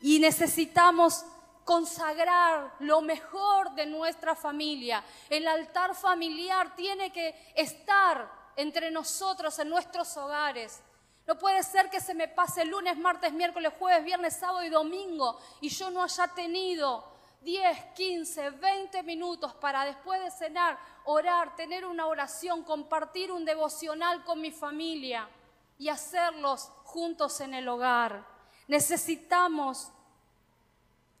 Y 0.00 0.20
necesitamos 0.20 1.24
consagrar 1.64 2.74
lo 2.80 3.00
mejor 3.00 3.74
de 3.74 3.86
nuestra 3.86 4.34
familia. 4.34 5.04
El 5.28 5.46
altar 5.46 5.94
familiar 5.94 6.74
tiene 6.74 7.12
que 7.12 7.52
estar 7.54 8.30
entre 8.56 8.90
nosotros, 8.90 9.58
en 9.58 9.68
nuestros 9.68 10.16
hogares. 10.16 10.82
No 11.26 11.38
puede 11.38 11.62
ser 11.62 11.88
que 11.88 12.00
se 12.00 12.14
me 12.14 12.28
pase 12.28 12.64
lunes, 12.64 12.98
martes, 12.98 13.32
miércoles, 13.32 13.72
jueves, 13.78 14.04
viernes, 14.04 14.36
sábado 14.36 14.64
y 14.64 14.68
domingo 14.68 15.38
y 15.60 15.68
yo 15.68 15.90
no 15.90 16.02
haya 16.02 16.28
tenido 16.28 17.04
10, 17.42 17.78
15, 17.94 18.50
20 18.50 19.02
minutos 19.02 19.54
para 19.54 19.84
después 19.84 20.20
de 20.22 20.30
cenar, 20.30 20.78
orar, 21.04 21.54
tener 21.56 21.84
una 21.84 22.06
oración, 22.06 22.64
compartir 22.64 23.30
un 23.30 23.44
devocional 23.44 24.24
con 24.24 24.40
mi 24.40 24.50
familia 24.50 25.28
y 25.78 25.88
hacerlos 25.88 26.70
juntos 26.84 27.40
en 27.40 27.54
el 27.54 27.68
hogar. 27.68 28.24
Necesitamos 28.68 29.90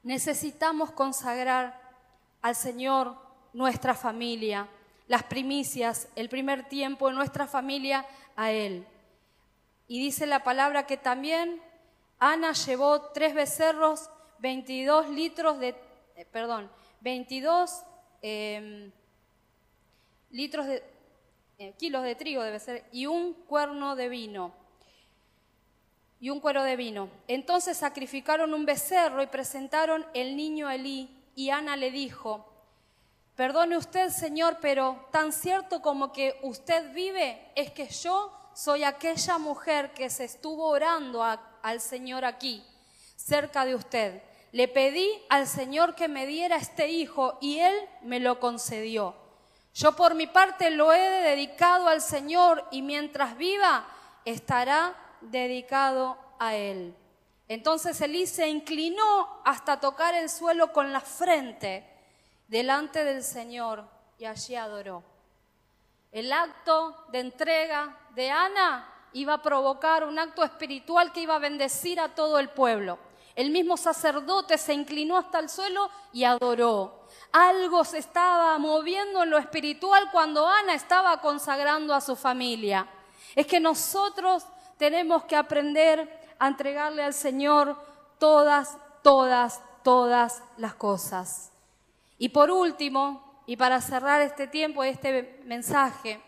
Necesitamos 0.02 0.90
consagrar 0.90 1.80
al 2.40 2.56
Señor 2.56 3.16
nuestra 3.52 3.94
familia, 3.94 4.68
las 5.06 5.22
primicias, 5.22 6.08
el 6.16 6.28
primer 6.28 6.68
tiempo 6.68 7.08
de 7.08 7.14
nuestra 7.14 7.46
familia 7.46 8.04
a 8.34 8.50
Él. 8.50 8.86
Y 9.86 10.00
dice 10.00 10.26
la 10.26 10.42
palabra 10.42 10.86
que 10.86 10.96
también 10.96 11.60
Ana 12.18 12.52
llevó 12.52 13.00
tres 13.12 13.34
becerros, 13.34 14.10
22 14.38 15.08
litros 15.10 15.58
de, 15.58 15.76
eh, 16.16 16.24
perdón, 16.30 16.70
22 17.00 17.84
em, 18.22 18.90
litros 20.30 20.66
de, 20.66 20.82
eh, 21.58 21.74
kilos 21.78 22.02
de 22.02 22.14
trigo 22.14 22.42
debe 22.42 22.58
ser, 22.58 22.84
y 22.92 23.06
un 23.06 23.34
cuerno 23.34 23.94
de 23.94 24.08
vino 24.08 24.61
y 26.22 26.30
un 26.30 26.38
cuero 26.38 26.62
de 26.62 26.76
vino. 26.76 27.10
Entonces 27.26 27.76
sacrificaron 27.76 28.54
un 28.54 28.64
becerro 28.64 29.24
y 29.24 29.26
presentaron 29.26 30.06
el 30.14 30.36
niño 30.36 30.68
a 30.68 30.76
Elí. 30.76 31.10
Y 31.34 31.50
Ana 31.50 31.74
le 31.74 31.90
dijo, 31.90 32.46
perdone 33.34 33.76
usted, 33.76 34.08
Señor, 34.10 34.58
pero 34.60 35.08
tan 35.10 35.32
cierto 35.32 35.82
como 35.82 36.12
que 36.12 36.38
usted 36.42 36.94
vive 36.94 37.50
es 37.56 37.72
que 37.72 37.88
yo 37.88 38.32
soy 38.54 38.84
aquella 38.84 39.38
mujer 39.38 39.94
que 39.94 40.08
se 40.10 40.22
estuvo 40.22 40.68
orando 40.68 41.24
al 41.24 41.80
Señor 41.80 42.24
aquí, 42.24 42.64
cerca 43.16 43.64
de 43.64 43.74
usted. 43.74 44.22
Le 44.52 44.68
pedí 44.68 45.10
al 45.28 45.48
Señor 45.48 45.96
que 45.96 46.06
me 46.06 46.26
diera 46.26 46.54
este 46.54 46.86
hijo 46.86 47.36
y 47.40 47.58
Él 47.58 47.74
me 48.02 48.20
lo 48.20 48.38
concedió. 48.38 49.16
Yo 49.74 49.96
por 49.96 50.14
mi 50.14 50.28
parte 50.28 50.70
lo 50.70 50.92
he 50.92 51.00
dedicado 51.00 51.88
al 51.88 52.00
Señor 52.00 52.64
y 52.70 52.82
mientras 52.82 53.36
viva 53.36 53.88
estará 54.24 54.94
dedicado 55.22 56.18
a 56.38 56.54
él. 56.54 56.94
Entonces 57.48 58.00
Elí 58.00 58.26
se 58.26 58.48
inclinó 58.48 59.42
hasta 59.44 59.78
tocar 59.80 60.14
el 60.14 60.30
suelo 60.30 60.72
con 60.72 60.92
la 60.92 61.00
frente 61.00 61.86
delante 62.48 63.04
del 63.04 63.22
Señor 63.22 63.84
y 64.18 64.24
allí 64.24 64.54
adoró. 64.56 65.02
El 66.10 66.32
acto 66.32 67.06
de 67.10 67.20
entrega 67.20 67.96
de 68.14 68.30
Ana 68.30 68.88
iba 69.12 69.34
a 69.34 69.42
provocar 69.42 70.04
un 70.04 70.18
acto 70.18 70.44
espiritual 70.44 71.12
que 71.12 71.22
iba 71.22 71.36
a 71.36 71.38
bendecir 71.38 72.00
a 72.00 72.14
todo 72.14 72.38
el 72.38 72.50
pueblo. 72.50 72.98
El 73.34 73.50
mismo 73.50 73.76
sacerdote 73.76 74.58
se 74.58 74.74
inclinó 74.74 75.16
hasta 75.16 75.38
el 75.38 75.48
suelo 75.48 75.90
y 76.12 76.24
adoró. 76.24 77.06
Algo 77.32 77.84
se 77.84 77.98
estaba 77.98 78.58
moviendo 78.58 79.22
en 79.22 79.30
lo 79.30 79.38
espiritual 79.38 80.10
cuando 80.10 80.46
Ana 80.46 80.74
estaba 80.74 81.18
consagrando 81.20 81.94
a 81.94 82.00
su 82.02 82.14
familia. 82.14 82.86
Es 83.34 83.46
que 83.46 83.58
nosotros 83.58 84.44
tenemos 84.82 85.22
que 85.26 85.36
aprender 85.36 86.10
a 86.40 86.48
entregarle 86.48 87.04
al 87.04 87.14
Señor 87.14 87.80
todas, 88.18 88.76
todas, 89.04 89.62
todas 89.84 90.42
las 90.56 90.74
cosas. 90.74 91.52
Y 92.18 92.30
por 92.30 92.50
último, 92.50 93.42
y 93.46 93.56
para 93.56 93.80
cerrar 93.80 94.20
este 94.22 94.48
tiempo 94.48 94.82
este 94.82 95.40
mensaje, 95.44 96.20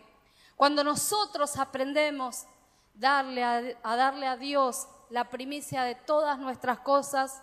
cuando 0.55 0.85
nosotros 0.85 1.57
aprendemos 1.57 2.45
darle 2.93 3.43
a, 3.43 3.61
darle 3.97 4.25
a 4.25 4.37
Dios 4.37 4.87
la 5.09 5.29
primicia 5.29 5.83
de 5.83 5.95
todas 5.95 6.39
nuestras 6.39 6.79
cosas, 6.79 7.41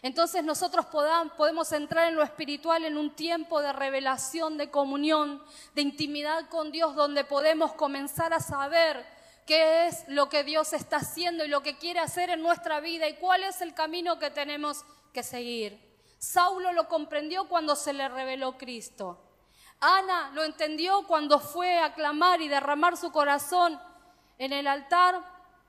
entonces 0.00 0.44
nosotros 0.44 0.86
podemos 0.86 1.72
entrar 1.72 2.06
en 2.06 2.14
lo 2.14 2.22
espiritual 2.22 2.84
en 2.84 2.98
un 2.98 3.16
tiempo 3.16 3.60
de 3.60 3.72
revelación, 3.72 4.56
de 4.58 4.70
comunión, 4.70 5.42
de 5.74 5.82
intimidad 5.82 6.48
con 6.48 6.70
Dios, 6.70 6.94
donde 6.94 7.24
podemos 7.24 7.72
comenzar 7.72 8.32
a 8.32 8.38
saber 8.38 9.21
qué 9.46 9.86
es 9.86 10.04
lo 10.08 10.28
que 10.28 10.44
Dios 10.44 10.72
está 10.72 10.98
haciendo 10.98 11.44
y 11.44 11.48
lo 11.48 11.62
que 11.62 11.76
quiere 11.76 12.00
hacer 12.00 12.30
en 12.30 12.42
nuestra 12.42 12.80
vida 12.80 13.08
y 13.08 13.16
cuál 13.16 13.42
es 13.42 13.60
el 13.60 13.74
camino 13.74 14.18
que 14.18 14.30
tenemos 14.30 14.84
que 15.12 15.22
seguir. 15.22 15.80
Saulo 16.18 16.72
lo 16.72 16.88
comprendió 16.88 17.48
cuando 17.48 17.74
se 17.74 17.92
le 17.92 18.08
reveló 18.08 18.56
Cristo. 18.56 19.18
Ana 19.80 20.30
lo 20.34 20.44
entendió 20.44 21.04
cuando 21.08 21.40
fue 21.40 21.80
a 21.80 21.94
clamar 21.94 22.40
y 22.40 22.48
derramar 22.48 22.96
su 22.96 23.10
corazón 23.10 23.80
en 24.38 24.52
el 24.52 24.68
altar 24.68 25.20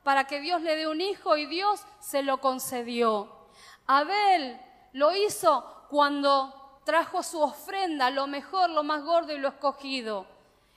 para 0.04 0.26
que 0.26 0.40
Dios 0.40 0.62
le 0.62 0.76
dé 0.76 0.88
un 0.88 1.02
hijo 1.02 1.38
y 1.38 1.48
Dios 1.48 1.84
se 2.00 2.22
lo 2.22 2.40
concedió. 2.40 3.48
Abel 3.88 4.60
lo 4.92 5.16
hizo 5.16 5.86
cuando 5.90 6.80
trajo 6.86 7.24
su 7.24 7.42
ofrenda, 7.42 8.10
lo 8.12 8.28
mejor, 8.28 8.70
lo 8.70 8.84
más 8.84 9.04
gordo 9.04 9.34
y 9.34 9.40
lo 9.40 9.48
escogido. 9.48 10.28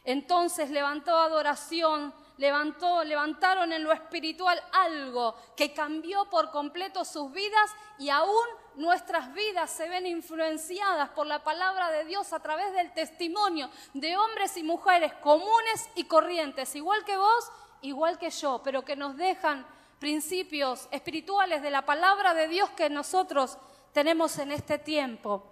Entonces 0.05 0.71
levantó 0.71 1.17
adoración 1.19 2.15
levantó, 2.39 3.03
levantaron 3.05 3.73
en 3.73 3.85
lo 3.85 3.93
espiritual 3.93 4.61
algo 4.73 5.37
que 5.57 5.73
cambió 5.73 6.27
por 6.27 6.51
completo 6.51 7.05
sus 7.05 7.33
vidas 7.33 7.71
y 7.99 8.11
aún 8.11 8.47
nuestras 8.77 9.33
vidas 9.33 9.71
se 9.71 9.89
ven 9.89 10.07
influenciadas 10.07 11.09
por 11.11 11.27
la 11.27 11.43
palabra 11.43 11.91
de 11.91 12.05
Dios 12.05 12.33
a 12.33 12.41
través 12.41 12.73
del 12.75 12.93
testimonio 12.93 13.71
de 13.95 14.17
hombres 14.17 14.57
y 14.57 14.63
mujeres 14.63 15.13
comunes 15.15 15.89
y 15.95 16.05
corrientes, 16.05 16.77
igual 16.77 17.05
que 17.05 17.17
vos, 17.17 17.51
igual 17.83 18.19
que 18.19 18.31
yo, 18.31 18.61
pero 18.63 18.85
que 18.85 18.97
nos 18.97 19.17
dejan 19.17 19.67
principios 19.99 20.89
espirituales 20.91 21.63
de 21.63 21.71
la 21.71 21.87
palabra 21.87 22.35
de 22.35 22.49
Dios 22.49 22.69
que 22.71 22.91
nosotros 22.91 23.59
tenemos 23.93 24.39
en 24.39 24.53
este 24.53 24.79
tiempo 24.79 25.43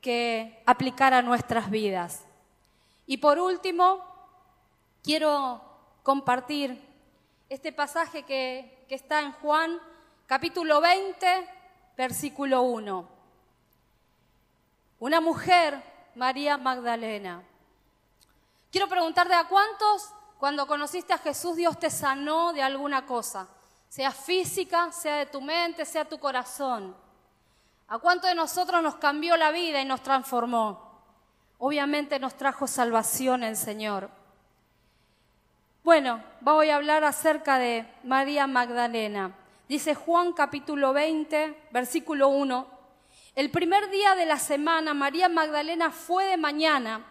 que 0.00 0.62
aplicar 0.64 1.12
a 1.12 1.20
nuestras 1.20 1.70
vidas. 1.70 2.24
Y 3.06 3.18
por 3.18 3.38
último, 3.38 4.02
quiero 5.02 5.75
compartir 6.06 6.80
este 7.48 7.72
pasaje 7.72 8.22
que, 8.22 8.86
está 8.88 9.18
en 9.18 9.32
Juan 9.32 9.76
capítulo 10.28 10.80
20, 10.80 11.26
versículo 11.96 12.62
1. 12.62 13.08
Una 15.00 15.20
mujer, 15.20 15.82
María 16.14 16.58
Magdalena. 16.58 17.42
Quiero 18.70 18.86
preguntarte 18.86 19.34
a 19.34 19.48
cuántos 19.48 20.12
cuando 20.38 20.68
conociste 20.68 21.12
a 21.12 21.18
Jesús 21.18 21.56
Dios 21.56 21.76
te 21.76 21.90
sanó 21.90 22.52
de 22.52 22.62
alguna 22.62 23.04
cosa. 23.04 23.48
sea 23.88 24.12
física, 24.12 24.92
sea 24.92 25.16
de 25.16 25.26
tu 25.26 25.40
mente, 25.40 25.84
sea 25.84 26.04
tu 26.04 26.20
corazón. 26.20 26.96
¿A 27.88 27.98
cuánto 27.98 28.28
de 28.28 28.36
nosotros 28.36 28.80
nos 28.80 28.94
cambió 28.94 29.36
la 29.36 29.50
vida 29.50 29.80
y 29.80 29.84
nos 29.84 30.04
transformó? 30.04 31.02
Obviamente 31.58 32.20
nos 32.20 32.36
trajo 32.36 32.68
salvación 32.68 33.42
el 33.42 33.56
Señor. 33.56 34.08
Bueno, 35.86 36.20
voy 36.40 36.70
a 36.70 36.74
hablar 36.74 37.04
acerca 37.04 37.60
de 37.60 37.86
María 38.02 38.48
Magdalena. 38.48 39.36
Dice 39.68 39.94
Juan 39.94 40.32
capítulo 40.32 40.92
20, 40.92 41.68
versículo 41.70 42.26
1. 42.26 42.66
El 43.36 43.52
primer 43.52 43.88
día 43.90 44.16
de 44.16 44.26
la 44.26 44.40
semana 44.40 44.94
María 44.94 45.28
Magdalena 45.28 45.92
fue 45.92 46.24
de 46.24 46.38
mañana, 46.38 47.06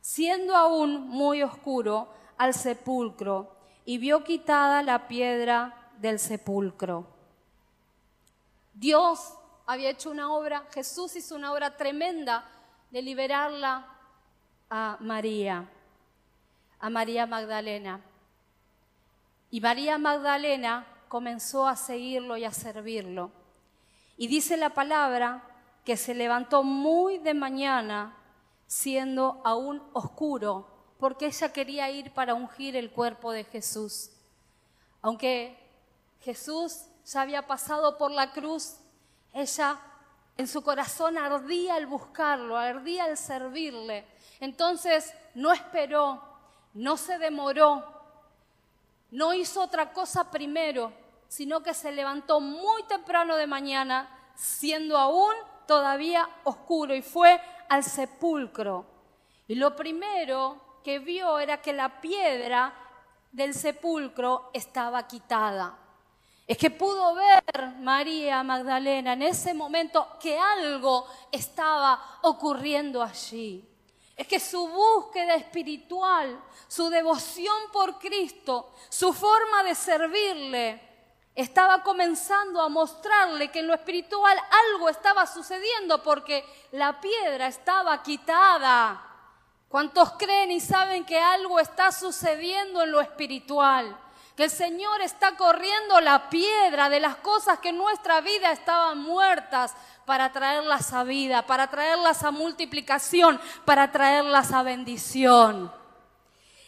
siendo 0.00 0.54
aún 0.54 1.08
muy 1.08 1.42
oscuro, 1.42 2.14
al 2.38 2.54
sepulcro 2.54 3.56
y 3.84 3.98
vio 3.98 4.22
quitada 4.22 4.84
la 4.84 5.08
piedra 5.08 5.90
del 5.98 6.20
sepulcro. 6.20 7.08
Dios 8.74 9.34
había 9.66 9.90
hecho 9.90 10.08
una 10.08 10.32
obra, 10.32 10.68
Jesús 10.72 11.16
hizo 11.16 11.34
una 11.34 11.52
obra 11.52 11.76
tremenda 11.76 12.48
de 12.92 13.02
liberarla 13.02 13.88
a 14.70 14.98
María, 15.00 15.68
a 16.78 16.90
María 16.90 17.26
Magdalena. 17.26 18.02
Y 19.50 19.60
María 19.60 19.98
Magdalena 19.98 20.86
comenzó 21.08 21.66
a 21.66 21.76
seguirlo 21.76 22.36
y 22.36 22.44
a 22.44 22.52
servirlo. 22.52 23.32
Y 24.16 24.28
dice 24.28 24.56
la 24.56 24.70
palabra 24.70 25.42
que 25.84 25.96
se 25.96 26.14
levantó 26.14 26.62
muy 26.62 27.18
de 27.18 27.34
mañana, 27.34 28.16
siendo 28.66 29.40
aún 29.44 29.82
oscuro, 29.92 30.68
porque 30.98 31.26
ella 31.26 31.52
quería 31.52 31.90
ir 31.90 32.12
para 32.12 32.34
ungir 32.34 32.76
el 32.76 32.90
cuerpo 32.92 33.32
de 33.32 33.44
Jesús. 33.44 34.10
Aunque 35.02 35.58
Jesús 36.20 36.84
ya 37.04 37.22
había 37.22 37.46
pasado 37.46 37.96
por 37.98 38.10
la 38.10 38.30
cruz, 38.30 38.76
ella 39.32 39.80
en 40.36 40.46
su 40.46 40.62
corazón 40.62 41.18
ardía 41.18 41.76
el 41.76 41.86
buscarlo, 41.86 42.56
ardía 42.56 43.06
el 43.06 43.16
servirle. 43.16 44.06
Entonces 44.38 45.12
no 45.34 45.52
esperó, 45.52 46.22
no 46.74 46.96
se 46.96 47.18
demoró, 47.18 47.99
no 49.10 49.34
hizo 49.34 49.62
otra 49.62 49.92
cosa 49.92 50.30
primero, 50.30 50.92
sino 51.28 51.62
que 51.62 51.74
se 51.74 51.92
levantó 51.92 52.40
muy 52.40 52.82
temprano 52.84 53.36
de 53.36 53.46
mañana, 53.46 54.08
siendo 54.34 54.96
aún 54.96 55.34
todavía 55.66 56.28
oscuro, 56.44 56.94
y 56.94 57.02
fue 57.02 57.40
al 57.68 57.84
sepulcro. 57.84 58.84
Y 59.46 59.54
lo 59.54 59.76
primero 59.76 60.80
que 60.82 60.98
vio 60.98 61.38
era 61.38 61.60
que 61.60 61.72
la 61.72 62.00
piedra 62.00 62.74
del 63.32 63.54
sepulcro 63.54 64.50
estaba 64.52 65.06
quitada. 65.06 65.76
Es 66.46 66.58
que 66.58 66.70
pudo 66.70 67.14
ver 67.14 67.76
María 67.78 68.42
Magdalena 68.42 69.12
en 69.12 69.22
ese 69.22 69.54
momento 69.54 70.18
que 70.20 70.36
algo 70.36 71.06
estaba 71.30 72.18
ocurriendo 72.22 73.02
allí. 73.02 73.69
Es 74.20 74.26
que 74.26 74.38
su 74.38 74.68
búsqueda 74.68 75.34
espiritual, 75.34 76.38
su 76.68 76.90
devoción 76.90 77.56
por 77.72 77.98
Cristo, 77.98 78.74
su 78.90 79.14
forma 79.14 79.62
de 79.62 79.74
servirle, 79.74 80.78
estaba 81.34 81.82
comenzando 81.82 82.60
a 82.60 82.68
mostrarle 82.68 83.50
que 83.50 83.60
en 83.60 83.66
lo 83.66 83.72
espiritual 83.72 84.38
algo 84.74 84.90
estaba 84.90 85.26
sucediendo 85.26 86.02
porque 86.02 86.44
la 86.72 87.00
piedra 87.00 87.46
estaba 87.46 88.02
quitada. 88.02 89.02
¿Cuántos 89.70 90.12
creen 90.18 90.50
y 90.50 90.60
saben 90.60 91.06
que 91.06 91.18
algo 91.18 91.58
está 91.58 91.90
sucediendo 91.90 92.82
en 92.82 92.92
lo 92.92 93.00
espiritual? 93.00 93.98
El 94.42 94.50
Señor 94.50 95.02
está 95.02 95.36
corriendo 95.36 96.00
la 96.00 96.30
piedra 96.30 96.88
de 96.88 96.98
las 96.98 97.16
cosas 97.16 97.58
que 97.58 97.68
en 97.68 97.76
nuestra 97.76 98.22
vida 98.22 98.52
estaban 98.52 98.98
muertas, 98.98 99.74
para 100.06 100.32
traerlas 100.32 100.92
a 100.92 101.04
vida, 101.04 101.42
para 101.42 101.68
traerlas 101.68 102.24
a 102.24 102.30
multiplicación, 102.32 103.40
para 103.64 103.92
traerlas 103.92 104.50
a 104.50 104.64
bendición. 104.64 105.72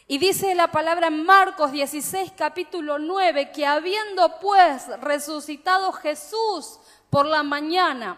Y 0.07 0.19
dice 0.19 0.55
la 0.55 0.69
palabra 0.69 1.09
en 1.09 1.25
Marcos 1.25 1.73
16, 1.73 2.35
capítulo 2.37 2.99
9, 2.99 3.51
que 3.51 3.67
habiendo 3.67 4.39
pues 4.39 4.87
resucitado 5.01 5.93
Jesús 5.93 6.79
por 7.11 7.27
la 7.27 7.43
mañana, 7.43 8.17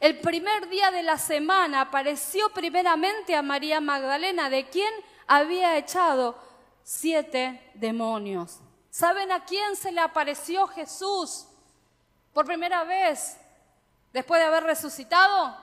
el 0.00 0.20
primer 0.20 0.68
día 0.68 0.90
de 0.90 1.02
la 1.02 1.16
semana 1.16 1.80
apareció 1.82 2.50
primeramente 2.50 3.34
a 3.34 3.40
María 3.40 3.80
Magdalena, 3.80 4.50
de 4.50 4.68
quien 4.68 4.92
había 5.26 5.78
echado 5.78 6.36
siete 6.82 7.70
demonios. 7.74 8.60
¿Saben 8.96 9.30
a 9.30 9.44
quién 9.44 9.76
se 9.76 9.92
le 9.92 10.00
apareció 10.00 10.66
Jesús 10.68 11.46
por 12.32 12.46
primera 12.46 12.82
vez? 12.84 13.36
después 14.10 14.40
de 14.40 14.46
haber 14.46 14.64
resucitado? 14.64 15.54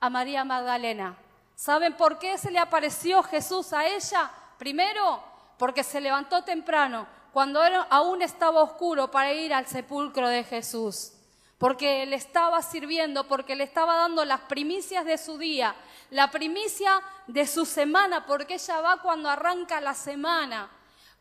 A 0.00 0.10
María 0.10 0.42
Magdalena. 0.42 1.16
¿Saben 1.54 1.96
por 1.96 2.18
qué 2.18 2.36
se 2.36 2.50
le 2.50 2.58
apareció 2.58 3.22
Jesús 3.22 3.72
a 3.72 3.86
ella? 3.86 4.32
Primero, 4.58 5.22
porque 5.58 5.84
se 5.84 6.00
levantó 6.00 6.42
temprano, 6.42 7.06
cuando 7.32 7.60
aún 7.88 8.20
estaba 8.20 8.64
oscuro, 8.64 9.12
para 9.12 9.32
ir 9.32 9.54
al 9.54 9.68
sepulcro 9.68 10.26
de 10.28 10.42
Jesús. 10.42 11.12
Porque 11.56 12.04
le 12.04 12.16
estaba 12.16 12.60
sirviendo, 12.62 13.28
porque 13.28 13.54
le 13.54 13.62
estaba 13.62 13.94
dando 13.94 14.24
las 14.24 14.40
primicias 14.40 15.04
de 15.04 15.18
su 15.18 15.38
día, 15.38 15.76
la 16.10 16.32
primicia 16.32 17.00
de 17.28 17.46
su 17.46 17.64
semana, 17.64 18.26
porque 18.26 18.54
ella 18.54 18.80
va 18.80 19.00
cuando 19.00 19.30
arranca 19.30 19.80
la 19.80 19.94
semana, 19.94 20.68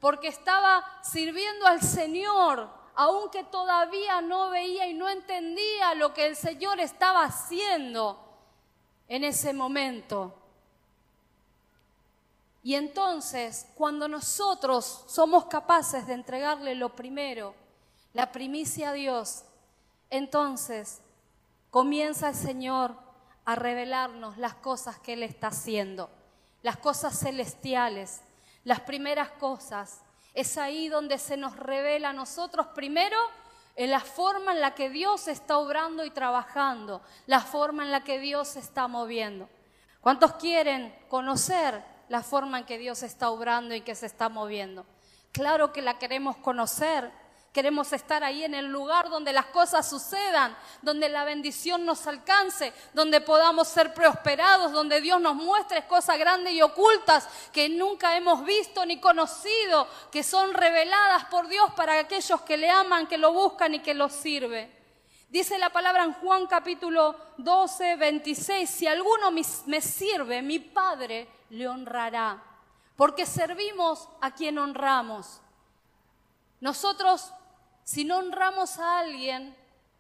porque 0.04 0.28
estaba 0.28 0.84
sirviendo 1.02 1.66
al 1.66 1.82
Señor, 1.82 2.70
aunque 2.94 3.46
todavía 3.46 4.20
no 4.20 4.50
veía 4.50 4.86
y 4.86 4.94
no 4.94 5.08
entendía 5.08 5.96
lo 5.96 6.14
que 6.14 6.26
el 6.26 6.36
Señor 6.36 6.82
estaba 6.82 7.24
haciendo 7.24 8.20
en 9.08 9.24
ese 9.24 9.54
momento. 9.54 10.36
Y 12.64 12.76
entonces, 12.76 13.66
cuando 13.76 14.10
nosotros 14.10 15.06
somos 15.08 15.46
capaces 15.46 16.06
de 16.06 16.16
entregarle 16.16 16.76
lo 16.76 16.94
primero, 16.94 17.56
la 18.12 18.30
primicia 18.34 18.90
a 18.90 18.94
Dios, 18.94 19.46
entonces 20.10 21.00
comienza 21.72 22.28
el 22.28 22.36
Señor 22.36 22.94
a 23.46 23.56
revelarnos 23.56 24.38
las 24.38 24.56
cosas 24.56 25.00
que 25.00 25.14
Él 25.14 25.24
está 25.24 25.48
haciendo, 25.48 26.10
las 26.62 26.76
cosas 26.76 27.18
celestiales, 27.18 28.20
las 28.64 28.82
primeras 28.82 29.30
cosas 29.32 30.02
es 30.34 30.58
ahí 30.58 30.90
donde 30.90 31.18
se 31.18 31.38
nos 31.38 31.56
revela 31.56 32.10
a 32.10 32.14
nosotros 32.14 32.68
primero 32.68 33.18
en 33.76 33.92
la 33.92 34.00
forma 34.00 34.52
en 34.52 34.62
la 34.62 34.76
que 34.76 34.90
Dios 34.90 35.28
está 35.28 35.58
obrando 35.58 36.06
y 36.06 36.12
trabajando, 36.12 37.02
la 37.26 37.42
forma 37.42 37.84
en 37.84 37.92
la 37.92 38.04
que 38.04 38.20
Dios 38.20 38.50
se 38.50 38.60
está 38.60 38.88
moviendo. 38.88 39.50
¿Cuántos 40.02 40.34
quieren 40.34 40.94
conocer 41.08 41.84
la 42.10 42.22
forma 42.22 42.60
en 42.60 42.66
que 42.66 42.78
Dios 42.78 43.04
está 43.04 43.30
obrando 43.30 43.74
y 43.74 43.82
que 43.82 43.96
se 43.96 44.06
está 44.06 44.30
moviendo? 44.30 44.86
Claro 45.32 45.74
que 45.74 45.82
la 45.82 45.98
queremos 45.98 46.38
conocer, 46.38 47.12
Queremos 47.54 47.94
estar 47.94 48.24
ahí 48.24 48.44
en 48.44 48.56
el 48.56 48.66
lugar 48.66 49.12
donde 49.12 49.32
las 49.32 49.46
cosas 49.46 49.88
sucedan, 49.88 50.58
donde 50.82 51.08
la 51.08 51.24
bendición 51.24 51.86
nos 51.86 52.08
alcance, 52.08 52.74
donde 52.96 53.22
podamos 53.22 53.68
ser 53.68 53.94
prosperados, 53.94 54.72
donde 54.72 55.00
Dios 55.02 55.22
nos 55.22 55.36
muestre 55.36 55.86
cosas 55.86 56.18
grandes 56.18 56.54
y 56.54 56.64
ocultas 56.64 57.30
que 57.54 57.70
nunca 57.70 58.18
hemos 58.18 58.44
visto 58.44 58.84
ni 58.88 59.00
conocido, 59.00 59.88
que 60.12 60.24
son 60.24 60.52
reveladas 60.56 61.26
por 61.26 61.48
Dios 61.48 61.72
para 61.76 62.00
aquellos 62.00 62.42
que 62.42 62.58
le 62.58 62.72
aman, 62.72 63.06
que 63.06 63.20
lo 63.20 63.32
buscan 63.32 63.76
y 63.76 63.82
que 63.82 63.94
lo 63.94 64.10
sirven. 64.10 64.74
Dice 65.30 65.60
la 65.60 65.70
palabra 65.70 66.06
en 66.06 66.14
Juan 66.14 66.48
capítulo 66.48 67.16
12, 67.38 67.98
26, 67.98 68.68
si 68.68 68.88
alguno 68.88 69.30
me 69.30 69.80
sirve, 69.80 70.42
mi 70.42 70.58
Padre 70.58 71.28
le 71.52 71.68
honrará, 71.68 72.42
porque 72.96 73.28
servimos 73.28 74.10
a 74.22 74.32
quien 74.32 74.58
honramos. 74.58 75.40
Nosotros 76.62 77.32
si 77.84 78.06
no 78.06 78.18
honramos 78.18 78.80
a 78.80 79.00
alguien, 79.00 79.56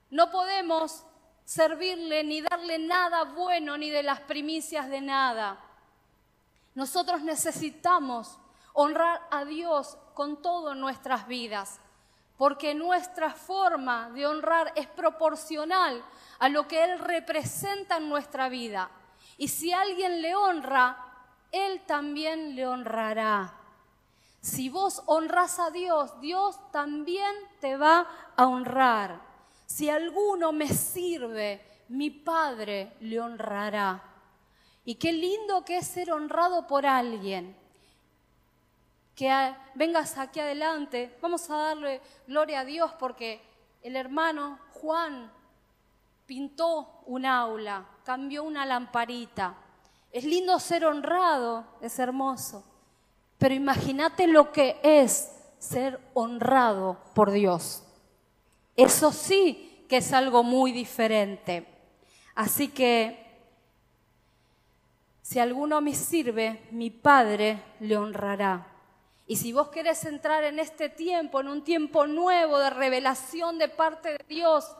no 0.09 0.31
podemos 0.31 1.03
servirle 1.45 2.23
ni 2.23 2.41
darle 2.41 2.79
nada 2.79 3.23
bueno 3.23 3.77
ni 3.77 3.89
de 3.89 4.03
las 4.03 4.21
primicias 4.21 4.89
de 4.89 5.01
nada. 5.01 5.59
Nosotros 6.75 7.21
necesitamos 7.21 8.38
honrar 8.73 9.21
a 9.29 9.45
Dios 9.45 9.97
con 10.13 10.41
todo 10.41 10.75
nuestras 10.75 11.27
vidas, 11.27 11.79
porque 12.38 12.73
nuestra 12.73 13.31
forma 13.31 14.09
de 14.11 14.25
honrar 14.25 14.71
es 14.75 14.88
proporcional 14.88 16.03
a 16.39 16.49
lo 16.49 16.67
que 16.67 16.84
Él 16.84 16.99
representa 16.99 17.97
en 17.97 18.09
nuestra 18.09 18.49
vida. 18.49 18.89
Y 19.38 19.47
si 19.47 19.71
alguien 19.71 20.21
le 20.21 20.36
honra, 20.36 20.97
Él 21.51 21.81
también 21.86 22.55
le 22.55 22.65
honrará. 22.67 23.62
Si 24.44 24.68
vos 24.68 25.02
honras 25.06 25.58
a 25.58 25.72
Dios, 25.72 26.20
Dios 26.20 26.60
también 26.74 27.34
te 27.62 27.78
va 27.78 28.06
a 28.36 28.46
honrar. 28.46 29.22
Si 29.66 29.89
alguno 29.89 30.52
me 30.52 30.68
sirve, 30.68 31.66
mi 31.88 32.10
Padre 32.10 32.91
le 33.00 33.22
honrará. 33.22 34.04
Y 34.84 34.96
qué 34.96 35.14
lindo 35.14 35.64
que 35.64 35.78
es 35.78 35.88
ser 35.88 36.12
honrado 36.12 36.68
por 36.68 36.86
alguien. 36.86 37.56
que 39.16 39.56
vengas 39.76 40.18
aquí 40.18 40.41
adelante. 40.41 41.18
Vamos 41.22 41.50
a 41.50 41.56
darle 41.56 42.02
gloria 42.28 42.60
a 42.60 42.66
Dios 42.66 42.91
porque 43.00 43.41
el 43.82 43.96
hermano 43.96 44.60
Juan 44.74 45.32
pintó 46.26 47.02
un 47.06 47.26
aula, 47.26 47.86
cambió 48.04 48.44
una 48.44 48.66
lamparita. 48.66 49.56
Es 50.12 50.26
lindo 50.26 50.60
ser 50.60 50.84
honrado, 50.84 51.64
es 51.80 51.98
hermoso. 51.98 52.72
Pero 53.44 53.56
imagínate 53.56 54.26
lo 54.26 54.54
que 54.54 54.80
es 54.84 55.30
ser 55.60 56.00
honrado 56.14 56.98
por 57.14 57.30
Dios. 57.30 57.84
Eso 58.78 59.12
sí 59.12 59.86
que 59.89 59.98
es 59.98 60.14
algo 60.14 60.44
muy 60.44 60.72
diferente. 60.72 61.68
Así 62.36 62.70
que 62.70 63.22
si 65.22 65.39
alguno 65.39 65.82
me 65.82 65.94
sirve, 65.94 66.70
mi 66.72 66.89
Padre 66.89 67.62
le 67.82 67.98
honrará. 67.98 68.66
Y 69.28 69.36
si 69.36 69.52
vos 69.52 69.68
querés 69.68 70.06
entrar 70.06 70.46
en 70.46 70.58
este 70.58 70.88
tiempo, 70.88 71.41
en 71.41 71.50
un 71.50 71.66
tiempo 71.66 72.08
nuevo 72.08 72.60
de 72.60 72.70
revelación 72.70 73.58
de 73.58 73.68
parte 73.68 74.12
de 74.12 74.26
Dios, 74.26 74.74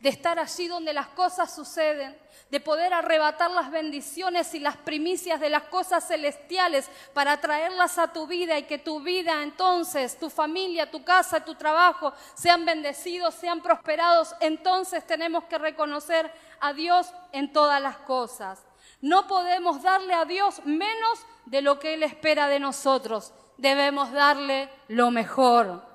de 0.00 0.08
estar 0.08 0.38
allí 0.38 0.66
donde 0.66 0.92
las 0.92 1.08
cosas 1.08 1.54
suceden, 1.54 2.18
de 2.50 2.58
poder 2.58 2.92
arrebatar 2.92 3.50
las 3.50 3.70
bendiciones 3.70 4.54
y 4.54 4.58
las 4.58 4.76
primicias 4.76 5.38
de 5.40 5.50
las 5.50 5.64
cosas 5.64 6.08
celestiales 6.08 6.90
para 7.12 7.40
traerlas 7.40 7.98
a 7.98 8.12
tu 8.12 8.26
vida 8.26 8.58
y 8.58 8.64
que 8.64 8.78
tu 8.78 9.00
vida 9.00 9.42
entonces, 9.42 10.18
tu 10.18 10.30
familia, 10.30 10.90
tu 10.90 11.04
casa, 11.04 11.44
tu 11.44 11.54
trabajo 11.54 12.12
sean 12.34 12.64
bendecidos, 12.64 13.34
sean 13.34 13.60
prosperados, 13.60 14.34
entonces 14.40 15.06
tenemos 15.06 15.44
que 15.44 15.58
reconocer 15.58 16.32
a 16.60 16.72
Dios 16.72 17.12
en 17.32 17.52
todas 17.52 17.80
las 17.80 17.98
cosas. 17.98 18.64
No 19.02 19.26
podemos 19.26 19.82
darle 19.82 20.14
a 20.14 20.24
Dios 20.24 20.64
menos 20.64 21.26
de 21.46 21.62
lo 21.62 21.78
que 21.78 21.94
Él 21.94 22.02
espera 22.02 22.48
de 22.48 22.58
nosotros. 22.58 23.32
Debemos 23.56 24.12
darle 24.12 24.70
lo 24.88 25.10
mejor. 25.10 25.89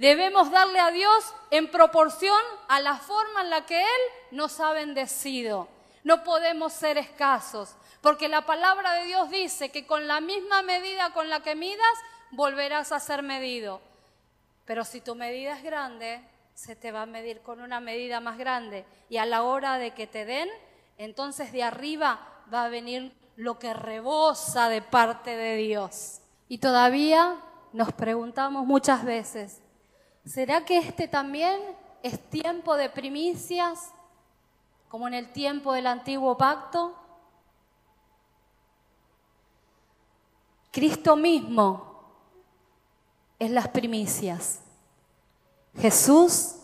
Debemos 0.00 0.50
darle 0.50 0.80
a 0.80 0.90
Dios 0.90 1.34
en 1.50 1.70
proporción 1.70 2.40
a 2.68 2.80
la 2.80 2.96
forma 2.96 3.42
en 3.42 3.50
la 3.50 3.66
que 3.66 3.82
Él 3.82 4.00
nos 4.30 4.58
ha 4.58 4.72
bendecido. 4.72 5.68
No 6.04 6.24
podemos 6.24 6.72
ser 6.72 6.96
escasos, 6.96 7.76
porque 8.00 8.26
la 8.26 8.46
palabra 8.46 8.94
de 8.94 9.04
Dios 9.04 9.28
dice 9.28 9.70
que 9.70 9.86
con 9.86 10.08
la 10.08 10.22
misma 10.22 10.62
medida 10.62 11.12
con 11.12 11.28
la 11.28 11.40
que 11.40 11.54
midas, 11.54 11.84
volverás 12.30 12.92
a 12.92 12.98
ser 12.98 13.22
medido. 13.22 13.82
Pero 14.64 14.86
si 14.86 15.02
tu 15.02 15.14
medida 15.14 15.52
es 15.52 15.62
grande, 15.62 16.22
se 16.54 16.74
te 16.74 16.92
va 16.92 17.02
a 17.02 17.06
medir 17.06 17.42
con 17.42 17.60
una 17.60 17.78
medida 17.78 18.20
más 18.20 18.38
grande. 18.38 18.86
Y 19.10 19.18
a 19.18 19.26
la 19.26 19.42
hora 19.42 19.76
de 19.76 19.90
que 19.90 20.06
te 20.06 20.24
den, 20.24 20.48
entonces 20.96 21.52
de 21.52 21.62
arriba 21.62 22.26
va 22.50 22.64
a 22.64 22.68
venir 22.70 23.14
lo 23.36 23.58
que 23.58 23.74
rebosa 23.74 24.70
de 24.70 24.80
parte 24.80 25.36
de 25.36 25.56
Dios. 25.56 26.22
Y 26.48 26.56
todavía 26.56 27.36
nos 27.74 27.92
preguntamos 27.92 28.64
muchas 28.64 29.04
veces, 29.04 29.59
¿será 30.24 30.64
que 30.64 30.78
este 30.78 31.08
también 31.08 31.60
es 32.02 32.18
tiempo 32.30 32.76
de 32.76 32.88
primicias 32.88 33.92
como 34.88 35.06
en 35.08 35.14
el 35.14 35.32
tiempo 35.32 35.72
del 35.72 35.86
antiguo 35.86 36.36
pacto? 36.36 36.94
Cristo 40.70 41.16
mismo 41.16 41.90
es 43.38 43.50
las 43.50 43.68
primicias. 43.68 44.60
Jesús 45.76 46.56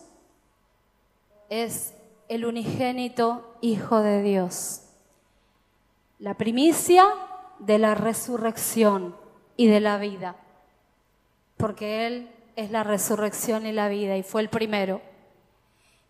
es 1.49 1.93
el 2.29 2.45
unigénito 2.45 3.57
Hijo 3.61 4.01
de 4.01 4.21
Dios. 4.21 4.83
La 6.19 6.35
primicia 6.35 7.05
de 7.59 7.79
la 7.79 7.95
resurrección 7.95 9.15
y 9.55 9.67
de 9.67 9.79
la 9.79 9.97
vida, 9.97 10.35
porque 11.57 12.05
Él 12.05 12.36
es 12.57 12.71
la 12.71 12.83
resurrección 12.83 13.67
y 13.67 13.71
la 13.71 13.87
vida 13.87 14.17
y 14.17 14.23
fue 14.23 14.41
el 14.41 14.49
primero. 14.49 14.99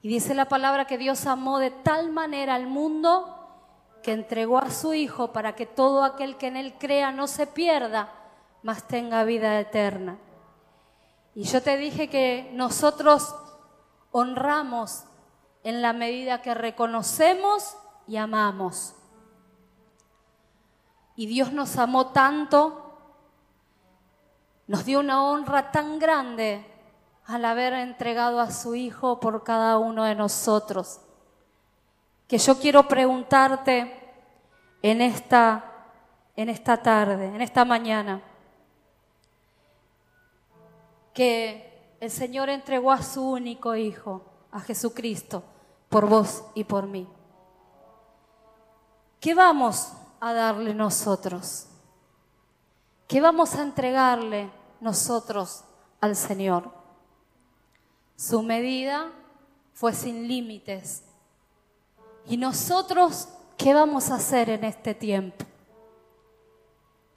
Y 0.01 0.07
dice 0.07 0.33
la 0.33 0.45
palabra 0.45 0.87
que 0.87 0.97
Dios 0.97 1.27
amó 1.27 1.59
de 1.59 1.71
tal 1.71 2.09
manera 2.09 2.55
al 2.55 2.67
mundo 2.67 3.33
que 4.01 4.13
entregó 4.13 4.57
a 4.57 4.71
su 4.71 4.93
Hijo 4.93 5.33
para 5.33 5.55
que 5.55 5.65
todo 5.65 6.05
aquel 6.05 6.37
que 6.37 6.47
en 6.47 6.55
Él 6.55 6.75
crea 6.79 7.11
no 7.11 7.27
se 7.27 7.47
pierda, 7.47 8.13
mas 8.63 8.87
tenga 8.87 9.25
vida 9.25 9.59
eterna. 9.59 10.17
Y 11.35 11.43
yo 11.43 11.61
te 11.61 11.75
dije 11.75 12.09
que 12.09 12.49
nosotros 12.53 13.35
honramos 14.11 15.03
en 15.65 15.81
la 15.81 15.91
medida 15.91 16.41
que 16.41 16.53
reconocemos 16.53 17.75
y 18.07 18.15
amamos. 18.15 18.95
Y 21.17 21.25
Dios 21.25 21.51
nos 21.51 21.77
amó 21.77 22.13
tanto, 22.13 22.86
nos 24.67 24.85
dio 24.85 24.99
una 24.99 25.23
honra 25.23 25.71
tan 25.71 25.97
grande 25.97 26.65
al 27.25 27.43
haber 27.45 27.73
entregado 27.73 28.39
a 28.39 28.51
su 28.51 28.75
Hijo 28.75 29.19
por 29.19 29.43
cada 29.43 29.77
uno 29.77 30.03
de 30.03 30.15
nosotros, 30.15 30.99
que 32.27 32.37
yo 32.37 32.59
quiero 32.59 32.87
preguntarte 32.87 34.13
en 34.81 35.01
esta, 35.01 35.63
en 36.35 36.49
esta 36.49 36.81
tarde, 36.81 37.27
en 37.27 37.41
esta 37.41 37.65
mañana, 37.65 38.21
que 41.13 41.95
el 41.99 42.11
Señor 42.11 42.49
entregó 42.49 42.91
a 42.91 43.01
su 43.01 43.31
único 43.31 43.75
Hijo, 43.75 44.21
a 44.51 44.59
Jesucristo 44.59 45.43
por 45.89 46.07
vos 46.07 46.43
y 46.53 46.63
por 46.63 46.87
mí. 46.87 47.07
¿Qué 49.19 49.33
vamos 49.33 49.93
a 50.19 50.33
darle 50.33 50.73
nosotros? 50.73 51.67
¿Qué 53.07 53.21
vamos 53.21 53.55
a 53.55 53.63
entregarle 53.63 54.49
nosotros 54.79 55.63
al 56.01 56.15
Señor? 56.15 56.71
Su 58.15 58.41
medida 58.41 59.11
fue 59.73 59.93
sin 59.93 60.27
límites. 60.27 61.03
¿Y 62.25 62.37
nosotros 62.37 63.29
qué 63.57 63.73
vamos 63.73 64.09
a 64.09 64.15
hacer 64.15 64.49
en 64.49 64.63
este 64.63 64.93
tiempo? 64.93 65.45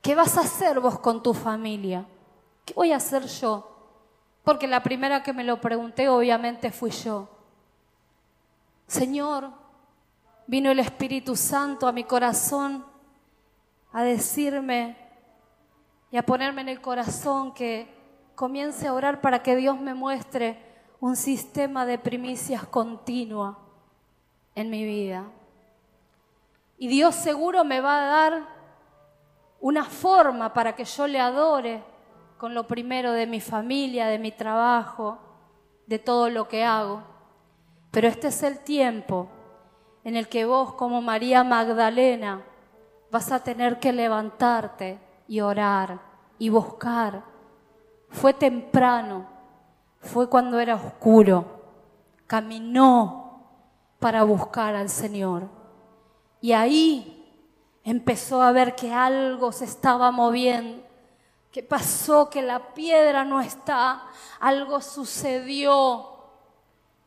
¿Qué 0.03 0.15
vas 0.15 0.37
a 0.37 0.43
hacer 0.43 0.81
vos 0.81 0.99
con 0.99 1.23
tu 1.23 1.35
familia? 1.35 2.07
¿Qué 2.65 2.75
voy 2.75 2.93
a 2.93 2.97
hacer 2.97 3.27
yo? 3.27 3.71
Porque 4.45 4.67
la 4.67 4.83
primera 4.83 5.23
que 5.23 5.33
me 5.33 5.45
lo 5.45 5.61
pregunté 5.61 6.09
obviamente 6.09 6.71
fui 6.71 6.91
yo. 6.91 7.29
Señor, 8.87 9.51
vino 10.47 10.71
el 10.71 10.81
Espíritu 10.81 11.37
Santo 11.37 11.87
a 11.87 11.93
mi 11.93 12.05
corazón 12.05 12.85
a 13.93 14.03
decirme 14.03 14.97
y 16.11 16.17
a 16.17 16.23
ponerme 16.23 16.63
en 16.63 16.69
el 16.69 16.81
corazón 16.81 17.53
que 17.53 17.89
comience 18.35 18.87
a 18.87 18.95
orar 18.95 19.21
para 19.21 19.43
que 19.43 19.57
Dios 19.57 19.81
me 19.81 19.95
muestre 19.95 20.59
un 20.99 21.17
sistema 21.17 21.87
de 21.87 21.99
primicias 21.99 22.65
continua 22.65 23.59
en 24.55 24.71
mi 24.71 24.85
vida. 24.85 25.25
Y 26.79 26.89
Dios 26.89 27.15
seguro 27.15 27.65
me 27.65 27.81
va 27.81 28.03
a 28.03 28.07
dar 28.07 28.49
una 29.61 29.85
forma 29.85 30.53
para 30.53 30.75
que 30.75 30.85
yo 30.85 31.07
le 31.07 31.21
adore 31.21 31.83
con 32.39 32.55
lo 32.55 32.67
primero 32.67 33.13
de 33.13 33.27
mi 33.27 33.41
familia, 33.41 34.07
de 34.07 34.19
mi 34.19 34.33
trabajo, 34.33 35.19
de 35.87 35.99
todo 35.99 36.31
lo 36.31 36.49
que 36.49 36.65
hago. 36.65 37.03
Pero 37.91 38.09
este 38.09 38.29
es 38.29 38.43
el 38.43 38.61
tiempo 38.61 39.29
en 40.05 40.17
el 40.17 40.29
que 40.29 40.47
vos 40.47 40.73
como 40.73 41.03
María 41.03 41.45
Magdalena 41.45 42.43
vas 43.11 43.31
a 43.33 43.43
tener 43.43 43.79
que 43.79 43.93
levantarte 43.93 44.99
y 45.31 45.41
orar 45.41 46.01
y 46.41 46.49
buscar. 46.49 47.23
Fue 48.09 48.35
temprano, 48.35 49.29
fue 50.01 50.29
cuando 50.29 50.59
era 50.59 50.75
oscuro, 50.75 51.45
caminó 52.27 53.47
para 54.01 54.25
buscar 54.25 54.75
al 54.75 54.89
Señor. 54.89 55.45
Y 56.41 56.51
ahí 56.51 57.33
empezó 57.85 58.43
a 58.43 58.51
ver 58.51 58.75
que 58.75 58.93
algo 58.93 59.53
se 59.53 59.67
estaba 59.67 60.11
moviendo, 60.11 60.83
que 61.53 61.63
pasó, 61.63 62.29
que 62.29 62.43
la 62.43 62.75
piedra 62.75 63.25
no 63.25 63.41
está, 63.41 64.03
algo 64.41 64.81
sucedió 64.81 66.09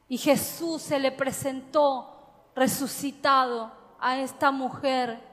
y 0.07 0.17
Jesús 0.17 0.81
se 0.81 0.97
le 0.97 1.11
presentó 1.11 2.09
resucitado 2.55 3.69
a 3.99 4.17
esta 4.17 4.49
mujer 4.51 5.32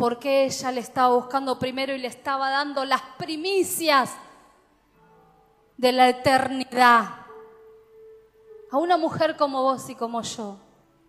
porque 0.00 0.46
ella 0.46 0.72
le 0.72 0.80
estaba 0.80 1.14
buscando 1.14 1.58
primero 1.58 1.94
y 1.94 1.98
le 1.98 2.08
estaba 2.08 2.48
dando 2.48 2.86
las 2.86 3.02
primicias 3.18 4.10
de 5.76 5.92
la 5.92 6.08
eternidad. 6.08 7.16
A 8.72 8.78
una 8.78 8.96
mujer 8.96 9.36
como 9.36 9.62
vos 9.62 9.90
y 9.90 9.94
como 9.94 10.22
yo, 10.22 10.56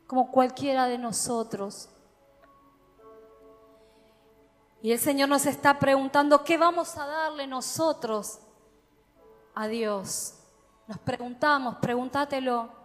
como 0.08 0.30
cualquiera 0.30 0.88
de 0.88 0.98
nosotros. 0.98 1.88
Y 4.82 4.92
el 4.92 5.00
Señor 5.00 5.30
nos 5.30 5.46
está 5.46 5.80
preguntando, 5.80 6.44
¿qué 6.44 6.58
vamos 6.58 6.98
a 6.98 7.06
darle 7.06 7.48
nosotros 7.48 8.40
a 9.56 9.68
Dios? 9.68 10.34
Nos 10.88 10.98
preguntamos, 11.00 11.78
pregúntatelo. 11.78 12.81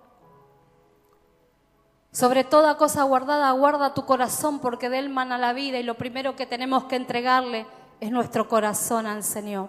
Sobre 2.17 2.45
toda 2.45 2.79
cosa 2.79 3.03
guardada, 3.03 3.51
guarda 3.51 3.93
tu 3.93 4.07
corazón 4.07 4.59
porque 4.59 4.89
de 4.89 5.01
él 5.01 5.11
mana 5.11 5.37
la 5.37 5.53
vida 5.53 5.77
y 5.77 5.83
lo 5.83 5.99
primero 5.99 6.35
que 6.35 6.47
tenemos 6.47 6.85
que 6.85 6.97
entregarle 6.97 7.67
es 8.01 8.11
nuestro 8.11 8.49
corazón 8.49 9.05
al 9.05 9.23
Señor. 9.23 9.69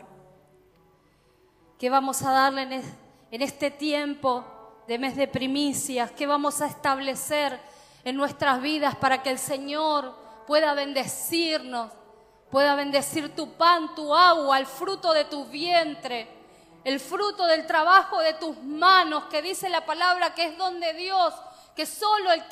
¿Qué 1.77 1.89
vamos 1.89 2.21
a 2.21 2.31
darle 2.31 2.85
en 3.31 3.41
este 3.41 3.69
tiempo 3.69 4.45
de 4.87 4.97
mes 4.97 5.17
de 5.17 5.27
primicias? 5.27 6.09
¿Qué 6.11 6.25
vamos 6.25 6.61
a 6.61 6.67
establecer 6.67 7.59
en 8.05 8.15
nuestras 8.15 8.61
vidas 8.61 8.95
para 8.95 9.21
que 9.21 9.31
el 9.31 9.39
Señor 9.39 10.15
pueda 10.47 10.73
bendecirnos, 10.73 11.91
pueda 12.49 12.75
bendecir 12.75 13.35
tu 13.35 13.55
pan, 13.55 13.93
tu 13.93 14.15
agua, 14.15 14.57
el 14.57 14.67
fruto 14.67 15.11
de 15.11 15.25
tu 15.25 15.47
vientre, 15.47 16.29
el 16.85 17.01
fruto 17.01 17.45
del 17.45 17.67
trabajo 17.67 18.21
de 18.21 18.35
tus 18.35 18.57
manos, 18.63 19.25
que 19.25 19.41
dice 19.41 19.67
la 19.67 19.85
palabra 19.85 20.33
que 20.33 20.45
es 20.45 20.57
donde 20.57 20.93
Dios, 20.93 21.33
que 21.77 21.85
solo 21.85 22.31
el, 22.31 22.43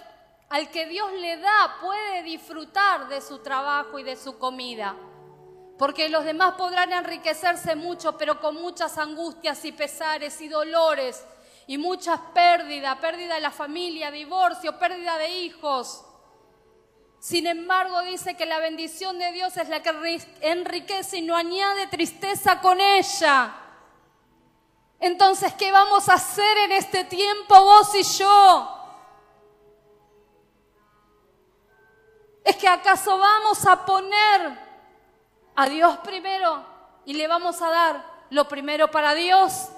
al 0.50 0.70
que 0.70 0.86
Dios 0.86 1.12
le 1.14 1.38
da 1.38 1.78
puede 1.82 2.22
disfrutar 2.22 3.08
de 3.08 3.20
su 3.22 3.40
trabajo 3.40 3.98
y 3.98 4.04
de 4.04 4.16
su 4.16 4.38
comida. 4.38 4.96
Porque 5.80 6.10
los 6.10 6.24
demás 6.24 6.54
podrán 6.54 6.94
enriquecerse 6.94 7.76
mucho, 7.76 8.18
pero 8.20 8.40
con 8.40 8.56
muchas 8.56 9.00
angustias 9.00 9.66
y 9.66 9.72
pesares 9.72 10.40
y 10.42 10.48
dolores 10.48 11.26
y 11.66 11.80
muchas 11.80 12.20
pérdidas, 12.36 13.00
pérdida 13.00 13.34
de 13.34 13.42
la 13.42 13.50
familia, 13.50 14.12
divorcio, 14.12 14.78
pérdida 14.78 15.18
de 15.18 15.30
hijos. 15.30 16.06
Sin 17.20 17.48
embargo, 17.48 18.02
dice 18.04 18.38
que 18.38 18.46
la 18.46 18.60
bendición 18.60 19.18
de 19.18 19.32
Dios 19.32 19.58
es 19.58 19.68
la 19.70 19.82
que 19.82 19.90
enriquece 20.42 21.18
y 21.18 21.22
no 21.24 21.36
añade 21.36 21.88
tristeza 21.88 22.62
con 22.62 22.80
ella. 22.80 23.56
Entonces, 25.00 25.52
¿qué 25.56 25.72
vamos 25.72 26.08
a 26.10 26.14
hacer 26.14 26.58
en 26.60 26.74
este 26.74 27.06
tiempo 27.06 27.60
vos 27.60 27.96
y 27.96 28.04
yo? 28.20 28.75
¿Es 32.46 32.56
que 32.58 32.68
acaso 32.68 33.18
vamos 33.18 33.66
a 33.66 33.84
poner 33.86 34.60
a 35.56 35.68
Dios 35.68 35.98
primero 35.98 36.64
y 37.04 37.16
le 37.16 37.28
vamos 37.28 37.60
a 37.64 37.72
dar 37.72 38.06
lo 38.30 38.48
primero 38.48 38.92
para 38.92 39.16
Dios? 39.16 39.70